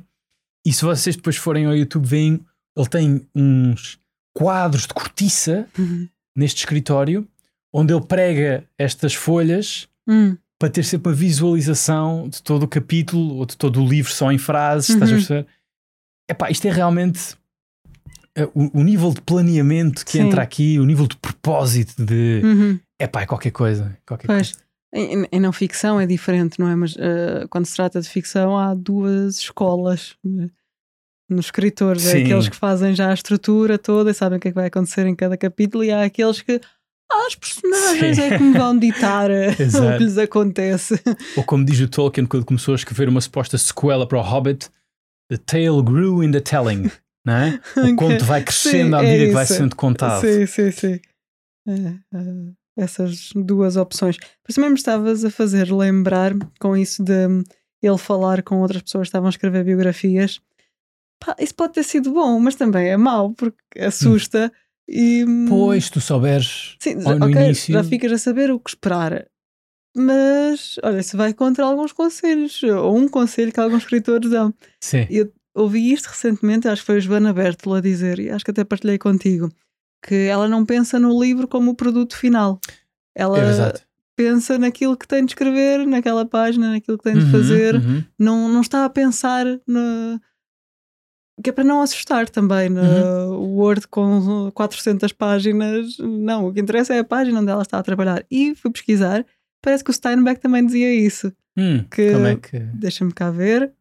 E 0.67 0.73
se 0.73 0.85
vocês 0.85 1.17
depois 1.17 1.37
forem 1.37 1.65
ao 1.67 1.75
YouTube, 1.75 2.07
veem, 2.07 2.41
ele 2.77 2.89
tem 2.89 3.27
uns 3.35 3.99
quadros 4.37 4.83
de 4.87 4.93
cortiça 4.93 5.67
Uhum. 5.79 6.07
neste 6.37 6.59
escritório, 6.59 7.27
onde 7.73 7.95
ele 7.95 8.05
prega 8.05 8.65
estas 8.79 9.15
folhas 9.15 9.89
Hum, 10.09 10.37
para 10.59 10.69
ter 10.71 10.83
sempre 10.85 11.09
uma 11.11 11.15
visualização 11.17 12.29
de 12.29 12.43
todo 12.43 12.65
o 12.65 12.69
capítulo 12.69 13.37
ou 13.37 13.47
de 13.47 13.57
todo 13.57 13.83
o 13.83 13.89
livro 13.89 14.13
só 14.13 14.31
em 14.31 14.39
frases. 14.39 14.91
Estás 14.91 15.11
a 15.11 15.15
Uhum. 15.15 15.19
perceber? 15.21 15.47
Epá, 16.29 16.51
isto 16.51 16.67
é 16.67 16.73
realmente 16.73 17.37
eh, 18.37 18.49
o, 18.55 18.81
o 18.81 18.83
nível 18.83 19.13
de 19.13 19.21
planeamento 19.23 20.05
que 20.05 20.13
Sim. 20.13 20.27
entra 20.27 20.43
aqui, 20.43 20.79
o 20.79 20.85
nível 20.85 21.07
de 21.07 21.17
propósito 21.17 22.05
de 22.05 22.43
uhum. 22.45 22.81
epá, 23.01 23.23
é 23.23 23.27
qualquer 23.27 23.51
coisa. 23.51 23.97
Qualquer 24.07 24.27
Pois, 24.27 24.53
coisa. 24.53 24.67
em, 24.95 25.27
em 25.33 25.41
não 25.41 25.53
ficção 25.53 25.99
é 25.99 26.07
diferente, 26.07 26.61
não 26.61 26.69
é? 26.69 26.77
Mas 26.77 26.95
eh, 26.99 27.47
quando 27.49 27.65
se 27.65 27.75
trata 27.75 28.01
de 28.01 28.09
ficção 28.09 28.59
há 28.59 28.75
duas 28.75 29.39
escolas 29.39 30.17
né? 30.23 30.51
nos 31.31 31.47
escritores. 31.47 32.03
Sim. 32.03 32.19
É 32.19 32.23
aqueles 32.25 32.49
que 32.49 32.57
fazem 32.57 32.95
já 32.95 33.11
a 33.11 33.15
estrutura 33.15 33.79
toda 33.79 34.11
e 34.11 34.15
sabem 34.15 34.37
o 34.37 34.41
que 34.41 34.49
é 34.49 34.51
que 34.51 34.57
vai 34.57 34.67
acontecer 34.67 35.07
em 35.07 35.15
cada 35.15 35.37
capítulo, 35.37 35.83
e 35.83 35.91
há 35.91 36.05
aqueles 36.05 36.43
que 36.43 36.61
ah, 37.11 37.27
as 37.27 37.37
personagens 37.37 38.17
Sim. 38.17 38.23
é 38.23 38.37
que 38.37 38.43
me 38.43 38.59
vão 38.59 38.79
ditar 38.79 39.31
eh, 39.33 39.51
o 39.55 39.99
que 39.99 40.05
lhes 40.05 40.19
acontece. 40.19 41.01
Ou 41.37 41.45
como 41.45 41.65
diz 41.65 41.81
o 41.81 41.89
Tolkien 41.89 42.27
quando 42.27 42.45
começou 42.45 42.73
a 42.73 42.77
escrever 42.77 43.09
uma 43.09 43.21
suposta 43.21 43.57
sequela 43.57 44.07
para 44.07 44.19
o 44.19 44.23
Hobbit, 44.23 44.69
The 45.31 45.39
tale 45.39 45.83
grew 45.83 46.23
in 46.23 46.31
the 46.33 46.41
telling. 46.41 46.91
Não 47.27 47.35
é? 47.35 47.61
O 47.77 47.81
Ok. 47.81 47.97
conto 47.97 48.25
vai 48.25 48.43
crescendo 48.45 48.91
Sim, 48.91 48.95
à 48.95 49.03
é 49.05 49.07
medida 49.11 49.27
que 49.27 49.33
vai 49.35 49.45
isso. 49.45 49.55
sendo 49.55 49.75
contado. 49.75 50.21
Sim, 50.21 50.47
sim, 50.47 50.71
sim. 50.71 51.01
É, 51.67 51.73
é, 52.17 52.53
essas 52.85 53.31
duas 53.35 53.77
opções. 53.77 54.17
Mas 54.47 54.55
também 54.55 54.71
me 54.71 54.77
estavas 54.77 55.25
a 55.25 55.31
fazer 55.31 55.73
lembrar 55.73 56.33
com 56.61 56.77
isso 56.77 57.03
de 57.03 57.27
hum, 57.27 57.43
ele 57.83 57.99
falar 57.99 58.43
com 58.45 58.61
outras 58.61 58.83
pessoas 58.83 59.03
que 59.03 59.09
estavam 59.09 59.27
a 59.27 59.31
escrever 59.31 59.65
biografias. 59.65 60.41
Pá, 61.19 61.35
isso 61.41 61.55
pode 61.55 61.73
ter 61.73 61.83
sido 61.83 62.13
bom, 62.13 62.39
mas 62.39 62.55
também 62.55 62.89
é 62.89 62.97
mau, 62.97 63.33
porque 63.33 63.81
assusta 63.81 64.53
e. 64.89 65.25
hum, 65.25 65.47
Pois, 65.49 65.91
tu 65.91 66.01
souberes 66.01 66.77
sim, 66.81 66.95
no 66.95 67.29
início- 67.29 67.73
já 67.75 67.83
ficas 67.83 68.13
a 68.13 68.19
saber 68.19 68.53
o 68.53 68.61
que 68.61 68.71
esperar. 68.71 69.27
Mas, 69.97 70.77
olha, 70.83 71.03
se 71.03 71.17
vai 71.17 71.33
contra 71.33 71.65
alguns 71.65 71.93
conselhos, 71.93 72.63
ou 72.63 72.97
um 72.97 73.09
conselho 73.09 73.51
que 73.53 73.59
alguns 73.61 73.83
escritores 73.85 74.31
dão. 74.31 74.53
Sim. 74.81 75.07
Ouvi 75.55 75.91
isto 75.93 76.07
recentemente, 76.09 76.69
acho 76.69 76.83
que 76.83 76.87
foi 76.87 76.97
a 76.97 77.01
Joana 77.01 77.33
Bertolo 77.33 77.77
a 77.77 77.81
dizer, 77.81 78.19
e 78.19 78.29
acho 78.31 78.45
que 78.45 78.51
até 78.51 78.63
partilhei 78.63 78.99
contigo, 78.99 79.49
que 80.07 80.15
ela 80.27 80.47
não 80.47 80.67
pensa 80.67 80.99
no 80.99 81.19
livro 81.19 81.49
como 81.49 81.71
o 81.71 81.75
produto 81.75 82.15
final. 82.15 82.61
Ela 83.15 83.39
É 83.39 83.73
pensa 84.15 84.59
naquilo 84.59 84.97
que 84.99 85.09
tem 85.09 85.25
de 85.25 85.31
escrever, 85.33 85.87
naquela 85.87 86.27
página, 86.27 86.71
naquilo 86.73 86.99
que 86.99 87.05
tem 87.05 87.15
de 87.15 87.25
Uhum, 87.25 87.31
fazer. 87.31 87.75
uhum. 87.77 88.05
Não, 88.19 88.49
não 88.51 88.61
está 88.61 88.85
a 88.85 88.91
pensar 88.91 89.47
no. 89.67 90.21
Que 91.43 91.51
é 91.51 91.53
para 91.53 91.65
não 91.65 91.83
assustar 91.83 92.29
também. 92.31 92.69
No 92.71 92.81
Uhum. 92.81 93.57
Word 93.57 93.89
com 93.89 94.51
400 94.55 95.13
páginas. 95.13 95.99
Não, 95.99 96.47
o 96.47 96.53
que 96.53 96.61
interessa 96.61 96.95
é 96.95 96.99
a 97.01 97.05
página 97.05 97.41
onde 97.41 97.51
ela 97.51 97.61
está 97.63 97.79
a 97.79 97.83
trabalhar. 97.83 98.25
E 98.31 98.55
fui 98.55 98.71
pesquisar, 98.71 99.25
parece 99.67 99.83
que 99.83 99.91
o 99.91 99.93
Steinbeck 99.93 100.41
também 100.41 100.65
dizia 100.65 100.95
isso. 100.95 101.33
Hum, 101.59 101.85
Que- 101.91 102.13
Como 102.13 102.27
é 102.27 102.37
que. 102.37 102.57
Deixa-me 102.75 103.13
cá 103.13 103.31
ver. 103.33 103.73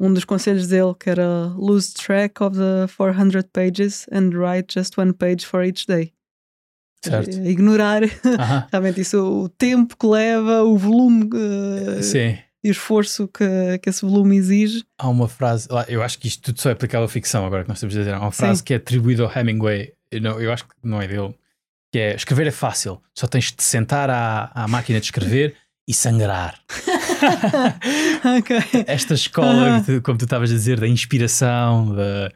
Um 0.00 0.14
dos 0.14 0.24
conselhos 0.24 0.68
dele 0.68 0.94
que 0.98 1.10
era 1.10 1.48
lose 1.56 1.92
track 1.92 2.40
of 2.42 2.56
the 2.56 2.86
400 2.88 3.42
pages 3.52 4.06
and 4.12 4.30
write 4.32 4.72
just 4.72 4.96
one 4.96 5.12
page 5.12 5.44
for 5.44 5.64
each 5.64 5.86
day. 5.86 6.12
Certo. 7.04 7.36
É 7.38 7.50
Ignorar 7.50 8.02
realmente 8.72 9.00
isso, 9.00 9.18
o 9.44 9.48
tempo 9.48 9.96
que 9.96 10.06
leva, 10.06 10.62
o 10.62 10.76
volume 10.78 11.28
eh, 11.98 12.02
Sim. 12.02 12.38
e 12.62 12.70
o 12.70 12.72
esforço 12.72 13.28
que, 13.28 13.78
que 13.82 13.88
esse 13.90 14.02
volume 14.02 14.36
exige. 14.36 14.84
Há 14.98 15.08
uma 15.08 15.28
frase, 15.28 15.68
eu 15.88 16.02
acho 16.02 16.18
que 16.18 16.28
isto 16.28 16.42
tudo 16.42 16.60
só 16.60 16.70
é 16.70 16.72
aplicável 16.72 17.04
à 17.04 17.08
ficção, 17.08 17.44
agora 17.44 17.62
que 17.64 17.68
nós 17.68 17.78
estamos 17.78 17.94
a 17.96 17.98
dizer. 17.98 18.14
Há 18.14 18.20
uma 18.20 18.30
Sim. 18.32 18.36
frase 18.38 18.62
que 18.64 18.72
é 18.72 18.76
atribuída 18.78 19.24
ao 19.24 19.32
Hemingway, 19.36 19.92
eu, 20.10 20.20
não, 20.20 20.40
eu 20.40 20.52
acho 20.52 20.64
que 20.64 20.74
não 20.82 21.00
é 21.02 21.06
dele, 21.08 21.34
que 21.92 21.98
é 21.98 22.14
escrever 22.14 22.46
é 22.46 22.50
fácil, 22.50 23.00
só 23.16 23.26
tens 23.26 23.46
de 23.46 23.52
te 23.56 23.64
sentar 23.64 24.10
à, 24.10 24.50
à 24.54 24.68
máquina 24.68 25.00
de 25.00 25.06
escrever 25.06 25.56
e 25.88 25.94
sangrar. 25.94 26.60
ok. 28.38 28.84
Esta 28.86 29.14
escola, 29.14 29.80
de- 29.80 30.00
como 30.00 30.18
tu 30.18 30.24
estavas 30.24 30.50
a 30.50 30.54
dizer, 30.54 30.78
da 30.80 30.86
inspiração, 30.86 31.94
da, 31.94 32.28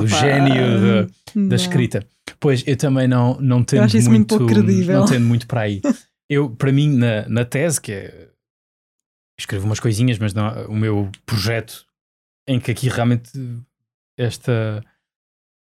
do 0.00 0.06
gênio 0.06 0.80
da- 0.80 1.02
da 1.02 1.10
não. 1.34 1.54
escrita. 1.56 2.04
Pois 2.40 2.62
eu 2.66 2.76
também 2.76 3.06
não, 3.08 3.38
não 3.40 3.62
tendo 3.64 3.84
acho 3.84 3.96
isso 3.96 4.10
muito 4.10 4.38
muito, 4.38 4.92
não 4.92 5.04
tendo 5.06 5.26
muito 5.26 5.46
para 5.46 5.62
aí. 5.62 5.80
Eu, 6.30 6.50
para 6.50 6.70
mim, 6.70 6.94
na, 6.94 7.26
na 7.26 7.42
tese, 7.42 7.80
que 7.80 7.90
é 7.90 8.28
escrevo 9.40 9.64
umas 9.64 9.80
coisinhas, 9.80 10.18
mas 10.18 10.34
não, 10.34 10.66
o 10.66 10.76
meu 10.76 11.10
projeto 11.24 11.86
em 12.46 12.60
que 12.60 12.70
aqui 12.70 12.86
realmente 12.90 13.30
esta 14.18 14.84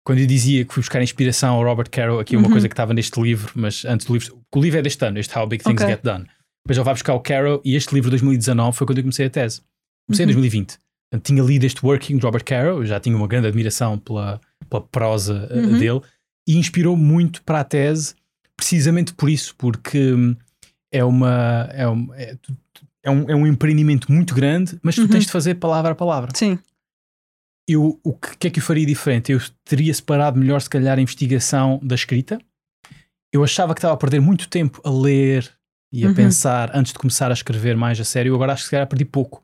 quando 0.03 0.19
eu 0.19 0.27
dizia 0.27 0.65
que 0.65 0.73
fui 0.73 0.81
buscar 0.81 1.01
inspiração 1.01 1.55
ao 1.55 1.63
Robert 1.63 1.89
Caro, 1.89 2.19
aqui 2.19 2.35
é 2.35 2.37
uma 2.37 2.47
Uhum. 2.47 2.51
coisa 2.53 2.67
que 2.67 2.73
estava 2.73 2.93
neste 2.93 3.19
livro, 3.21 3.51
mas 3.55 3.85
antes 3.85 4.05
do 4.05 4.13
livro, 4.13 4.39
o 4.55 4.59
livro 4.61 4.79
é 4.79 4.81
deste 4.81 5.05
ano, 5.05 5.19
este 5.19 5.37
How 5.37 5.47
Big 5.47 5.63
Things 5.63 5.81
Ok. 5.81 5.87
Get 5.95 6.03
Done. 6.03 6.25
Mas 6.67 6.77
ele 6.77 6.83
vai 6.83 6.93
buscar 6.93 7.13
o 7.13 7.19
Caro 7.19 7.61
e 7.65 7.75
este 7.75 7.93
livro 7.93 8.09
de 8.09 8.17
2019 8.17 8.77
foi 8.77 8.85
quando 8.87 8.97
eu 8.99 9.03
comecei 9.03 9.25
a 9.25 9.29
tese. 9.29 9.61
Comecei 10.07 10.25
Uhum. 10.25 10.31
em 10.31 10.33
2020. 10.35 10.77
Portanto, 11.11 11.25
tinha 11.27 11.43
lido 11.43 11.65
este 11.65 11.85
Working 11.85 12.17
de 12.17 12.23
Robert 12.25 12.43
Caro, 12.43 12.67
eu 12.79 12.85
já 12.85 12.99
tinha 12.99 13.15
uma 13.15 13.27
grande 13.27 13.47
admiração 13.47 13.97
pela, 13.97 14.39
pela 14.69 14.81
prosa 14.81 15.49
uh, 15.51 15.57
Uhum. 15.57 15.77
dele 15.77 16.01
e 16.47 16.57
inspirou 16.57 16.95
muito 16.97 17.43
para 17.43 17.59
a 17.59 17.63
tese, 17.63 18.15
precisamente 18.57 19.13
por 19.13 19.29
isso, 19.29 19.53
porque 19.57 20.13
hum, 20.13 20.35
é 20.91 21.03
uma 21.03 21.69
é 21.73 21.87
um, 21.87 22.13
é, 22.13 22.35
é 23.03 23.11
um, 23.11 23.29
é 23.29 23.35
um 23.35 23.47
empreendimento 23.47 24.11
muito 24.11 24.33
grande, 24.35 24.77
mas 24.83 24.95
tu 24.95 25.01
Uhum. 25.01 25.07
tens 25.07 25.25
de 25.25 25.31
fazer 25.31 25.55
palavra 25.55 25.91
a 25.91 25.95
palavra. 25.95 26.31
Sim, 26.33 26.57
Eu, 27.73 27.99
o 28.03 28.13
que, 28.13 28.37
que 28.37 28.47
é 28.47 28.49
que 28.51 28.59
eu 28.59 28.63
faria 28.63 28.85
diferente? 28.85 29.31
Eu 29.31 29.39
teria 29.65 29.93
separado 29.93 30.39
melhor, 30.39 30.61
se 30.61 30.69
calhar, 30.69 30.97
a 30.97 31.01
investigação 31.01 31.79
da 31.83 31.95
escrita. 31.95 32.39
Eu 33.33 33.43
achava 33.43 33.73
que 33.73 33.79
estava 33.79 33.93
a 33.93 33.97
perder 33.97 34.19
muito 34.19 34.49
tempo 34.49 34.81
a 34.83 34.89
ler 34.89 35.49
e 35.93 36.03
a 36.03 36.07
Uhum. 36.09 36.13
pensar 36.13 36.71
antes 36.75 36.91
de 36.93 36.99
começar 36.99 37.29
a 37.29 37.33
escrever 37.33 37.77
mais 37.77 37.99
a 37.99 38.03
sério. 38.03 38.31
Eu 38.31 38.35
agora 38.35 38.53
acho 38.53 38.63
que 38.63 38.65
se 38.65 38.71
calhar 38.71 38.87
perdi 38.87 39.05
pouco. 39.05 39.43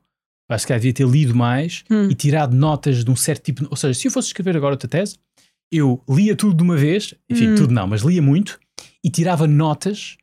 Acho 0.50 0.66
que 0.66 0.72
devia 0.74 0.92
ter 0.92 1.06
lido 1.06 1.34
mais 1.34 1.84
Hum. 1.90 2.08
e 2.10 2.14
tirado 2.14 2.54
notas 2.56 3.04
de 3.04 3.10
um 3.10 3.16
certo 3.16 3.44
tipo. 3.44 3.62
de- 3.62 3.68
Ou 3.70 3.76
seja, 3.76 3.98
se 3.98 4.08
eu 4.08 4.12
fosse 4.12 4.28
escrever 4.28 4.56
agora 4.56 4.74
outra 4.74 4.88
tese, 4.88 5.18
eu 5.70 6.02
lia 6.08 6.34
tudo 6.34 6.54
de 6.56 6.62
uma 6.62 6.76
vez, 6.76 7.14
enfim, 7.30 7.50
Hum. 7.50 7.54
tudo 7.54 7.72
não, 7.74 7.86
mas 7.86 8.00
lia 8.02 8.22
muito 8.22 8.58
e 9.04 9.10
tirava 9.10 9.46
notas 9.46 10.16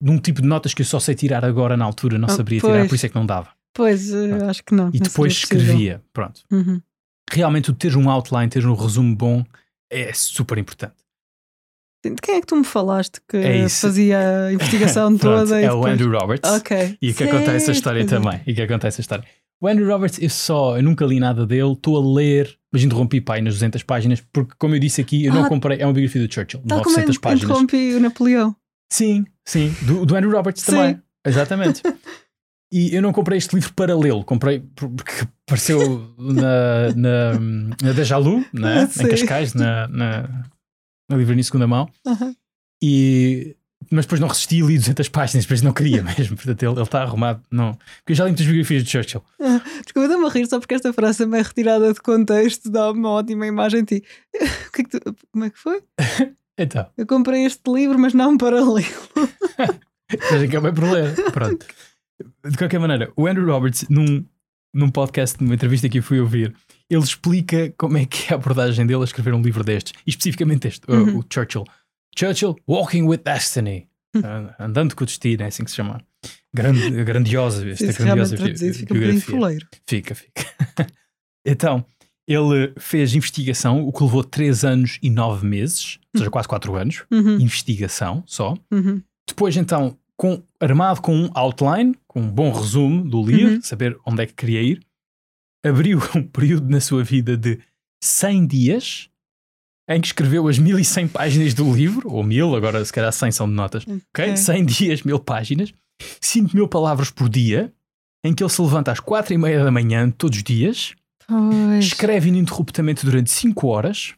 de 0.00 0.10
um 0.10 0.18
tipo 0.18 0.40
de 0.40 0.46
notas 0.48 0.72
que 0.74 0.82
eu 0.82 0.86
só 0.86 0.98
sei 1.00 1.14
tirar 1.16 1.44
agora 1.44 1.76
na 1.76 1.84
altura, 1.84 2.16
não 2.18 2.26
Ah, 2.28 2.32
saberia 2.36 2.60
tirar, 2.60 2.78
pois. 2.78 2.88
por 2.88 2.94
isso 2.94 3.06
é 3.06 3.08
que 3.08 3.14
não 3.16 3.26
dava. 3.26 3.50
pois 3.74 4.12
eh, 4.12 4.44
acho 4.48 4.62
que 4.64 4.74
não. 4.74 4.88
E 4.92 4.98
não 4.98 5.06
depois 5.06 5.32
escrevia. 5.32 6.02
Pronto 6.12 6.42
Uhum. 6.50 6.80
Realmente 7.32 7.70
o 7.70 7.74
ter 7.74 7.96
um 7.96 8.08
outline, 8.10 8.48
ter 8.48 8.66
um 8.66 8.74
resumo 8.74 9.14
bom 9.16 9.44
é 9.90 10.12
super 10.12 10.58
importante. 10.58 10.94
De 12.04 12.14
quem 12.20 12.36
é 12.36 12.40
que 12.40 12.46
tu 12.46 12.56
me 12.56 12.64
falaste 12.64 13.20
que 13.28 13.36
É 13.36 13.68
fazia 13.68 14.18
a 14.48 14.52
investigação 14.54 15.16
Pronto, 15.16 15.40
toda? 15.46 15.60
e 15.60 15.64
é 15.64 15.70
o 15.72 15.76
depois- 15.76 15.92
Andrew 15.94 16.18
Roberts. 16.18 16.50
Ok. 16.50 16.98
E 17.00 17.12
que 17.14 17.24
acontece 17.24 17.70
a 17.70 17.72
história 17.72 18.00
é. 18.02 18.04
também. 18.04 18.40
E 18.46 18.54
que 18.54 18.62
acontece 18.62 19.00
a 19.00 19.02
história. 19.02 19.24
O 19.60 19.68
Andrew 19.68 19.86
Roberts, 19.86 20.18
eu 20.20 20.28
só, 20.28 20.76
eu 20.76 20.82
nunca 20.82 21.04
li 21.06 21.20
nada 21.20 21.46
dele, 21.46 21.72
estou 21.72 21.96
a 21.96 22.14
ler, 22.18 22.58
mas 22.72 22.82
interrompi 22.82 23.20
pai 23.20 23.40
nas 23.40 23.54
200 23.54 23.84
páginas, 23.84 24.20
porque 24.32 24.54
como 24.58 24.74
eu 24.74 24.80
disse 24.80 25.00
aqui, 25.00 25.24
eu 25.24 25.32
não 25.32 25.44
Ah, 25.44 25.48
comprei, 25.48 25.78
é 25.80 25.86
uma 25.86 25.92
biografia 25.92 26.26
do 26.26 26.32
Churchill, 26.34 26.60
Tal 26.66 26.78
como 26.82 26.90
900 26.96 27.14
eu 27.14 27.20
páginas. 27.20 27.44
interrompi 27.44 27.94
o 27.94 28.00
Napoleão. 28.00 28.56
Sim, 28.92 29.24
sim, 29.46 29.72
do, 29.82 30.04
do 30.04 30.16
Andrew 30.16 30.32
Roberts 30.32 30.64
também. 30.64 31.00
Exatamente. 31.26 31.82
E 32.74 32.96
eu 32.96 33.02
não 33.02 33.12
comprei 33.12 33.36
este 33.36 33.54
livro 33.54 33.70
para 33.74 33.94
lê-lo, 33.94 34.24
comprei 34.24 34.60
por- 34.60 34.88
porque 34.88 35.28
apareceu 35.46 36.14
na, 36.18 36.94
na, 36.94 37.32
na 37.82 37.92
Dejalu, 37.92 38.44
né? 38.52 38.86
Sim. 38.92 39.04
em 39.04 39.08
Cascais, 39.08 39.54
na, 39.54 39.88
na, 39.88 40.44
na 41.08 41.16
livraria 41.16 41.42
segunda 41.44 41.66
mão. 41.66 41.88
E, 42.82 43.56
mas 43.90 44.04
depois 44.06 44.20
não 44.20 44.28
resisti 44.28 44.56
e 44.56 44.62
li 44.62 44.78
200 44.78 45.08
páginas, 45.08 45.44
depois 45.44 45.62
não 45.62 45.72
queria 45.72 46.02
mesmo. 46.04 46.36
Portanto, 46.36 46.62
ele, 46.62 46.82
está 46.82 47.02
arrumado. 47.02 47.42
Não. 47.50 47.72
Porque 47.98 48.12
eu 48.12 48.16
já 48.16 48.24
li 48.24 48.30
muitas 48.30 48.46
biografias 48.46 48.84
de 48.84 48.90
Churchill. 48.90 49.22
Desculpa, 49.82 50.08
dá-me 50.08 50.24
a 50.26 50.28
rir 50.28 50.46
só 50.46 50.58
porque 50.58 50.74
esta 50.74 50.92
frase 50.92 51.18
também 51.18 51.40
é 51.40 51.42
retirada 51.42 51.92
de 51.92 52.00
contexto, 52.00 52.70
dá 52.70 52.90
uma 52.90 53.10
ótima 53.10 53.46
imagem 53.46 53.84
de 53.84 54.00
ti. 54.00 54.06
Que 54.72 54.80
é 54.80 54.84
que 54.84 54.90
tu- 55.00 55.16
como 55.32 55.44
é 55.44 55.50
que 55.50 55.58
foi? 55.58 55.82
Então, 56.56 56.86
Eu 56.96 57.06
comprei 57.06 57.44
este 57.44 57.60
livro, 57.70 57.98
mas 57.98 58.14
não 58.14 58.38
para 58.38 58.58
ler. 58.64 58.86
depois 60.08 60.42
acabei 60.42 60.72
por 60.72 60.84
ler. 60.84 61.14
Pronto. 61.32 61.66
De 62.48 62.56
qualquer 62.56 62.78
maneira, 62.80 63.12
o 63.16 63.26
Andrew 63.26 63.46
Roberts, 63.46 63.86
num, 63.90 64.24
num 64.74 64.90
podcast, 64.90 65.42
numa 65.42 65.54
entrevista 65.54 65.88
que 65.88 65.98
eu 65.98 66.02
fui 66.02 66.20
ouvir, 66.20 66.54
ele 66.88 67.02
explica 67.02 67.72
como 67.76 67.96
é 67.98 68.04
que 68.06 68.28
é 68.30 68.32
a 68.32 68.36
abordagem 68.36 68.86
dele 68.86 69.00
a 69.02 69.04
escrever 69.04 69.34
um 69.34 69.42
livro 69.42 69.62
destes. 69.64 69.92
E 70.06 70.10
especificamente 70.10 70.68
este, 70.68 70.90
o- 70.90 70.94
Uhum. 70.94 71.18
o 71.18 71.24
Churchill. 71.32 71.64
Churchill, 72.18 72.56
Walking 72.68 73.02
with 73.02 73.18
Destiny. 73.24 73.88
Ah, 74.22 74.54
Andando 74.60 74.94
com 74.94 75.04
o 75.04 75.06
destino, 75.06 75.42
é 75.42 75.46
assim 75.46 75.64
que 75.64 75.70
se 75.70 75.76
chama. 75.76 76.00
Grande, 76.54 77.02
grandiosa, 77.04 77.66
esta 77.68 77.84
Isso 77.86 78.02
grandiosa 78.02 78.36
bi- 78.36 78.74
fica 78.74 78.94
um 78.94 78.98
biografia. 78.98 79.58
Fica, 79.86 80.14
fica. 80.14 80.32
então, 81.46 81.84
Ele 82.28 82.72
fez 82.78 83.14
investigação, 83.14 83.82
o 83.86 83.92
que 83.92 84.02
levou 84.04 84.22
3 84.22 84.64
anos 84.64 84.98
e 85.02 85.10
9 85.10 85.44
meses, 85.46 85.98
ou 86.14 86.18
seja, 86.20 86.30
quase 86.30 86.46
4 86.46 86.76
anos. 86.76 87.02
Uhum, 87.10 87.40
Investigação 87.40 88.22
só. 88.26 88.54
uhum, 88.70 89.02
Depois, 89.26 89.56
então, 89.56 89.96
com, 90.16 90.40
armado 90.60 91.00
com 91.00 91.16
um 91.16 91.30
outline, 91.34 91.96
com 92.12 92.20
um 92.20 92.28
bom 92.30 92.52
resumo 92.52 93.02
do 93.08 93.22
livro, 93.24 93.54
Uhum. 93.54 93.62
saber 93.62 93.98
onde 94.06 94.22
é 94.22 94.26
que 94.26 94.34
queria 94.34 94.62
ir, 94.62 94.80
abriu 95.64 95.98
um 96.16 96.22
período 96.22 96.68
na 96.68 96.80
sua 96.80 97.02
vida 97.04 97.36
de 97.36 97.58
100 98.02 98.46
dias 98.46 99.08
em 99.88 100.00
que 100.00 100.06
escreveu 100.06 100.46
as 100.48 100.58
1100 100.58 101.08
páginas 101.08 101.54
do 101.54 101.70
livro, 101.74 102.10
ou 102.12 102.22
1000, 102.22 102.54
agora 102.54 102.84
se 102.84 102.92
calhar 102.92 103.12
100 103.12 103.32
são 103.32 103.48
de 103.48 103.54
notas, 103.54 103.82
ok? 103.84 104.00
Ok. 104.30 104.36
100 104.36 104.64
dias, 104.64 105.02
1000 105.02 105.18
páginas, 105.18 105.74
5 106.20 106.54
mil 106.54 106.68
palavras 106.68 107.10
por 107.10 107.28
dia, 107.28 107.72
em 108.24 108.32
que 108.32 108.42
ele 108.42 108.50
se 108.50 108.62
levanta 108.62 108.92
às 108.92 109.00
4 109.00 109.34
e 109.34 109.38
meia 109.38 109.64
da 109.64 109.70
manhã 109.70 110.08
todos 110.10 110.38
os 110.38 110.44
dias, 110.44 110.94
Pois. 111.26 111.84
escreve 111.86 112.28
ininterruptamente 112.28 113.04
durante 113.04 113.30
5 113.30 113.66
horas, 113.66 114.14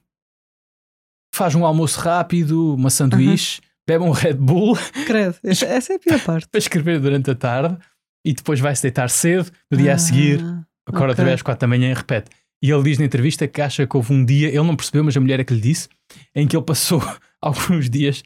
faz 1.35 1.55
um 1.55 1.65
almoço 1.65 1.99
rápido, 2.01 2.75
uma 2.75 2.91
sanduíche, 2.91 3.61
bebe 3.87 4.05
um 4.05 4.11
Red 4.11 4.35
Bull 4.35 4.77
Credo. 5.07 5.37
Essa, 5.45 5.93
é 5.93 5.97
a 5.97 5.99
pior 5.99 6.21
parte. 6.21 6.49
para 6.49 6.59
escrever 6.59 7.01
durante 7.01 7.31
a 7.31 7.35
tarde 7.35 7.77
e 8.25 8.33
depois 8.33 8.59
vai 8.61 8.75
se 8.75 8.83
deitar 8.83 9.09
cedo, 9.11 9.51
no 9.71 9.77
dia 9.77 9.93
a 9.95 9.99
seguir 9.99 10.41
Ah, 10.43 10.65
acorda 10.87 11.09
outra 11.09 11.23
ok. 11.23 11.25
vez 11.27 11.35
às 11.35 11.43
4 11.43 11.61
da 11.61 11.67
manhã 11.67 11.91
e 11.91 11.95
repete. 11.95 12.31
E 12.63 12.71
ele 12.71 12.83
diz 12.83 12.99
na 12.99 13.05
entrevista 13.05 13.47
que 13.47 13.61
acha 13.61 13.87
que 13.87 13.97
houve 13.97 14.13
um 14.15 14.25
dia, 14.25 14.49
ele 14.49 14.63
não 14.63 14.75
percebeu, 14.75 15.05
mas 15.05 15.15
a 15.17 15.21
mulher 15.21 15.39
é 15.41 15.45
que 15.45 15.53
lhe 15.53 15.61
disse, 15.61 15.89
em 16.35 16.47
que 16.47 16.57
ele 16.57 16.65
passou 16.65 17.03
alguns 17.43 17.91
dias 17.91 18.23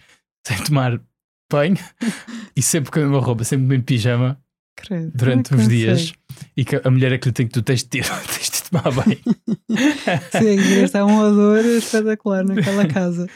sem 0.47 0.57
tomar 0.63 1.01
banho 1.51 1.77
e 2.55 2.63
sempre 2.63 2.91
com 2.91 3.01
a 3.01 3.03
mesma 3.03 3.19
roupa, 3.21 3.43
sempre 3.43 3.75
em 3.77 3.81
pijama 3.81 4.41
credo. 4.77 5.11
durante 5.15 5.53
é 5.53 5.57
uns 5.57 5.63
que 5.65 5.69
dias. 5.69 6.13
E 6.57 6.65
que 6.65 6.77
a 6.77 6.91
mulher 6.91 7.13
é 7.13 7.19
que 7.19 7.27
lhe 7.27 7.33
tem 7.33 7.47
que 7.49 7.53
tu 7.53 7.63
tens 7.63 7.83
de, 7.83 7.89
ter, 7.89 8.05
tomar 8.71 8.91
consegue? 8.93 9.19
Sim, 10.33 10.83
está 10.83 11.05
um 11.05 11.19
odor 11.19 11.65
espetacular 11.65 12.45
naquela 12.45 12.87
casa. 12.87 13.29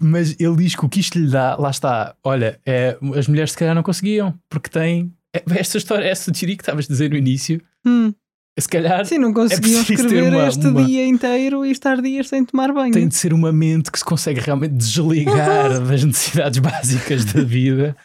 Mas 0.00 0.36
ele 0.38 0.56
diz 0.56 0.74
que 0.76 0.84
o 0.84 0.88
que 0.88 1.00
isto 1.00 1.18
lhe 1.18 1.28
dá, 1.30 1.56
lá 1.56 1.70
está, 1.70 2.14
olha, 2.22 2.60
é, 2.64 2.96
as 3.16 3.26
mulheres 3.26 3.52
se 3.52 3.58
calhar 3.58 3.74
não 3.74 3.82
conseguiam, 3.82 4.34
porque 4.48 4.68
têm 4.68 5.12
é, 5.34 5.42
esta 5.56 5.78
história, 5.78 6.04
essa 6.06 6.30
teoria 6.32 6.56
que 6.56 6.62
estavas 6.62 6.84
a 6.84 6.88
dizer 6.88 7.10
no 7.10 7.16
início, 7.16 7.60
Hum, 7.86 8.12
se 8.58 8.68
calhar 8.68 9.04
Sim, 9.06 9.18
não 9.18 9.32
conseguiam 9.32 9.80
É 9.80 9.84
preciso 9.84 10.02
ter 10.08 10.14
escrever 10.16 10.34
uma- 10.36 10.48
este 10.48 10.66
uma- 10.66 10.84
dia 10.84 11.06
inteiro 11.06 11.64
e 11.64 11.70
estar 11.70 12.00
dias 12.02 12.28
sem 12.28 12.44
tomar 12.44 12.72
banho. 12.72 12.92
tem 12.92 13.06
de 13.08 13.14
ser 13.16 13.32
uma 13.32 13.52
mente 13.52 13.90
que 13.90 13.98
se 13.98 14.04
consegue 14.04 14.40
realmente 14.40 14.74
desligar 14.74 15.80
das 15.86 16.02
necessidades 16.04 16.58
básicas 16.58 17.24
da 17.24 17.42
vida 17.42 17.96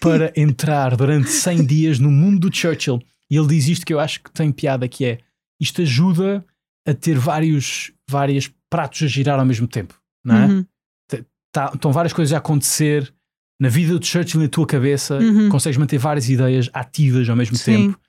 para 0.00 0.32
entrar 0.36 0.96
durante 0.96 1.30
100 1.30 1.64
dias 1.64 1.98
no 1.98 2.10
mundo 2.10 2.48
do 2.48 2.54
Churchill. 2.56 3.00
E 3.30 3.36
ele 3.36 3.46
diz 3.48 3.66
isto 3.68 3.86
que 3.86 3.94
eu 3.94 3.98
acho 4.00 4.22
que 4.22 4.30
tem 4.32 4.50
piada, 4.52 4.86
que 4.88 5.04
é 5.04 5.18
isto 5.64 5.82
ajuda 5.82 6.44
a 6.86 6.94
ter 6.94 7.18
vários, 7.18 7.92
vários 8.08 8.52
pratos 8.70 9.02
a 9.02 9.06
girar 9.06 9.38
ao 9.40 9.46
mesmo 9.46 9.66
tempo, 9.66 10.00
não 10.24 10.36
é? 10.36 10.46
Uhum, 10.46 10.66
Tá- 11.52 11.70
estão 11.72 11.92
várias 11.92 12.12
coisas 12.12 12.32
a 12.32 12.38
acontecer 12.38 13.14
na 13.60 13.68
vida 13.68 13.96
do 13.96 14.04
Churchill 14.04 14.40
na 14.40 14.48
tua 14.48 14.66
cabeça, 14.66 15.18
Uhum. 15.18 15.48
consegues 15.48 15.76
manter 15.78 15.98
várias 15.98 16.28
ideias 16.28 16.68
ativas 16.74 17.28
ao 17.28 17.36
mesmo 17.36 17.56
Sim. 17.56 17.64
tempo. 17.92 18.00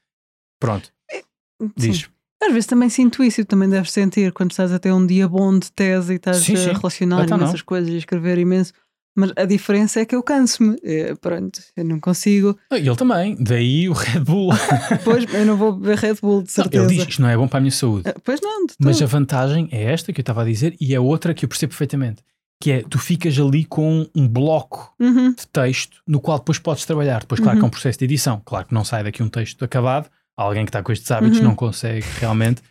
Pronto, 0.60 0.91
sim. 1.12 1.72
diz. 1.78 2.10
Às 2.41 2.51
vezes 2.51 2.66
também 2.66 2.89
sinto 2.89 3.24
isso 3.24 3.41
e 3.41 3.45
também 3.45 3.70
deves 3.70 3.91
sentir 3.91 4.32
quando 4.34 4.49
estás 4.49 4.72
a 4.74 4.80
ter 4.80 4.91
um 4.91 5.06
dia 5.06 5.28
bom 5.28 5.58
de 5.60 5.72
tese 5.72 6.14
e 6.14 6.16
estás 6.16 6.38
Sim, 6.38 6.56
sim. 6.56 6.70
a 6.72 6.74
relacionar 6.74 7.24
Então 7.24 7.38
não. 7.38 7.43
imensas 7.45 7.62
coisas 7.62 7.88
e 7.89 7.93
a 7.93 7.97
escrever 7.99 8.39
imenso. 8.39 8.74
Mas 9.16 9.32
a 9.38 9.45
diferença 9.45 10.01
é 10.01 10.05
que 10.05 10.13
eu 10.16 10.22
canso-me. 10.22 10.78
É, 10.84 11.16
pronto, 11.16 11.59
eu 11.78 11.86
não 11.86 11.99
consigo. 11.99 12.57
Ah, 12.70 12.78
Ele 12.78 12.95
também, 12.95 13.36
daí 13.39 13.88
o 13.88 13.93
Red 13.93 14.20
Bull. 14.20 14.49
Depois 14.91 15.26
eu 15.34 15.45
não 15.45 15.55
vou 15.55 15.72
beber 15.74 15.97
Red 15.97 16.16
Bull, 16.22 16.41
de 16.43 16.49
Não, 16.49 16.53
certeza. 16.63 16.84
ele 16.86 16.95
diz 16.95 17.07
isto 17.07 17.22
não 17.22 17.30
é 17.30 17.38
bom 17.38 17.47
para 17.47 17.59
a 17.59 17.61
minha 17.61 17.72
saúde. 17.72 18.09
Ah, 18.09 18.16
Pois 18.24 18.41
não, 18.41 18.66
Mas 18.80 19.01
a 19.01 19.05
vantagem 19.05 19.70
é 19.72 19.84
esta 19.86 20.11
que 20.11 20.20
eu 20.20 20.24
estava 20.24 20.41
a 20.41 20.45
dizer 20.45 20.76
e 20.82 20.93
é 20.93 20.99
outra 20.99 21.34
que 21.34 21.45
eu 21.45 21.49
percebo 21.49 21.70
perfeitamente. 21.72 22.22
Que 22.61 22.72
é, 22.72 22.84
tu 22.89 22.97
ficas 22.99 23.38
ali 23.39 23.63
com 23.66 24.05
um 24.16 24.28
bloco 24.28 24.93
Uhum, 24.99 25.32
de 25.34 25.45
texto 25.47 25.97
no 26.07 26.20
qual 26.20 26.38
depois 26.39 26.57
podes 26.59 26.86
trabalhar. 26.86 27.22
Depois, 27.22 27.39
claro 27.39 27.55
Uhum. 27.57 27.61
que 27.61 27.66
é 27.66 27.68
um 27.68 27.72
processo 27.72 27.99
de 27.99 28.05
edição. 28.05 28.41
Claro 28.45 28.66
que 28.68 28.74
não 28.74 28.84
sai 28.84 29.03
daqui 29.03 29.22
um 29.24 29.30
texto 29.30 29.63
acabado. 29.63 30.09
Alguém 30.38 30.66
que 30.66 30.70
está 30.70 30.84
com 30.84 30.91
estes 30.91 31.09
hábitos 31.11 31.38
Uhum. 31.39 31.45
não 31.45 31.55
consegue 31.55 32.05
realmente 32.20 32.61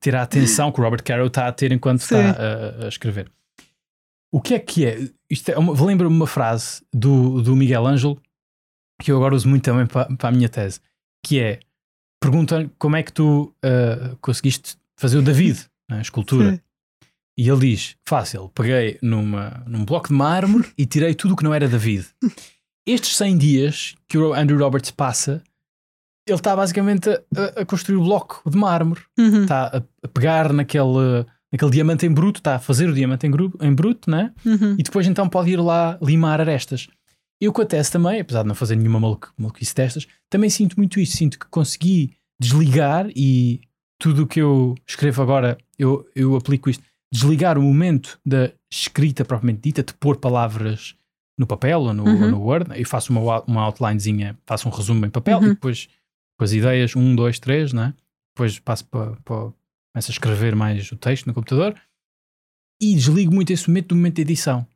ter 0.00 0.14
a 0.16 0.22
atenção 0.22 0.70
que 0.72 0.80
o 0.80 0.84
Robert 0.84 1.02
Caro 1.04 1.26
está 1.26 1.46
a 1.48 1.52
ter 1.52 1.70
enquanto 1.72 2.00
Sim. 2.00 2.16
está 2.16 2.30
a, 2.82 2.84
a 2.86 2.88
escrever. 2.88 3.30
O 4.32 4.40
que 4.40 4.54
é 4.54 4.58
que 4.58 4.86
é? 4.86 5.08
Isto 5.30 5.50
é 5.50 5.58
uma, 5.58 5.72
lembra-me 5.84 6.14
uma 6.14 6.26
frase 6.26 6.82
do, 6.92 7.42
do 7.42 7.54
Miguel 7.54 7.86
Ângelo 7.86 8.20
que 9.00 9.10
eu 9.12 9.16
agora 9.16 9.34
uso 9.34 9.48
muito 9.48 9.64
também 9.64 9.84
para, 9.86 10.14
para 10.16 10.28
a 10.28 10.32
minha 10.32 10.48
tese, 10.48 10.80
que 11.24 11.40
é 11.40 11.58
perguntam 12.20 12.70
como 12.78 12.94
é 12.96 13.02
que 13.02 13.12
tu 13.12 13.52
ah, 13.62 14.16
conseguiste 14.20 14.76
fazer 14.96 15.18
o 15.18 15.22
David, 15.22 15.58
né, 15.90 15.98
a 15.98 16.00
escultura. 16.00 16.52
Sim. 16.52 16.60
E 17.36 17.48
ele 17.48 17.60
diz: 17.60 17.96
fácil, 18.06 18.48
peguei 18.54 18.98
numa, 19.02 19.62
num 19.66 19.84
bloco 19.84 20.08
de 20.08 20.14
mármore 20.14 20.70
e 20.78 20.86
tirei 20.86 21.14
tudo 21.14 21.34
o 21.34 21.36
que 21.36 21.42
não 21.44 21.52
era 21.54 21.68
David. 21.68 22.06
Estes 22.86 23.16
100 23.16 23.38
dias 23.38 23.94
que 24.08 24.18
o 24.18 24.34
Andrew 24.34 24.58
Roberts 24.58 24.90
passa, 24.90 25.42
ele 26.28 26.36
está 26.38 26.54
basicamente 26.54 27.08
a, 27.10 27.14
a- 27.36 27.60
a 27.62 27.66
construir 27.66 27.96
o 27.96 28.04
bloco 28.04 28.48
de 28.48 28.56
mármore, 28.56 29.00
uhum, 29.18 29.42
está 29.42 29.66
a, 29.66 29.82
a 30.04 30.08
pegar 30.08 30.52
naquele, 30.52 31.24
naquele 31.52 31.70
diamante 31.70 32.06
em 32.06 32.12
bruto, 32.12 32.40
está 32.40 32.56
a 32.56 32.58
fazer 32.58 32.88
o 32.88 32.94
diamante 32.94 33.26
em, 33.26 33.30
gru- 33.30 33.52
em 33.60 33.72
bruto, 33.74 34.10
né? 34.10 34.32
uhum. 34.44 34.74
e 34.78 34.82
depois 34.82 35.06
então 35.06 35.28
pode 35.28 35.50
ir 35.50 35.60
lá 35.60 35.98
limar 36.02 36.40
arestas. 36.40 36.88
Eu 37.40 37.52
com 37.52 37.60
a 37.60 37.66
tese 37.66 37.90
também, 37.90 38.20
apesar 38.20 38.42
de 38.42 38.48
não 38.48 38.54
fazer 38.54 38.76
nenhuma 38.76 39.00
maluc- 39.00 39.30
maluquice 39.36 39.74
destas, 39.74 40.06
também 40.30 40.48
sinto 40.48 40.76
muito 40.76 41.00
isso. 41.00 41.16
Sinto 41.16 41.38
que 41.38 41.46
consegui 41.46 42.12
desligar 42.40 43.06
e 43.16 43.60
tudo 44.00 44.22
o 44.22 44.26
que 44.26 44.40
eu 44.40 44.74
escrevo 44.86 45.22
agora, 45.22 45.58
eu, 45.78 46.06
eu 46.14 46.36
aplico 46.36 46.70
isto. 46.70 46.82
Desligar 47.12 47.58
o 47.58 47.62
momento 47.62 48.18
da 48.24 48.50
escrita 48.72 49.24
propriamente 49.24 49.60
dita, 49.62 49.82
de 49.82 49.92
pôr 49.94 50.16
palavras 50.16 50.94
no 51.38 51.46
papel 51.46 51.80
ou 51.80 51.92
no, 51.94 52.04
Uhum. 52.04 52.22
ou 52.24 52.30
no 52.30 52.40
Word. 52.40 52.70
Eu 52.78 52.86
faço 52.86 53.12
uma, 53.12 53.42
uma 53.42 53.66
outlinezinha, 53.66 54.38
faço 54.46 54.68
um 54.68 54.72
resumo 54.72 55.04
em 55.04 55.10
papel 55.10 55.38
Uhum. 55.38 55.46
e 55.46 55.48
depois 55.50 55.88
com 56.38 56.44
as 56.44 56.52
ideias, 56.52 56.94
um, 56.96 57.14
dois, 57.14 57.38
três, 57.38 57.72
né? 57.72 57.92
depois 58.34 58.58
passo 58.60 58.86
para, 58.86 59.16
para 59.24 59.52
começo 59.92 60.10
a 60.10 60.14
escrever 60.14 60.54
mais 60.56 60.90
o 60.92 60.96
texto 60.96 61.26
no 61.26 61.34
computador 61.34 61.74
e 62.80 62.94
desligo 62.94 63.32
muito 63.34 63.52
esse 63.52 63.68
momento 63.68 63.88
do 63.88 63.96
momento 63.96 64.16
de 64.16 64.22
edição. 64.22 64.66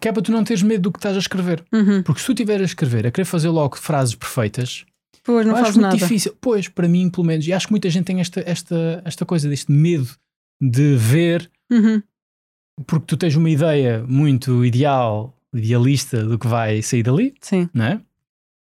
Que 0.00 0.08
é 0.08 0.12
para 0.12 0.22
tu 0.22 0.32
não 0.32 0.44
teres 0.44 0.62
medo 0.62 0.82
do 0.82 0.92
que 0.92 0.98
estás 0.98 1.16
a 1.16 1.18
escrever. 1.20 1.64
Uhum. 1.72 2.02
Porque 2.02 2.20
se 2.20 2.26
tu 2.26 2.32
estiver 2.32 2.60
a 2.60 2.64
escrever, 2.64 3.06
a 3.06 3.10
querer 3.10 3.24
fazer 3.24 3.48
logo 3.48 3.76
frases 3.76 4.14
perfeitas, 4.14 4.84
Pois 5.24 5.44
não 5.46 5.56
acho 5.56 5.72
muito 5.72 5.80
nada. 5.82 5.96
difícil. 5.96 6.36
Pois, 6.40 6.68
para 6.68 6.86
mim, 6.88 7.10
pelo 7.10 7.26
menos, 7.26 7.46
e 7.46 7.52
acho 7.52 7.66
que 7.66 7.72
muita 7.72 7.90
gente 7.90 8.04
tem 8.04 8.20
esta, 8.20 8.40
esta, 8.48 9.02
esta 9.04 9.24
coisa, 9.26 9.48
deste 9.48 9.72
medo 9.72 10.08
de 10.60 10.96
ver, 10.96 11.50
Uhum, 11.72 12.00
porque 12.86 13.06
tu 13.06 13.16
tens 13.16 13.34
uma 13.34 13.50
ideia 13.50 14.04
muito 14.06 14.64
ideal, 14.64 15.36
idealista 15.52 16.22
do 16.24 16.38
que 16.38 16.46
vai 16.46 16.80
sair 16.82 17.02
dali, 17.02 17.34
Sim. 17.40 17.68
não 17.74 17.84
é? 17.86 18.00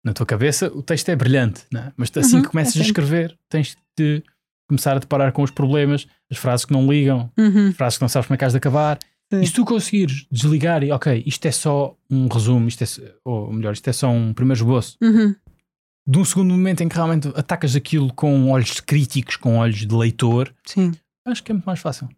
Na 0.04 0.14
tua 0.14 0.26
cabeça, 0.26 0.68
o 0.74 0.82
texto 0.84 1.08
é 1.10 1.16
brilhante, 1.16 1.64
não 1.72 1.82
é? 1.82 1.94
Mas 1.96 2.12
assim 2.18 2.38
Uhum, 2.38 2.42
que 2.44 2.50
começas 2.50 2.76
é 2.76 2.80
a 2.80 2.84
escrever, 2.84 3.38
tens 3.50 3.78
de 3.98 4.22
começar 4.70 4.96
a 4.96 5.00
deparar 5.00 5.34
com 5.34 5.44
os 5.44 5.52
problemas, 5.52 6.08
as 6.32 6.38
frases 6.38 6.66
que 6.66 6.72
não 6.72 6.90
ligam, 6.90 7.30
Uhum, 7.38 7.74
frases 7.74 7.98
que 7.98 8.02
não 8.04 8.08
sabes 8.10 8.28
como 8.28 8.36
é 8.36 8.38
que 8.38 8.46
has 8.46 8.54
de 8.54 8.58
acabar. 8.58 8.98
Sim. 9.32 9.42
E 9.42 9.48
se 9.48 9.54
tu 9.54 9.66
conseguires 9.66 10.26
desligar 10.32 10.84
e, 10.84 10.92
ok, 10.92 11.22
isto 11.26 11.46
é 11.46 11.52
só 11.52 11.96
um 12.10 12.28
resumo, 12.28 12.68
isto 12.68 12.84
é, 12.84 12.88
ou 13.26 13.52
melhor, 13.52 13.74
isto 13.74 13.88
é 13.88 13.94
só 13.94 14.10
um 14.10 14.34
primeiro 14.34 14.60
esboço, 14.60 14.98
uhum. 15.02 15.36
de 16.08 16.18
um 16.18 16.26
segundo 16.26 16.50
momento 16.52 16.82
em 16.82 16.90
que 16.90 16.96
realmente 16.96 17.28
atacas 17.36 17.76
aquilo 17.76 18.12
com 18.14 18.50
olhos 18.50 18.80
críticos, 18.80 19.36
com 19.36 19.58
olhos 19.58 19.86
de 19.86 19.94
leitor, 19.94 20.54
Sim. 20.66 20.94
acho 21.28 21.44
que 21.44 21.52
é 21.52 21.54
muito 21.54 21.66
mais 21.66 21.80
fácil. 21.80 22.10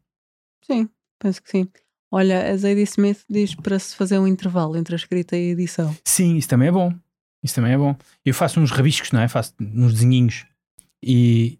Sim, 0.65 0.87
penso 1.19 1.41
que 1.41 1.49
sim. 1.49 1.67
Olha, 2.13 2.51
a 2.51 2.57
Zadie 2.57 2.83
Smith 2.83 3.23
diz 3.29 3.55
para 3.55 3.79
se 3.79 3.95
fazer 3.95 4.19
um 4.19 4.27
intervalo 4.27 4.75
entre 4.77 4.93
a 4.95 4.97
escrita 4.97 5.35
e 5.37 5.49
a 5.49 5.51
edição. 5.51 5.95
Sim, 6.05 6.35
isso 6.35 6.47
também 6.49 6.67
é 6.67 6.71
bom. 6.71 6.93
Isso 7.43 7.55
também 7.55 7.71
é 7.73 7.77
bom. 7.77 7.95
Eu 8.25 8.33
faço 8.33 8.59
uns 8.59 8.69
rabiscos, 8.69 9.11
não 9.11 9.21
é? 9.21 9.27
Faço 9.27 9.53
uns 9.59 9.93
desenhinhos. 9.93 10.45
E 11.01 11.57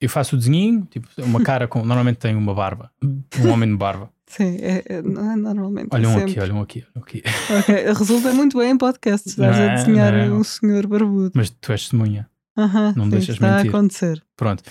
eu 0.00 0.08
faço 0.08 0.36
o 0.36 0.38
desenhinho, 0.38 0.86
tipo, 0.90 1.08
uma 1.18 1.42
cara 1.42 1.66
com. 1.68 1.80
Normalmente 1.84 2.16
tem 2.18 2.34
uma 2.36 2.54
barba. 2.54 2.90
Um 3.02 3.50
homem 3.50 3.68
de 3.70 3.76
barba. 3.76 4.10
Sim, 4.26 4.56
é, 4.60 4.82
é- 4.86 4.98
é 4.98 5.02
normalmente. 5.02 5.88
Olha 5.90 6.06
é 6.06 6.12
sempre. 6.12 6.30
aqui, 6.32 6.40
olha 6.40 6.54
um 6.54 6.60
aqui, 6.60 6.84
olha 6.84 6.92
um 6.96 7.00
aqui. 7.02 7.22
Ok, 7.58 7.74
Resulta 7.94 8.32
muito 8.34 8.58
bem 8.58 8.70
em 8.72 8.76
podcasts. 8.78 9.32
Estás 9.32 9.56
Não 9.56 9.64
a 9.64 9.66
é, 9.66 9.74
desenhar 9.74 10.12
não 10.12 10.18
é. 10.20 10.30
um 10.30 10.44
senhor 10.44 10.86
barbudo. 10.86 11.32
Mas 11.34 11.50
tu 11.50 11.72
és 11.72 11.80
testemunha. 11.82 12.28
Aham, 12.56 12.92
não 12.96 13.04
sim, 13.04 13.10
deixas 13.10 13.36
está 13.36 13.56
mentir. 13.56 13.66
a 13.74 13.78
acontecer. 13.78 14.22
Pronto. 14.36 14.62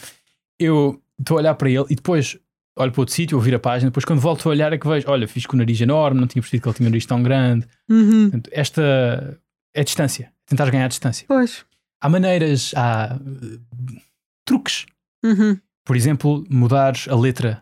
Eu 0.60 1.02
estou 1.20 1.38
a 1.38 1.40
olhar 1.40 1.56
para 1.56 1.70
ele 1.70 1.86
e 1.90 1.96
depois 1.96 2.38
olho 2.76 2.92
para 2.92 3.02
outro 3.02 3.16
sítio, 3.16 3.36
ouvir 3.38 3.56
a 3.56 3.60
página. 3.60 3.90
Depois, 3.90 4.06
quando 4.06 4.20
volto 4.20 4.48
a 4.48 4.52
olhar, 4.52 4.72
é 4.72 4.78
que 4.78 4.88
vejo: 4.88 5.10
olha, 5.10 5.28
fiz 5.28 5.46
com 5.48 5.56
o 5.56 5.60
nariz 5.60 5.80
enorme, 5.82 6.20
não 6.20 6.28
tinha 6.28 6.42
percebido 6.42 6.62
que 6.64 6.70
ele 6.70 6.76
tinha 6.76 6.88
um 6.88 6.92
nariz 6.92 7.06
tão 7.06 7.24
grande. 7.24 7.66
Uhum. 7.90 8.24
Portanto, 8.30 8.50
esta 8.54 9.40
é 9.74 9.84
distância. 9.84 10.32
Tentar 10.46 10.70
ganhar 10.70 10.88
distância. 10.88 11.26
Pois. 11.28 11.66
Há 12.00 12.10
maneiras, 12.10 12.74
há 12.76 13.18
uh, 13.20 13.60
truques. 14.46 14.86
Uhum. 15.24 15.58
Por 15.86 15.96
exemplo, 15.96 16.44
mudares 16.50 17.08
a 17.08 17.16
letra. 17.16 17.62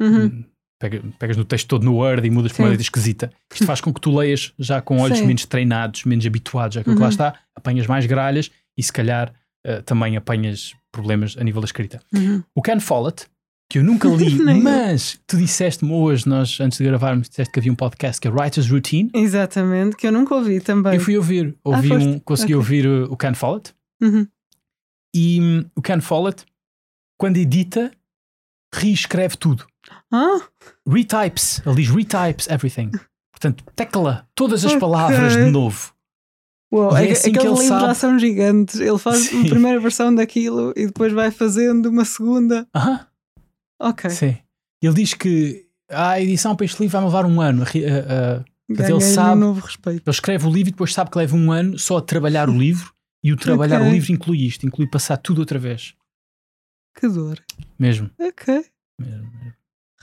Uhum. 0.00 0.44
Pega- 0.78 1.02
pegas 1.18 1.36
no 1.36 1.44
texto 1.44 1.68
todo 1.68 1.84
no 1.84 1.96
Word 1.96 2.26
e 2.26 2.30
mudas 2.30 2.52
para 2.52 2.62
uma 2.64 2.70
letra 2.70 2.82
esquisita. 2.82 3.30
Isto 3.52 3.66
faz 3.66 3.80
com 3.82 3.92
que 3.92 4.00
tu 4.00 4.16
leias 4.16 4.52
já 4.58 4.80
com 4.80 4.98
olhos 4.98 5.18
Sim. 5.18 5.26
menos 5.26 5.44
treinados, 5.44 6.04
menos 6.04 6.24
habituados 6.24 6.76
àquilo 6.78 6.94
que 6.96 7.00
lá 7.00 7.06
Uhum. 7.08 7.10
está, 7.12 7.34
apanhas 7.54 7.86
mais 7.86 8.06
gralhas 8.06 8.50
e 8.78 8.82
se 8.82 8.90
calhar 8.92 9.30
uh, 9.66 9.82
também 9.82 10.16
apanhas 10.16 10.74
problemas 10.90 11.36
a 11.38 11.44
nível 11.44 11.60
da 11.60 11.66
escrita. 11.66 12.00
Uhum. 12.14 12.42
O 12.54 12.62
Ken 12.62 12.80
Follett, 12.80 13.26
que 13.68 13.78
eu 13.78 13.84
nunca 13.84 14.08
li, 14.08 14.30
mas 14.62 15.20
tu 15.26 15.36
disseste-me 15.36 15.92
hoje, 15.92 16.26
nós 16.26 16.58
antes 16.60 16.78
de 16.78 16.84
gravarmos, 16.84 17.28
disseste 17.28 17.52
que 17.52 17.60
havia 17.60 17.70
um 17.70 17.76
podcast 17.76 18.18
que 18.18 18.26
é 18.26 18.30
Writer's 18.30 18.70
Routine. 18.70 19.10
Exatamente, 19.14 19.96
que 19.96 20.06
eu 20.06 20.12
nunca 20.12 20.34
ouvi 20.34 20.60
também. 20.62 20.94
Eu 20.94 21.00
fui 21.00 21.14
ouvir, 21.18 21.54
ouvi 21.62 21.88
foste? 21.88 22.08
um, 22.08 22.18
consegui 22.20 22.54
Ok. 22.54 22.56
ouvir 22.56 22.86
uh, 22.86 23.04
o 23.12 23.16
Ken 23.18 23.34
Follett 23.34 23.74
Uhum. 24.02 24.26
e 25.14 25.38
hum, 25.42 25.64
o 25.76 25.82
Ken 25.82 26.00
Follett, 26.00 26.44
quando 27.20 27.36
edita, 27.36 27.92
reescreve 28.74 29.36
tudo. 29.36 29.66
Ah, 30.10 30.40
Retypes, 30.88 31.60
ele 31.66 31.76
diz 31.76 31.90
retypes 31.90 32.48
everything. 32.48 32.90
Portanto, 33.32 33.64
tecla 33.76 34.26
todas 34.34 34.64
as 34.64 34.70
Ok. 34.72 34.80
palavras 34.80 35.34
de 35.34 35.50
novo. 35.50 35.92
uau, 36.72 36.96
E 36.96 37.02
é 37.04 37.08
é- 37.08 37.12
assim 37.12 37.30
ele 37.30 37.38
livro 37.38 37.94
sabe. 37.94 38.18
gigantes. 38.20 38.78
Ele 38.80 38.98
faz 38.98 39.18
Sim. 39.18 39.36
uma 39.40 39.48
primeira 39.50 39.80
versão 39.80 40.14
daquilo 40.14 40.72
e 40.76 40.86
depois 40.86 41.12
vai 41.12 41.30
fazendo 41.30 41.86
uma 41.90 42.04
segunda. 42.04 42.66
Aham, 42.74 43.06
Ok, 43.82 44.08
sim. 44.10 44.38
Ele 44.82 44.94
diz 44.94 45.14
que 45.14 45.66
a 45.90 46.20
edição 46.20 46.54
para 46.54 46.64
este 46.66 46.80
livro 46.80 46.98
vai 46.98 47.04
levar 47.04 47.26
um 47.26 47.40
ano. 47.40 47.62
a- 47.64 48.44
Mas 48.68 48.88
ele 48.88 49.00
sabe- 49.00 49.36
um 49.36 49.40
novo 49.40 49.60
respeito. 49.66 50.02
Ele 50.06 50.14
escreve 50.14 50.46
o 50.46 50.50
livro 50.50 50.68
e 50.68 50.72
depois 50.72 50.92
sabe 50.94 51.10
que 51.10 51.18
leva 51.18 51.34
um 51.36 51.50
ano 51.50 51.78
só 51.78 51.96
a 51.98 52.02
trabalhar 52.02 52.48
o 52.48 52.56
livro 52.56 52.92
e 53.24 53.32
o 53.32 53.36
trabalhar 53.36 53.78
Ok. 53.80 53.88
o 53.90 53.92
livro 53.92 54.12
inclui 54.12 54.46
isto, 54.46 54.64
inclui 54.66 54.86
passar 54.88 55.16
tudo 55.16 55.40
outra 55.40 55.58
vez. 55.58 55.94
Que 56.94 57.08
dor. 57.08 57.42
Mesmo. 57.78 58.10
Ok, 58.18 58.64
mesmo, 58.98 59.30
mesmo. 59.32 59.54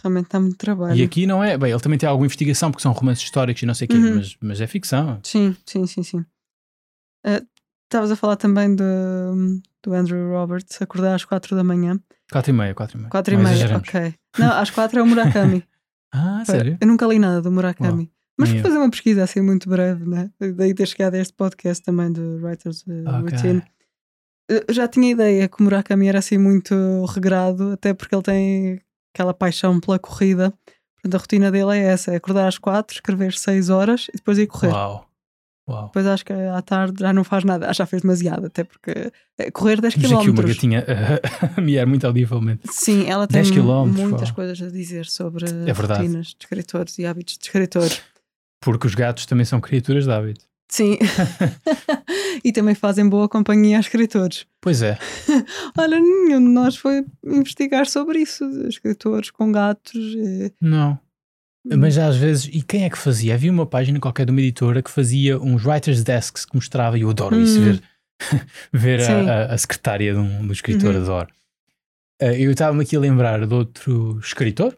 realmente 0.01 0.25
está 0.25 0.39
muito 0.39 0.57
trabalho. 0.57 0.95
E 0.95 1.03
aqui 1.03 1.27
não 1.27 1.43
é. 1.43 1.57
Bem, 1.57 1.71
ele 1.71 1.79
também 1.81 1.99
tem 1.99 2.07
alguma 2.07 2.25
investigação 2.25 2.71
porque 2.71 2.81
são 2.83 2.91
romances 2.91 3.23
históricos 3.23 3.61
e 3.61 3.65
não 3.65 3.73
sei 3.73 3.85
o 3.85 3.89
quê, 3.89 3.97
Uhum. 3.97 4.15
mas, 4.15 4.37
mas 4.41 4.61
é 4.61 4.67
ficção. 4.67 5.19
Sim, 5.23 5.55
sim, 5.65 5.85
sim, 5.85 6.03
sim. 6.03 6.25
Ah, 7.25 7.41
Estavas 7.85 8.11
a 8.11 8.17
falar 8.17 8.35
também 8.35 8.75
do, 8.75 8.83
do 9.81 9.93
Andrew 9.93 10.29
Roberts, 10.31 10.81
acordar 10.81 11.15
às 11.15 11.23
quatro 11.23 11.55
da 11.55 11.63
manhã. 11.63 11.97
4 12.31 12.51
e 12.51 12.53
meia, 12.53 12.75
4 12.75 12.97
e 12.97 12.99
meia. 12.99 13.09
Quatro 13.09 13.33
e 13.33 13.37
meia, 13.37 13.47
exageramos. 13.53 13.87
ok. 13.87 14.13
Não, 14.37 14.51
às 14.51 14.69
quatro 14.69 14.99
é 14.99 15.03
o 15.03 15.05
Murakami. 15.07 15.63
Ah, 16.09 16.41
sério? 16.45 16.77
Eu 16.79 16.87
nunca 16.87 17.05
li 17.05 17.19
nada 17.19 17.41
do 17.41 17.51
Murakami. 17.51 18.09
Mas 18.39 18.49
nem 18.49 18.59
fui 18.59 18.59
eu. 18.59 18.63
fazer 18.71 18.77
uma 18.81 18.89
pesquisa 18.89 19.23
assim 19.25 19.41
muito 19.41 19.69
breve, 19.69 20.05
né? 20.05 20.31
Daí 20.55 20.73
ter 20.73 20.87
chegado 20.87 21.15
a 21.15 21.17
este 21.19 21.33
podcast 21.33 21.83
também 21.83 22.11
do 22.11 22.37
Writers 22.41 22.81
uh, 22.87 22.91
Ok. 23.09 23.19
Routine. 23.31 23.63
Eu 24.49 24.73
já 24.73 24.87
tinha 24.87 25.11
ideia 25.11 25.47
que 25.47 25.59
o 25.59 25.63
Murakami 25.63 26.07
era 26.07 26.19
assim 26.19 26.37
muito 26.37 26.73
regrado, 27.05 27.71
até 27.73 27.93
porque 27.93 28.15
ele 28.15 28.23
tem 28.23 28.81
aquela 29.13 29.33
paixão 29.33 29.79
pela 29.79 29.99
corrida. 29.99 30.53
Portanto, 30.95 31.15
a 31.15 31.17
rotina 31.17 31.51
dele 31.51 31.77
é 31.77 31.83
essa: 31.83 32.11
é 32.11 32.15
acordar 32.15 32.47
às 32.47 32.57
quatro, 32.57 32.95
escrever 32.95 33.33
seis 33.33 33.69
horas 33.69 34.07
e 34.09 34.17
depois 34.17 34.37
ir 34.37 34.47
correr. 34.47 34.71
Uau. 34.71 35.07
Uau. 35.69 35.87
Depois 35.87 36.07
acho 36.07 36.23
que 36.23 36.31
à 36.31 36.61
tarde 36.61 37.01
já 37.01 37.11
não 37.11 37.25
faz 37.25 37.43
nada. 37.43 37.73
Já 37.73 37.85
fez 37.85 38.01
demasiado, 38.01 38.45
até 38.45 38.63
porque 38.63 39.11
é, 39.37 39.51
correr 39.51 39.81
10 39.81 39.95
Temos 39.95 40.11
aqui 40.13 40.29
uma 40.29 40.41
km. 40.41 40.47
gatinha 40.47 40.85
a 41.57 41.59
miar 41.59 41.85
muito 41.85 42.07
audivelmente. 42.07 42.61
Sim, 42.71 43.05
ela 43.05 43.27
tem 43.27 43.41
10 43.41 43.51
quilómetros, 43.51 44.01
muitas 44.01 44.29
uau. 44.29 44.35
coisas 44.35 44.61
a 44.61 44.71
dizer 44.71 45.05
sobre 45.07 45.45
É 45.45 45.71
rotinas 45.73 46.27
de 46.27 46.37
escritores 46.39 46.97
e 46.99 47.05
hábitos 47.05 47.37
de 47.37 47.43
escritores. 47.43 48.01
Porque 48.61 48.87
os 48.87 48.95
gatos 48.95 49.25
também 49.25 49.43
são 49.45 49.59
criaturas 49.59 50.05
de 50.05 50.11
hábito. 50.11 50.46
Sim. 50.69 50.97
e 52.43 52.51
também 52.51 52.75
fazem 52.75 53.07
boa 53.07 53.27
companhia 53.29 53.77
a 53.77 53.79
escritores. 53.79 54.45
Pois 54.61 54.81
é. 54.81 54.97
Olha, 55.77 55.99
nenhum 55.99 56.39
de 56.43 56.49
nós 56.49 56.75
foi 56.75 57.05
investigar 57.25 57.87
sobre 57.87 58.19
isso, 58.19 58.43
escritores 58.67 59.29
com 59.31 59.51
gatos. 59.51 59.95
eh, 60.17 60.51
Não. 60.61 60.99
Mas 61.65 61.95
já 61.95 62.07
às 62.07 62.15
vezes, 62.15 62.45
e 62.53 62.61
quem 62.61 62.85
é 62.85 62.89
que 62.89 62.97
fazia? 62.97 63.33
Havia 63.33 63.51
uma 63.51 63.65
página 63.65 63.99
qualquer 63.99 64.25
de 64.25 64.31
uma 64.31 64.39
editora 64.41 64.81
que 64.81 64.89
fazia 64.91 65.37
uns 65.37 65.65
writers' 65.65 66.01
desks 66.03 66.45
que 66.45 66.55
mostrava, 66.55 66.97
e 66.97 67.01
eu 67.01 67.09
adoro 67.09 67.37
isso, 67.39 67.59
Hum. 67.59 67.63
ver, 67.63 67.81
ver 68.71 69.01
Sim. 69.01 69.11
a, 69.11 69.33
a- 69.33 69.53
a 69.53 69.57
secretária 69.57 70.13
de 70.13 70.19
um, 70.19 70.47
do 70.47 70.53
escritor, 70.53 70.95
Uhum. 70.95 71.01
adoro. 71.01 71.27
Eh, 72.21 72.41
eu 72.41 72.51
estava-me 72.51 72.83
aqui 72.83 72.95
a 72.95 72.99
lembrar 72.99 73.45
de 73.45 73.53
outro 73.53 74.17
escritor, 74.19 74.77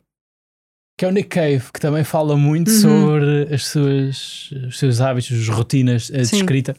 que 1.00 1.06
é 1.06 1.08
o 1.08 1.12
Nick 1.12 1.30
Cave, 1.30 1.64
que 1.74 1.80
também 1.80 2.04
fala 2.04 2.36
muito 2.36 2.70
Uhum. 2.70 2.80
sobre 2.82 3.56
as 3.56 3.66
suas, 3.66 4.50
os 4.68 4.78
seus 4.78 5.00
hábitos, 5.00 5.32
as 5.32 5.48
rotinas 5.48 6.08
de 6.10 6.26
Sim. 6.26 6.36
escrita. 6.36 6.76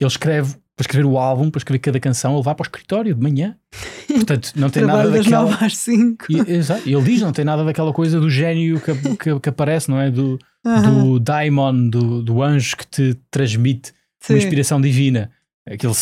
Ele 0.00 0.08
escreve, 0.08 0.54
para 0.74 0.82
escrever 0.84 1.04
o 1.04 1.18
álbum, 1.18 1.50
para 1.50 1.58
escrever 1.58 1.78
cada 1.80 2.00
canção, 2.00 2.32
ele 2.34 2.42
vai 2.42 2.54
para 2.54 2.62
o 2.62 2.66
escritório 2.66 3.14
de 3.14 3.20
manhã. 3.20 3.54
Portanto, 4.08 4.50
não 4.56 4.70
tem 4.70 4.86
nada 4.86 5.10
das 5.10 5.24
daquela... 5.26 5.50
9 5.50 5.64
às 5.66 5.76
5. 5.76 6.24
E, 6.30 6.52
exato, 6.52 6.88
ele 6.88 7.02
diz, 7.02 7.20
não 7.20 7.32
tem 7.32 7.44
nada 7.44 7.62
daquela 7.64 7.92
coisa 7.92 8.18
do 8.18 8.30
gênio 8.30 8.80
que, 8.80 8.94
que, 9.16 9.38
que 9.40 9.48
aparece, 9.50 9.90
não 9.90 10.00
é? 10.00 10.10
Do, 10.10 10.38
do 10.64 11.20
daimon, 11.20 11.90
do, 11.90 12.22
do 12.22 12.42
anjo 12.42 12.74
que 12.78 12.86
te 12.86 13.14
transmite 13.30 13.92
uma 14.26 14.38
inspiração 14.38 14.80
divina. 14.80 15.30
Aquilo 15.70 15.92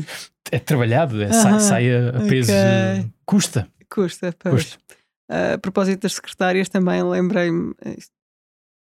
é 0.50 0.58
trabalhado, 0.58 1.22
é, 1.22 1.30
sai, 1.30 1.50
Aham, 1.52 1.60
sai 1.60 1.90
a, 1.94 2.08
a 2.08 2.20
peso. 2.26 2.52
ok. 2.52 3.10
Custa, 3.26 3.68
Custa, 3.90 4.34
pois. 4.38 4.54
custa. 4.64 4.78
Ah, 5.28 5.54
a 5.54 5.58
propósito 5.58 6.02
das 6.02 6.14
secretárias, 6.14 6.68
também 6.68 7.02
lembrei-me. 7.02 7.74
eh, 7.84 7.96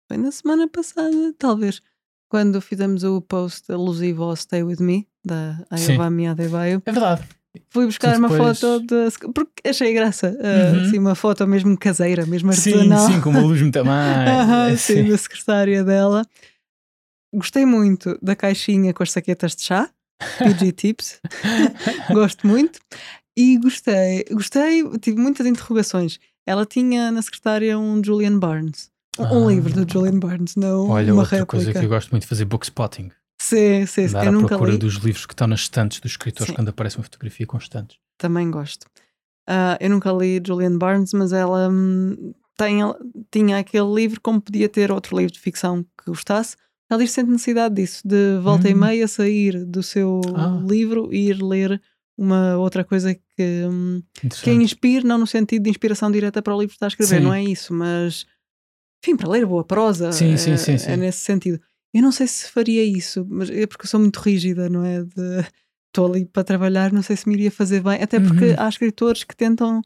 Foi 0.08 0.18
na 0.18 0.32
semana 0.32 0.68
passada, 0.68 1.34
talvez, 1.38 1.82
quando 2.30 2.60
fizemos 2.62 3.04
o 3.04 3.22
post 3.22 3.72
alusivo 3.72 4.24
ao 4.24 4.36
Stay 4.36 4.64
With 4.64 4.82
Me, 4.82 5.08
da 5.26 5.56
Sim. 5.78 5.92
Ayovami 5.92 6.28
Adebayo. 6.28 6.82
É 6.86 6.92
verdade. 6.92 7.24
Fui 7.70 7.86
buscar 7.86 8.14
Tu 8.14 8.18
uma 8.20 8.30
depois- 8.30 8.60
foto 8.60 8.80
de. 8.82 9.32
Porque 9.34 9.70
achei 9.70 9.94
graça. 9.94 10.36
ah, 10.42 10.72
Uhum. 10.76 10.82
assim, 10.82 10.98
uma 11.00 11.14
foto 11.16 11.46
mesmo 11.48 11.78
caseira, 11.78 12.26
mesmo 12.26 12.52
Sim, 12.52 12.72
artesanal. 12.72 13.08
sim, 13.08 13.22
com 13.22 13.30
uma 13.30 13.42
luz 13.42 13.62
muito 13.62 13.86
mais. 13.86 14.28
Aham, 14.50 14.70
é, 14.72 14.76
sim, 14.78 15.08
da 15.08 15.18
secretária 15.18 15.84
dela. 15.84 16.26
Gostei 17.34 17.66
muito 17.66 18.18
da 18.22 18.36
caixinha 18.36 18.94
com 18.94 19.04
as 19.04 19.12
saquetas 19.12 19.56
de 19.56 19.64
chá, 19.64 19.90
PG 20.40 20.72
Tips. 20.72 21.20
Gosto 22.12 22.46
muito. 22.48 22.80
E 23.38 23.58
gostei, 23.58 24.26
gostei, 24.32 24.84
tive 25.00 25.18
muitas 25.20 25.46
interrogações. 25.46 26.20
Ela 26.46 26.66
tinha 26.66 27.12
na 27.12 27.22
secretária 27.22 27.78
um 27.80 28.04
Julian 28.04 28.38
Barnes. 28.38 28.92
Um, 29.18 29.24
um 29.24 29.48
Ah. 29.48 29.52
livro 29.52 29.74
do 29.74 29.92
Julian 29.92 30.20
Barnes, 30.20 30.56
não 30.56 30.90
Olha, 30.90 31.14
uma 31.14 31.22
outra 31.24 31.38
réplica. 31.38 31.46
coisa 31.58 31.74
que 31.74 31.86
eu 31.86 31.90
gosto 31.90 32.12
muito 32.12 32.24
de 32.24 32.30
fazer 32.30 32.46
book 32.46 32.66
spotting. 32.66 33.12
Sim, 33.42 33.86
sim, 33.86 34.08
sim. 34.08 34.16
Andar 34.16 34.26
Eu 34.34 34.40
à 34.40 34.48
procura 34.48 34.72
li. 34.72 34.78
dos 34.78 34.96
livros 34.96 35.26
que 35.26 35.34
estão 35.34 35.48
nas 35.48 35.62
estantes 35.62 36.00
dos 36.00 36.12
escritores 36.12 36.48
Sim. 36.50 36.56
quando 36.56 36.70
aparece 36.70 36.98
uma 36.98 37.04
fotografia 37.04 37.46
constante. 37.46 38.00
Também 38.18 38.50
gosto. 38.50 38.86
Ah, 39.48 39.78
eu 39.82 39.90
nunca 39.90 40.12
li 40.12 40.42
Julian 40.46 40.78
Barnes, 40.78 41.12
mas 41.14 41.34
ela 41.34 41.70
hum, 41.70 42.34
tem, 42.58 42.80
tinha 43.32 43.58
aquele 43.60 43.94
livro 43.94 44.22
como 44.22 44.40
podia 44.42 44.70
ter 44.70 44.92
outro 44.92 45.18
livro 45.18 45.34
de 45.34 45.40
ficção 45.40 45.84
que 45.84 46.06
gostasse. 46.08 46.56
Ela 46.90 47.00
diz 47.02 47.10
que 47.10 47.16
sente 47.16 47.32
necessidade 47.32 47.76
disso, 47.76 48.02
de 48.08 48.38
volta 48.42 48.70
e 48.70 48.74
Hum. 48.74 48.78
meia 48.78 49.08
sair 49.08 49.66
do 49.66 49.82
seu 49.84 50.22
Ah. 50.36 50.62
livro 50.66 51.10
e 51.14 51.30
ir 51.30 51.42
ler 51.44 51.82
uma 52.18 52.58
outra 52.58 52.84
coisa 52.84 53.14
que, 53.14 53.66
hum, 53.70 54.02
que 54.44 54.52
inspire, 54.52 55.06
não 55.06 55.18
no 55.18 55.28
sentido 55.28 55.64
de 55.64 55.70
inspiração 55.70 56.12
direta 56.12 56.42
para 56.42 56.56
o 56.56 56.60
livro 56.60 56.70
que 56.72 56.76
está 56.76 56.86
a 56.86 56.90
escrever, 56.90 57.18
Sim. 57.20 57.24
não 57.24 57.34
é 57.34 57.44
isso, 57.44 57.74
mas 57.74 58.26
enfim, 59.04 59.18
para 59.18 59.30
ler 59.30 59.46
boa 59.46 59.64
prosa, 59.64 60.12
Sim, 60.12 60.38
sim, 60.38 60.52
é, 60.52 60.58
sim, 60.58 60.78
sim. 60.78 60.92
é 60.92 60.98
nesse 60.98 61.20
sentido. 61.20 61.60
Eu 61.94 62.02
não 62.02 62.12
sei 62.12 62.26
se 62.28 62.50
faria 62.50 62.84
isso, 62.84 63.26
mas 63.30 63.50
é 63.50 63.68
porque 63.68 63.86
eu 63.86 63.90
sou 63.90 64.00
muito 64.00 64.18
rígida, 64.20 64.70
não 64.70 64.84
é? 64.84 65.04
De 65.04 65.46
estou 65.90 66.08
ali 66.08 66.26
para 66.26 66.44
trabalhar, 66.44 66.92
não 66.92 67.04
sei 67.04 67.16
se 67.16 67.28
me 67.28 67.36
iria 67.36 67.52
fazer 67.52 67.82
bem, 67.84 68.02
até 68.02 68.20
porque 68.20 68.46
Uhum. 68.46 68.56
há 68.58 68.68
escritores 68.68 69.24
que 69.24 69.36
tentam, 69.36 69.80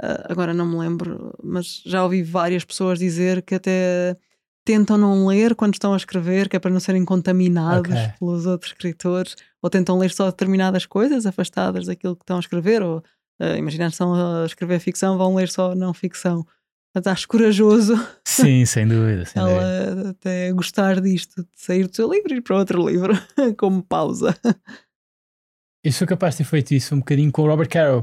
ah, 0.00 0.26
agora 0.28 0.54
não 0.54 0.66
me 0.66 0.76
lembro, 0.78 1.34
mas 1.42 1.82
já 1.84 2.04
ouvi 2.04 2.22
várias 2.22 2.64
pessoas 2.64 2.98
dizer 2.98 3.42
que 3.42 3.56
até 3.56 4.16
tentam 4.72 4.98
não 4.98 5.26
ler 5.26 5.54
quando 5.54 5.72
estão 5.72 5.94
a 5.94 5.96
escrever, 5.96 6.46
que 6.48 6.56
é 6.56 6.58
para 6.58 6.70
não 6.70 6.78
serem 6.78 7.02
contaminados 7.04 7.90
Ok. 7.90 8.12
pelos 8.18 8.44
outros 8.44 8.72
escritores, 8.72 9.34
ou 9.62 9.70
tentam 9.70 9.96
ler 9.98 10.10
só 10.10 10.26
determinadas 10.26 10.84
coisas 10.84 11.24
afastadas 11.24 11.86
daquilo 11.86 12.14
que 12.14 12.22
estão 12.22 12.36
a 12.36 12.40
escrever, 12.40 12.82
ou 12.82 12.98
uh, 13.40 13.56
imaginar 13.56 13.86
que 13.86 13.92
estão 13.92 14.12
a 14.14 14.44
escrever 14.44 14.78
ficção, 14.78 15.16
vão 15.16 15.34
ler 15.34 15.48
só 15.48 15.74
não 15.74 15.94
ficção. 15.94 16.46
Portanto, 16.92 17.12
acho 17.14 17.26
corajoso 17.28 17.94
Sim, 18.26 18.66
sem 18.66 18.86
dúvida. 18.86 19.24
Sem 19.24 19.42
dúvida. 19.42 19.60
ela 19.62 20.10
até 20.10 20.52
gostar 20.52 21.00
disto, 21.00 21.42
de 21.42 21.48
sair 21.54 21.86
do 21.86 21.96
seu 21.96 22.10
livro 22.12 22.34
e 22.34 22.36
ir 22.36 22.40
para 22.42 22.58
outro 22.58 22.86
livro, 22.86 23.14
como 23.58 23.82
pausa. 23.82 24.36
Eu 25.82 25.92
sou 25.92 26.06
capaz 26.06 26.34
de 26.34 26.38
ter 26.38 26.44
feito 26.50 26.74
isso 26.74 26.94
um 26.94 26.98
bocadinho 26.98 27.32
com 27.32 27.42
o 27.42 27.46
Robert 27.46 27.68
Caro. 27.70 28.02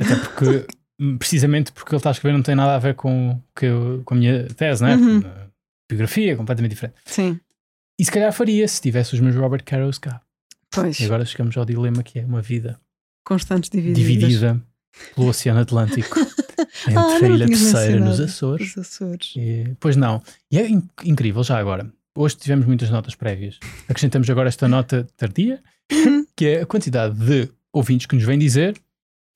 Até 0.00 0.14
porque, 0.16 0.66
precisamente 1.18 1.72
porque 1.72 1.90
ele 1.92 1.96
está 1.98 2.10
a 2.10 2.12
escrever, 2.12 2.34
não 2.36 2.42
tem 2.44 2.54
nada 2.54 2.76
a 2.76 2.78
ver 2.78 2.94
com, 2.94 3.40
que 3.58 3.66
eu- 3.66 4.02
com 4.04 4.14
a 4.14 4.16
minha 4.16 4.46
tese, 4.54 4.82
não 4.82 4.88
é? 4.90 4.94
Uhum. 4.96 5.45
Biografia 5.88 6.36
completamente 6.36 6.72
diferente. 6.72 6.96
Sim, 7.04 7.38
E 7.98 8.04
se 8.04 8.10
calhar 8.10 8.32
faria 8.32 8.66
se 8.68 8.80
tivesse 8.80 9.14
os 9.14 9.20
meus 9.20 9.34
Robert 9.36 9.62
Caros 9.64 9.98
cá. 9.98 10.20
pois, 10.70 10.98
E 11.00 11.04
agora 11.04 11.24
chegamos 11.24 11.56
ao 11.56 11.64
dilema 11.64 12.02
que 12.02 12.18
é 12.18 12.24
uma 12.24 12.42
vida 12.42 12.78
constantes 13.24 13.70
divididas. 13.70 14.02
dividida 14.02 14.62
pelo 15.14 15.28
Oceano 15.28 15.60
Atlântico 15.60 16.18
entre 16.88 16.96
Ah, 16.98 17.18
a 17.22 17.28
Ilha 17.28 17.46
Terceira 17.46 18.00
nos. 18.00 18.20
Açores. 18.20 18.70
Os 18.70 18.78
Açores. 18.78 19.32
E, 19.36 19.74
pois 19.80 19.96
não. 19.96 20.22
E 20.50 20.58
é 20.58 20.68
in- 20.68 20.88
incrível 21.04 21.42
já 21.44 21.58
agora. 21.58 21.90
Hoje 22.16 22.36
tivemos 22.36 22.64
muitas 22.66 22.88
notas 22.90 23.14
prévias. 23.14 23.58
Acrescentamos 23.88 24.28
agora 24.30 24.48
esta 24.48 24.66
nota 24.66 25.06
tardia, 25.16 25.62
que 26.34 26.46
é 26.46 26.62
a 26.62 26.66
quantidade 26.66 27.14
de 27.18 27.50
ouvintes 27.72 28.06
que 28.06 28.14
nos 28.16 28.24
vêm 28.24 28.38
dizer 28.38 28.74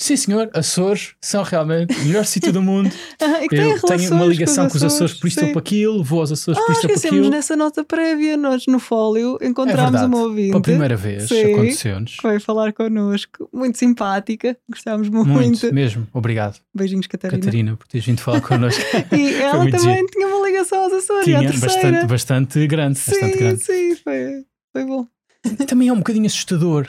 sim 0.03 0.17
senhor, 0.17 0.49
Açores 0.55 1.15
são 1.21 1.43
realmente 1.43 1.95
o 1.97 2.05
melhor 2.07 2.25
sítio 2.25 2.53
do 2.53 2.63
mundo. 2.63 2.91
Ah, 3.23 3.45
Eu 3.51 3.81
tenho 3.83 4.13
uma 4.15 4.25
ligação 4.25 4.69
com 4.69 4.77
os 4.77 4.83
Açores, 4.83 5.15
por 5.15 5.27
isto 5.29 5.45
ou 5.45 5.51
para 5.53 5.61
aquilo, 5.61 6.03
vou 6.03 6.21
aos 6.21 6.33
Açores, 6.33 6.59
por 6.61 6.71
Ah, 6.71 6.73
isto 6.73 6.85
ou 6.89 6.95
para 6.95 7.09
aquilo. 7.09 7.31
nessa 7.31 7.55
nota 7.57 7.85
prévia. 7.85 8.37
Nós 8.37 8.67
no 8.67 8.79
Fólio 8.79 9.37
É 9.41 9.47
encontramos 9.47 9.91
verdade. 9.93 10.07
uma 10.07 10.23
ouvinte 10.23 10.51
Pela 10.51 10.63
primeira 10.63 10.97
vez 10.97 11.31
aconteceu-nos. 11.31 12.17
veio 12.23 12.41
falar 12.41 12.73
connosco. 12.73 13.49
Muito 13.53 13.77
simpática. 13.79 14.57
Gostámos 14.71 15.09
muito. 15.09 15.29
Muito, 15.29 15.75
mesmo. 15.75 16.07
Obrigado, 16.13 16.59
Beijinhos, 16.75 17.07
Catarina. 17.07 17.39
Catarina, 17.41 17.77
por 17.77 17.87
teres 17.87 18.07
vindo 18.07 18.21
falar 18.21 18.41
connosco. 18.41 18.83
E 19.13 19.35
ela 19.35 19.71
também 19.71 19.97
giro. 19.97 20.07
tinha 20.07 20.27
uma 20.27 20.47
ligação 20.49 20.83
aos 20.85 20.93
Açores. 20.93 21.23
à 21.23 21.25
Tinha 21.25 21.53
bastante, 21.53 22.07
bastante 22.07 22.67
grande. 22.67 22.99
sim, 22.99 23.11
Bastante 23.11 23.37
grande. 23.39 23.63
sim, 23.65 23.97
foi, 23.97 24.45
foi 24.73 24.85
bom. 24.87 25.07
E 25.45 25.67
também 25.67 25.89
é 25.89 25.93
um 25.93 25.99
bocadinho 25.99 26.27
assustador 26.27 26.87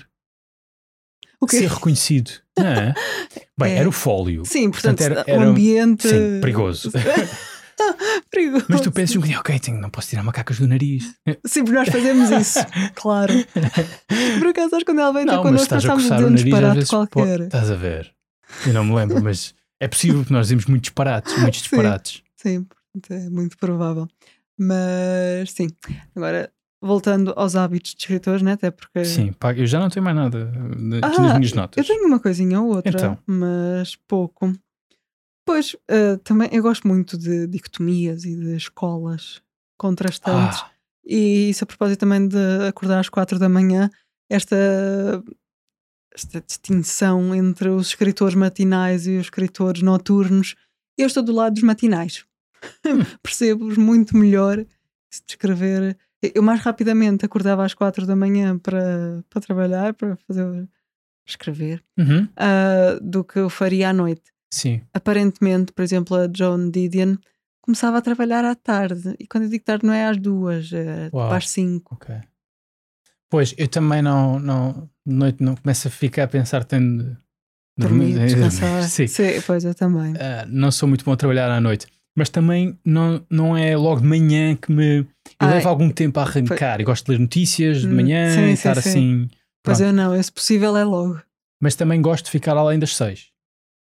O 1.42 1.48
quê? 1.48 1.58
ser 1.60 1.70
reconhecido. 1.70 2.32
Não 2.58 2.66
é? 2.68 2.94
Bem, 3.58 3.74
É. 3.74 3.78
era 3.78 3.90
o 3.90 3.92
fólio. 3.92 4.46
Sim, 4.46 4.70
portanto, 4.70 4.98
Portanto, 5.00 5.18
era- 5.28 5.38
o 5.38 5.40
era 5.42 5.48
um- 5.48 5.52
ambiente. 5.52 6.08
Sim, 6.08 6.40
perigoso. 6.40 6.92
perigoso. 8.30 8.66
Mas 8.70 8.82
tu 8.82 8.92
pensas 8.92 9.16
um 9.16 9.20
bocadinho, 9.20 9.40
ok, 9.40 9.60
tenho, 9.60 9.82
não 9.82 9.90
posso 9.90 10.10
tirar 10.10 10.24
macacas 10.24 10.60
do 10.60 10.68
nariz. 10.68 11.04
Sim, 11.46 11.64
porque 11.64 11.78
nós 11.78 11.90
fazemos 11.90 12.30
isso, 12.30 12.60
claro. 12.96 13.34
Por 14.40 14.48
acaso, 14.48 14.70
sabes, 14.70 14.86
quando 14.86 15.00
ela 15.02 15.12
veio 15.14 15.26
estás 15.56 15.86
a 15.86 15.88
nós 15.88 16.04
dizer 16.04 16.24
o 16.24 16.28
um 16.28 16.36
disparate 16.36 16.74
vezes. 16.76 16.90
pô, 16.90 17.08
qualquer. 17.08 17.40
estás 17.42 17.72
a 17.72 17.76
ver? 17.76 18.12
Eu 18.68 18.74
não 18.74 18.84
me 18.86 18.94
lembro, 18.96 19.24
mas 19.24 19.56
é 19.80 19.88
possível 19.88 20.24
que 20.24 20.32
nós 20.32 20.48
dizemos 20.48 20.66
muitos 20.66 20.90
disparates, 20.90 21.36
muitos 21.40 21.60
Sim. 21.62 21.64
disparates. 21.70 22.22
Sim, 22.36 22.68
portanto, 22.94 23.12
é 23.20 23.30
muito 23.30 23.58
provável. 23.58 24.08
Mas 24.60 25.52
sim, 25.52 25.70
agora 26.16 26.52
voltando 26.82 27.32
aos 27.36 27.56
hábitos 27.56 27.92
de 27.94 28.02
escritores, 28.02 28.42
né? 28.42 28.54
até 28.54 28.72
porque 28.72 29.06
Sim, 29.06 29.32
pá, 29.34 29.54
eu 29.54 29.68
já 29.68 29.80
não 29.80 29.90
tenho 29.90 30.04
mais 30.04 30.16
nada 30.16 30.52
Ah, 31.04 31.10
nas 31.22 31.34
minhas 31.38 31.52
eu 31.52 31.56
notas. 31.56 31.88
tenho 31.88 32.08
uma 32.08 32.20
coisinha 32.20 32.60
ou 32.60 32.76
outra, 32.76 32.90
Então. 32.90 33.18
mas 33.28 33.96
pouco. 34.08 34.52
Pois, 35.46 35.76
eh, 35.88 36.18
também 36.24 36.50
eu 36.52 36.62
gosto 36.64 36.88
muito 36.88 37.18
de 37.18 37.48
dicotomias 37.48 38.24
e 38.26 38.36
de 38.36 38.56
escolas 38.56 39.42
contrastantes. 39.78 40.62
Ah, 40.62 40.72
E 41.06 41.50
isso 41.50 41.64
a 41.64 41.68
propósito 41.68 42.00
também 42.02 42.28
de 42.28 42.38
acordar 42.68 43.00
às 43.00 43.10
quatro 43.10 43.40
da 43.40 43.50
manhã, 43.50 43.90
esta, 44.30 44.56
esta 46.14 46.42
distinção 46.42 47.34
entre 47.34 47.70
os 47.70 47.88
escritores 47.88 48.36
matinais 48.36 49.08
e 49.08 49.18
os 49.18 49.24
escritores 49.24 49.82
noturnos. 49.82 50.56
Eu 50.98 51.08
estou 51.08 51.24
do 51.24 51.32
lado 51.34 51.54
dos 51.54 51.64
matinais. 51.64 52.24
Percebo-os 53.24 53.78
muito 53.78 54.16
melhor 54.16 54.64
se 55.12 55.24
descrever. 55.26 55.98
Eu 56.22 56.44
mais 56.44 56.62
rapidamente 56.62 57.26
acordava 57.26 57.66
às 57.66 57.74
quatro 57.74 58.06
da 58.06 58.16
manhã 58.16 58.58
para, 58.58 59.24
para 59.30 59.42
trabalhar, 59.42 59.94
para 59.94 60.16
fazer 60.16 60.68
escrever, 61.26 61.84
uhum, 61.98 62.28
ah, 62.36 63.00
do 63.02 63.24
que 63.24 63.40
eu 63.40 63.50
faria 63.50 63.90
à 63.90 63.94
noite 63.94 64.32
Sim, 64.54 64.82
aparentemente, 64.94 65.72
por 65.72 65.82
exemplo, 65.82 66.18
a 66.18 66.30
Joan 66.32 66.70
Didion 66.70 67.16
começava 67.62 67.98
a 67.98 68.02
trabalhar 68.02 68.44
à 68.44 68.54
tarde. 68.54 69.16
E 69.18 69.26
quando 69.26 69.46
eu 69.46 69.50
digo 69.50 69.64
tarde, 69.64 69.86
não 69.86 69.94
é 69.94 70.08
às 70.08 70.18
duas, 70.18 70.72
é 70.74 71.06
tipo 71.06 71.20
às 71.20 71.50
cinco. 71.50 71.98
Pois, 73.30 73.56
eu 73.58 73.68
também 73.68 74.02
não, 74.02 74.40
não, 74.40 74.90
de 75.06 75.14
noite 75.14 75.42
não 75.42 75.56
começo 75.56 75.88
a 75.88 75.92
ficar 75.92 76.24
a 76.24 76.28
pensar 76.28 76.66
tendo 76.66 77.04
de 77.06 77.18
Dormir, 77.78 78.20
descansar. 78.26 78.84
Sim. 78.90 79.06
pois 79.48 79.64
eu 79.64 79.74
também. 79.74 80.14
Ah, 80.20 80.46
não 80.50 80.70
sou 80.70 80.90
muito 80.90 81.06
bom 81.06 81.14
a 81.14 81.18
trabalhar 81.18 81.50
à 81.50 81.62
noite. 81.62 81.88
Mas 82.16 82.30
também 82.30 82.78
não, 82.84 83.26
não 83.30 83.56
é 83.58 83.76
logo 83.78 84.02
de 84.02 84.08
manhã 84.08 84.56
que 84.56 84.72
me. 84.72 85.08
Eu 85.42 85.48
levo 85.48 85.70
algum 85.70 85.90
tempo 85.90 86.20
a 86.20 86.24
arrancar 86.24 86.82
e 86.82 86.84
gosto 86.84 87.06
de 87.06 87.12
ler 87.12 87.20
notícias 87.20 87.82
de 87.82 87.88
Hum, 87.88 87.96
manhã 87.96 88.36
sim, 88.36 88.42
e 88.50 88.52
estar 88.54 88.76
sim. 88.82 88.90
assim. 88.90 89.30
Pois 89.64 89.78
pronto. 89.78 89.90
eu 89.90 89.94
não, 89.94 90.16
esse 90.16 90.32
possível 90.32 90.76
é 90.76 90.84
logo. 90.84 91.22
Mas 91.62 91.76
também 91.76 92.02
gosto 92.02 92.26
de 92.26 92.32
ficar 92.32 92.58
além 92.58 92.78
das 92.80 92.96
seis. 92.98 93.30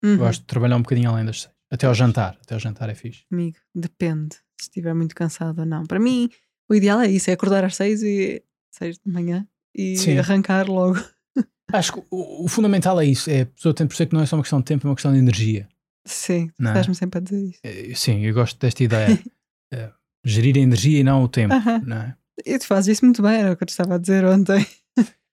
Uhum. 0.04 0.16
Gosto 0.18 0.40
de 0.40 0.46
trabalhar 0.46 0.76
um 0.76 0.82
bocadinho 0.82 1.10
além 1.10 1.24
das 1.24 1.42
seis. 1.42 1.54
Até 1.70 1.86
ao 1.86 1.94
jantar. 1.94 2.38
Até 2.42 2.54
ao 2.54 2.60
jantar 2.60 2.88
é 2.88 2.94
fixe. 2.94 3.24
Amigo, 3.30 3.58
depende 3.74 4.36
se 4.58 4.68
estiver 4.68 4.94
muito 4.94 5.14
cansado 5.14 5.60
ou 5.60 5.66
não. 5.66 5.84
Para 5.84 5.98
mim, 5.98 6.30
o 6.70 6.74
ideal 6.74 7.00
é 7.00 7.08
isso: 7.10 7.28
é 7.28 7.32
acordar 7.34 7.64
às 7.64 7.76
seis 7.76 8.02
e 8.02 8.42
seis 8.70 8.98
de 8.98 9.12
manhã 9.12 9.46
e 9.76 9.96
Sim. 9.98 10.16
arrancar 10.18 10.68
logo. 10.68 10.98
Acho 11.72 11.94
que 11.94 11.98
o, 12.10 12.44
o 12.44 12.48
fundamental 12.48 12.98
é 13.00 13.04
isso. 13.04 13.28
É 13.28 13.42
a 13.42 13.46
pessoa 13.46 13.74
tem 13.74 13.84
de 13.86 13.88
perceber 13.88 14.08
que 14.10 14.14
não 14.14 14.22
é 14.22 14.26
só 14.26 14.36
uma 14.36 14.42
questão 14.42 14.60
de 14.60 14.64
tempo, 14.64 14.86
é 14.86 14.88
uma 14.90 14.94
questão 14.96 15.12
de 15.12 15.18
energia. 15.18 15.68
Sim, 16.06 16.50
é? 16.60 16.64
estás-me 16.68 16.94
sempre 16.94 17.18
a 17.18 17.20
dizer 17.22 17.42
isso. 17.50 17.60
Eh, 17.62 17.92
Sim, 17.94 18.20
eu 18.24 18.32
gosto 18.32 18.58
desta 18.58 18.82
ideia. 18.82 19.18
Eh, 19.72 19.90
gerir 20.24 20.56
a 20.56 20.60
energia 20.60 21.00
e 21.00 21.02
não 21.02 21.24
o 21.24 21.28
tempo. 21.28 21.52
Aham. 21.52 21.82
Não 21.84 21.96
é? 21.96 22.16
E 22.46 22.56
tu 22.56 22.66
fazes 22.68 22.96
isso 22.96 23.04
muito 23.04 23.20
bem, 23.20 23.34
era 23.40 23.50
o 23.52 23.56
que 23.56 23.64
eu 23.64 23.66
te 23.66 23.70
estava 23.70 23.96
a 23.96 23.98
dizer 23.98 24.24
ontem. 24.24 24.64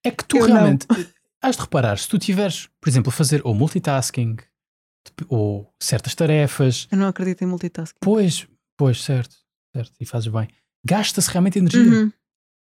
É 0.04 0.10
que 0.10 0.26
tu 0.26 0.38
Eu 0.38 0.46
realmente 0.48 0.88
eh, 0.98 1.06
has 1.40 1.56
de 1.56 1.62
reparar, 1.62 2.00
se 2.00 2.10
tu 2.10 2.18
tiveres, 2.18 2.68
por 2.82 2.90
exemplo, 2.90 3.10
a 3.10 3.12
fazer 3.14 3.42
ou 3.46 3.54
multitasking 3.54 4.38
ou 5.28 5.72
certas 5.80 6.16
tarefas, 6.16 6.88
Eu 6.92 6.98
não 6.98 7.08
acredito 7.08 7.44
em 7.44 7.46
multitasking. 7.46 8.00
pois, 8.02 8.48
pois, 8.76 9.04
certo, 9.04 9.36
certo, 9.76 9.94
e 10.00 10.06
fazes 10.06 10.30
bem, 10.30 10.48
gasta-se 10.84 11.30
realmente 11.30 11.60
energia. 11.60 11.82
Uhum. 11.84 12.12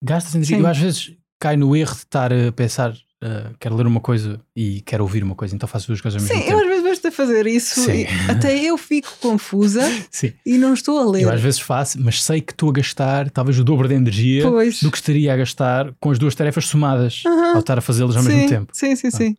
Gasta-se 0.03 0.35
energia. 0.37 0.57
Sim. 0.57 0.61
Eu 0.63 0.67
às 0.67 0.77
vezes 0.77 1.15
caio 1.39 1.57
no 1.57 1.73
erro 1.73 1.93
de 1.93 1.99
estar 1.99 2.33
a 2.33 2.51
pensar, 2.51 2.93
eh, 3.21 3.51
quero 3.59 3.75
ler 3.75 3.85
uma 3.87 3.99
coisa 4.01 4.39
e 4.55 4.81
quero 4.81 5.03
ouvir 5.03 5.23
uma 5.23 5.35
coisa, 5.35 5.53
então 5.55 5.67
faço 5.69 5.87
duas 5.87 6.01
coisas 6.01 6.21
ao 6.21 6.27
Sim, 6.27 6.33
mesmo 6.35 6.49
eu 6.51 6.55
às 6.57 6.61
tempo. 6.61 6.69
vezes 6.69 6.83
vejo-te 6.83 7.07
a 7.07 7.11
fazer 7.11 7.47
isso 7.47 7.85
Sim. 7.85 7.91
e 8.01 8.31
até 8.31 8.57
eu 8.59 8.77
fico 8.77 9.09
confusa 9.19 9.81
Sim, 10.09 10.33
e 10.45 10.57
não 10.57 10.73
estou 10.73 10.97
a 10.99 11.05
ler. 11.09 11.21
eu 11.23 11.29
às 11.31 11.39
vezes 11.41 11.59
faço, 11.59 11.99
mas 12.01 12.23
sei 12.23 12.41
que 12.41 12.51
estou 12.51 12.69
a 12.69 12.73
gastar 12.73 13.29
talvez 13.29 13.57
o 13.59 13.63
dobro 13.63 13.87
de 13.87 13.93
energia 13.93 14.43
Pois. 14.43 14.81
do 14.81 14.89
que 14.91 14.97
estaria 14.97 15.33
a 15.33 15.37
gastar 15.37 15.93
com 15.99 16.09
as 16.11 16.17
duas 16.19 16.33
tarefas 16.35 16.65
somadas 16.65 17.23
Aham. 17.25 17.53
ao 17.53 17.59
estar 17.59 17.77
a 17.77 17.81
fazê-las 17.81 18.15
ao 18.15 18.23
sim, 18.23 18.29
mesmo 18.29 18.49
tempo. 18.49 18.71
Sim, 18.75 18.95
sim, 18.95 19.07
Ah. 19.07 19.11
sim. 19.17 19.37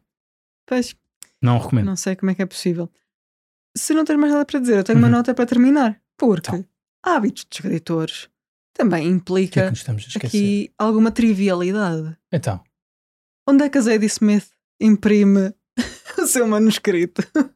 Pois, 0.67 0.95
Não 1.43 1.59
recomendo. 1.59 1.87
não 1.87 1.97
sei 1.97 2.15
como 2.17 2.31
é 2.31 2.35
que 2.35 2.43
é 2.43 2.47
possível. 2.47 2.89
Se 3.77 3.93
não 3.95 4.05
tens 4.05 4.19
mais 4.19 4.33
nada 4.33 4.45
para 4.45 4.61
dizer, 4.61 4.77
eu 4.79 4.85
tenho 4.85 4.99
uma 4.99 5.09
Uhum. 5.09 5.15
nota 5.15 5.35
para 5.35 5.47
terminar. 5.47 6.01
Porque 6.17 6.51
Então. 6.51 6.65
hábitos 7.03 7.45
de 7.51 7.57
escritores 7.57 8.29
também 8.75 9.01
O 9.17 9.21
que 9.21 9.41
é 9.41 9.47
que 9.47 9.69
implica 9.69 10.27
aqui 10.27 10.71
alguma 10.79 11.11
trivialidade. 11.11 12.17
Então, 12.31 12.61
Onde 13.49 13.65
é 13.65 13.69
que 13.69 13.79
a 13.79 13.81
Zadie 13.81 14.07
Smith 14.07 14.47
imprime 14.81 15.53
o 16.19 16.27
seu 16.27 16.47
manuscrito? 16.47 17.23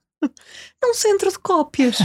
Num 0.82 0.95
centro 0.95 1.30
de 1.30 1.39
cópias. 1.39 1.99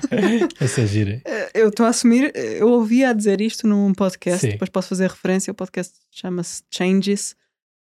essa 0.60 0.80
é 0.80 0.86
gira. 0.86 1.22
Eh, 1.24 1.50
Eu 1.54 1.68
estou 1.68 1.86
a 1.86 1.90
assumir, 1.90 2.32
eh, 2.34 2.60
eu 2.60 2.68
ouvia 2.68 3.10
a 3.10 3.12
dizer 3.12 3.40
isto 3.40 3.66
num 3.68 3.92
podcast, 3.92 4.40
Sim. 4.40 4.50
depois 4.52 4.70
posso 4.70 4.88
fazer 4.88 5.08
referência. 5.08 5.50
O 5.52 5.54
podcast 5.54 5.94
chama-se 6.10 6.62
Changes. 6.72 7.36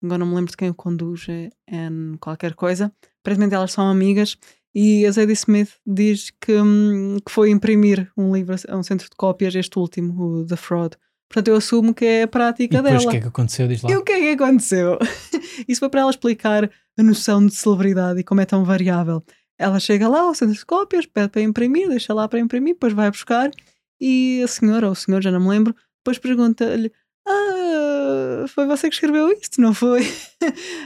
Agora 0.03 0.19
não 0.19 0.27
me 0.27 0.35
lembro 0.35 0.51
de 0.51 0.57
quem 0.57 0.69
o 0.69 0.73
conduz, 0.73 1.25
é 1.29 1.49
Anne 1.71 2.17
qualquer 2.17 2.53
coisa. 2.55 2.91
Aparentemente 3.21 3.53
elas 3.55 3.71
são 3.71 3.87
amigas 3.89 4.37
e 4.73 5.05
a 5.05 5.11
Zadie 5.11 5.33
Smith 5.33 5.73
diz 5.85 6.31
que, 6.41 6.53
hum, 6.53 7.17
que 7.25 7.31
foi 7.31 7.49
imprimir 7.49 8.11
um 8.17 8.33
livro 8.35 8.55
a 8.67 8.77
um 8.77 8.83
centro 8.83 9.09
de 9.09 9.15
cópias, 9.15 9.55
este 9.55 9.77
último, 9.79 10.39
o 10.41 10.45
The 10.45 10.55
Fraud. 10.55 10.95
Portanto, 11.35 11.49
eu 11.49 11.57
assumo 11.57 11.93
que 11.93 12.05
é 12.05 12.21
a 12.21 12.23
E 12.23 12.27
prática 12.27 12.81
depois 12.81 12.99
dela. 12.99 13.07
o 13.07 13.11
que 13.11 13.17
é 13.17 13.21
que 13.21 13.27
aconteceu? 13.27 13.67
Diz 13.67 13.81
lá. 13.81 13.91
E 13.91 13.97
o 13.97 14.03
que 14.03 14.11
é 14.13 14.19
que 14.21 14.41
aconteceu? 14.41 14.97
Isso 15.67 15.79
foi 15.79 15.89
para 15.89 15.99
ela 15.99 16.09
explicar 16.09 16.71
a 16.97 17.03
noção 17.03 17.45
de 17.45 17.53
celebridade 17.53 18.21
e 18.21 18.23
como 18.23 18.39
é 18.39 18.45
tão 18.45 18.63
variável. 18.63 19.21
Ela 19.59 19.77
chega 19.77 20.07
lá 20.07 20.31
de 20.31 20.65
cópias, 20.65 21.05
pede 21.05 21.27
para 21.27 21.41
imprimir, 21.41 21.89
deixa 21.89 22.13
lá 22.13 22.25
para 22.29 22.39
imprimir, 22.39 22.75
depois 22.75 22.93
vai 22.93 23.11
buscar 23.11 23.51
e 23.99 24.41
a 24.43 24.47
senhora, 24.47 24.85
ou 24.85 24.93
o 24.93 24.95
senhor, 24.95 25.21
já 25.21 25.29
não 25.29 25.41
me 25.41 25.49
lembro, 25.49 25.75
depois 25.97 26.17
pergunta-lhe: 26.17 26.89
Ah, 27.27 28.45
foi 28.47 28.65
você 28.67 28.87
que 28.87 28.95
escreveu 28.95 29.31
isto, 29.31 29.59
não 29.59 29.73
foi? 29.73 30.03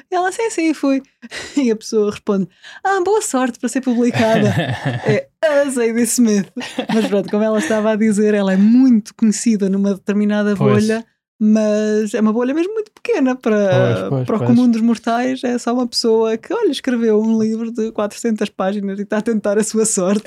E 0.10 0.16
ela, 0.16 0.32
sim, 0.32 0.50
sim, 0.50 0.74
fui. 0.74 1.02
E 1.58 1.70
a 1.72 1.76
pessoa 1.76 2.12
responde: 2.12 2.48
Ah, 2.84 3.02
boa 3.04 3.22
sorte 3.22 3.60
para 3.60 3.70
ser 3.70 3.82
publicada. 3.82 4.50
É 5.42 5.62
a 5.62 5.70
Zadie 5.70 6.02
Smith. 6.04 6.52
Mas 6.94 7.08
pronto, 7.08 7.30
como 7.30 7.42
ela 7.44 7.60
estava 7.60 7.92
a 7.92 7.96
dizer, 7.96 8.34
ela 8.34 8.52
é 8.52 8.58
muito 8.58 9.16
conhecida 9.16 9.70
numa 9.70 9.94
determinada 9.94 10.54
Pois. 10.54 10.86
bolha, 10.86 11.06
mas 11.40 12.14
é 12.14 12.20
uma 12.20 12.34
bolha 12.34 12.54
mesmo 12.54 12.74
muito 12.74 12.92
pequena 12.92 13.38
para, 13.38 13.70
Pois, 13.70 14.10
pois, 14.10 14.26
para 14.26 14.36
o 14.36 14.46
comum 14.46 14.70
dos 14.70 14.82
mortais. 14.82 15.42
É 15.46 15.58
só 15.58 15.74
uma 15.74 15.88
pessoa 15.88 16.38
que, 16.38 16.54
olha, 16.54 16.70
escreveu 16.72 17.22
um 17.22 17.42
livro 17.42 17.72
de 17.72 17.90
400 17.94 18.50
páginas 18.50 19.00
e 19.00 19.04
está 19.04 19.20
a 19.20 19.22
tentar 19.22 19.58
a 19.58 19.64
sua 19.64 19.86
sorte. 19.86 20.24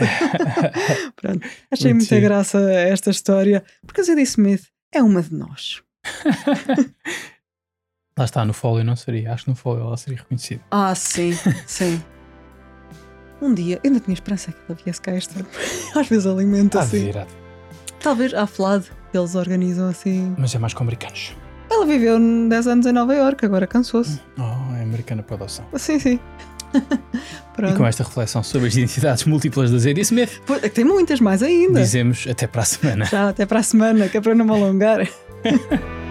pronto, 1.16 1.46
achei 1.70 1.92
Muito 1.92 2.02
muita 2.02 2.14
giro. 2.16 2.20
graça 2.28 2.58
esta 2.72 3.10
história, 3.10 3.62
porque 3.86 4.00
a 4.00 4.04
Zadie 4.04 4.22
Smith 4.22 4.62
é 4.94 5.02
uma 5.02 5.22
de 5.22 5.34
nós. 5.34 5.82
Lá 8.18 8.24
está, 8.26 8.44
no 8.44 8.52
folio 8.52 8.84
não 8.84 8.94
seria. 8.94 9.32
Acho 9.32 9.44
que 9.44 9.50
no 9.50 9.56
folio 9.56 9.84
ela 9.84 9.96
seria 9.96 10.18
reconhecida. 10.18 10.62
Ah, 10.70 10.94
sim, 10.94 11.32
sim. 11.66 12.02
Um 13.40 13.52
dia, 13.54 13.80
eu 13.82 13.90
ainda 13.90 13.98
tinha 13.98 14.14
esperança 14.14 14.52
que 14.52 14.58
ela 14.68 14.78
viesse 14.84 15.00
cá 15.00 15.16
este 15.16 15.36
ano. 15.36 15.48
Às 15.98 16.06
vezes 16.06 16.26
alimenta 16.26 16.78
assim. 16.78 17.06
virado. 17.06 17.30
Talvez 17.98 18.32
à 18.34 18.46
FLAD, 18.46 18.84
eles 19.12 19.34
organizam 19.34 19.88
assim. 19.88 20.32
Mas 20.38 20.54
é 20.54 20.60
mais 20.60 20.72
com 20.72 20.84
americanos. 20.84 21.34
Ela 21.68 21.84
viveu 21.84 22.20
10 22.48 22.66
anos 22.68 22.86
em 22.86 22.92
Nova 22.92 23.12
Iorque, 23.16 23.44
agora 23.44 23.66
cansou-se. 23.66 24.20
Oh, 24.38 24.76
é 24.76 24.82
americana 24.82 25.24
por 25.24 25.34
adoção. 25.34 25.66
Sim, 25.74 25.98
sim. 25.98 26.20
E 27.58 27.74
com 27.76 27.86
esta 27.86 28.02
reflexão 28.02 28.42
sobre 28.42 28.68
as 28.68 28.74
identidades 28.74 29.24
múltiplas 29.24 29.70
da 29.70 29.78
Zadie 29.78 30.00
Smith, 30.00 30.40
Pô, 30.46 30.54
é 30.54 30.68
Tem 30.70 30.84
muitas 30.84 31.20
mais 31.20 31.42
ainda. 31.42 31.80
dizemos 31.80 32.26
até 32.28 32.46
para 32.46 32.62
a 32.62 32.64
semana. 32.64 33.04
Já 33.04 33.28
até 33.28 33.44
para 33.44 33.60
a 33.60 33.62
semana, 33.62 34.08
que 34.08 34.16
é 34.16 34.20
para 34.20 34.34
não 34.34 34.46
me 34.46 34.52
alongar. 34.52 35.06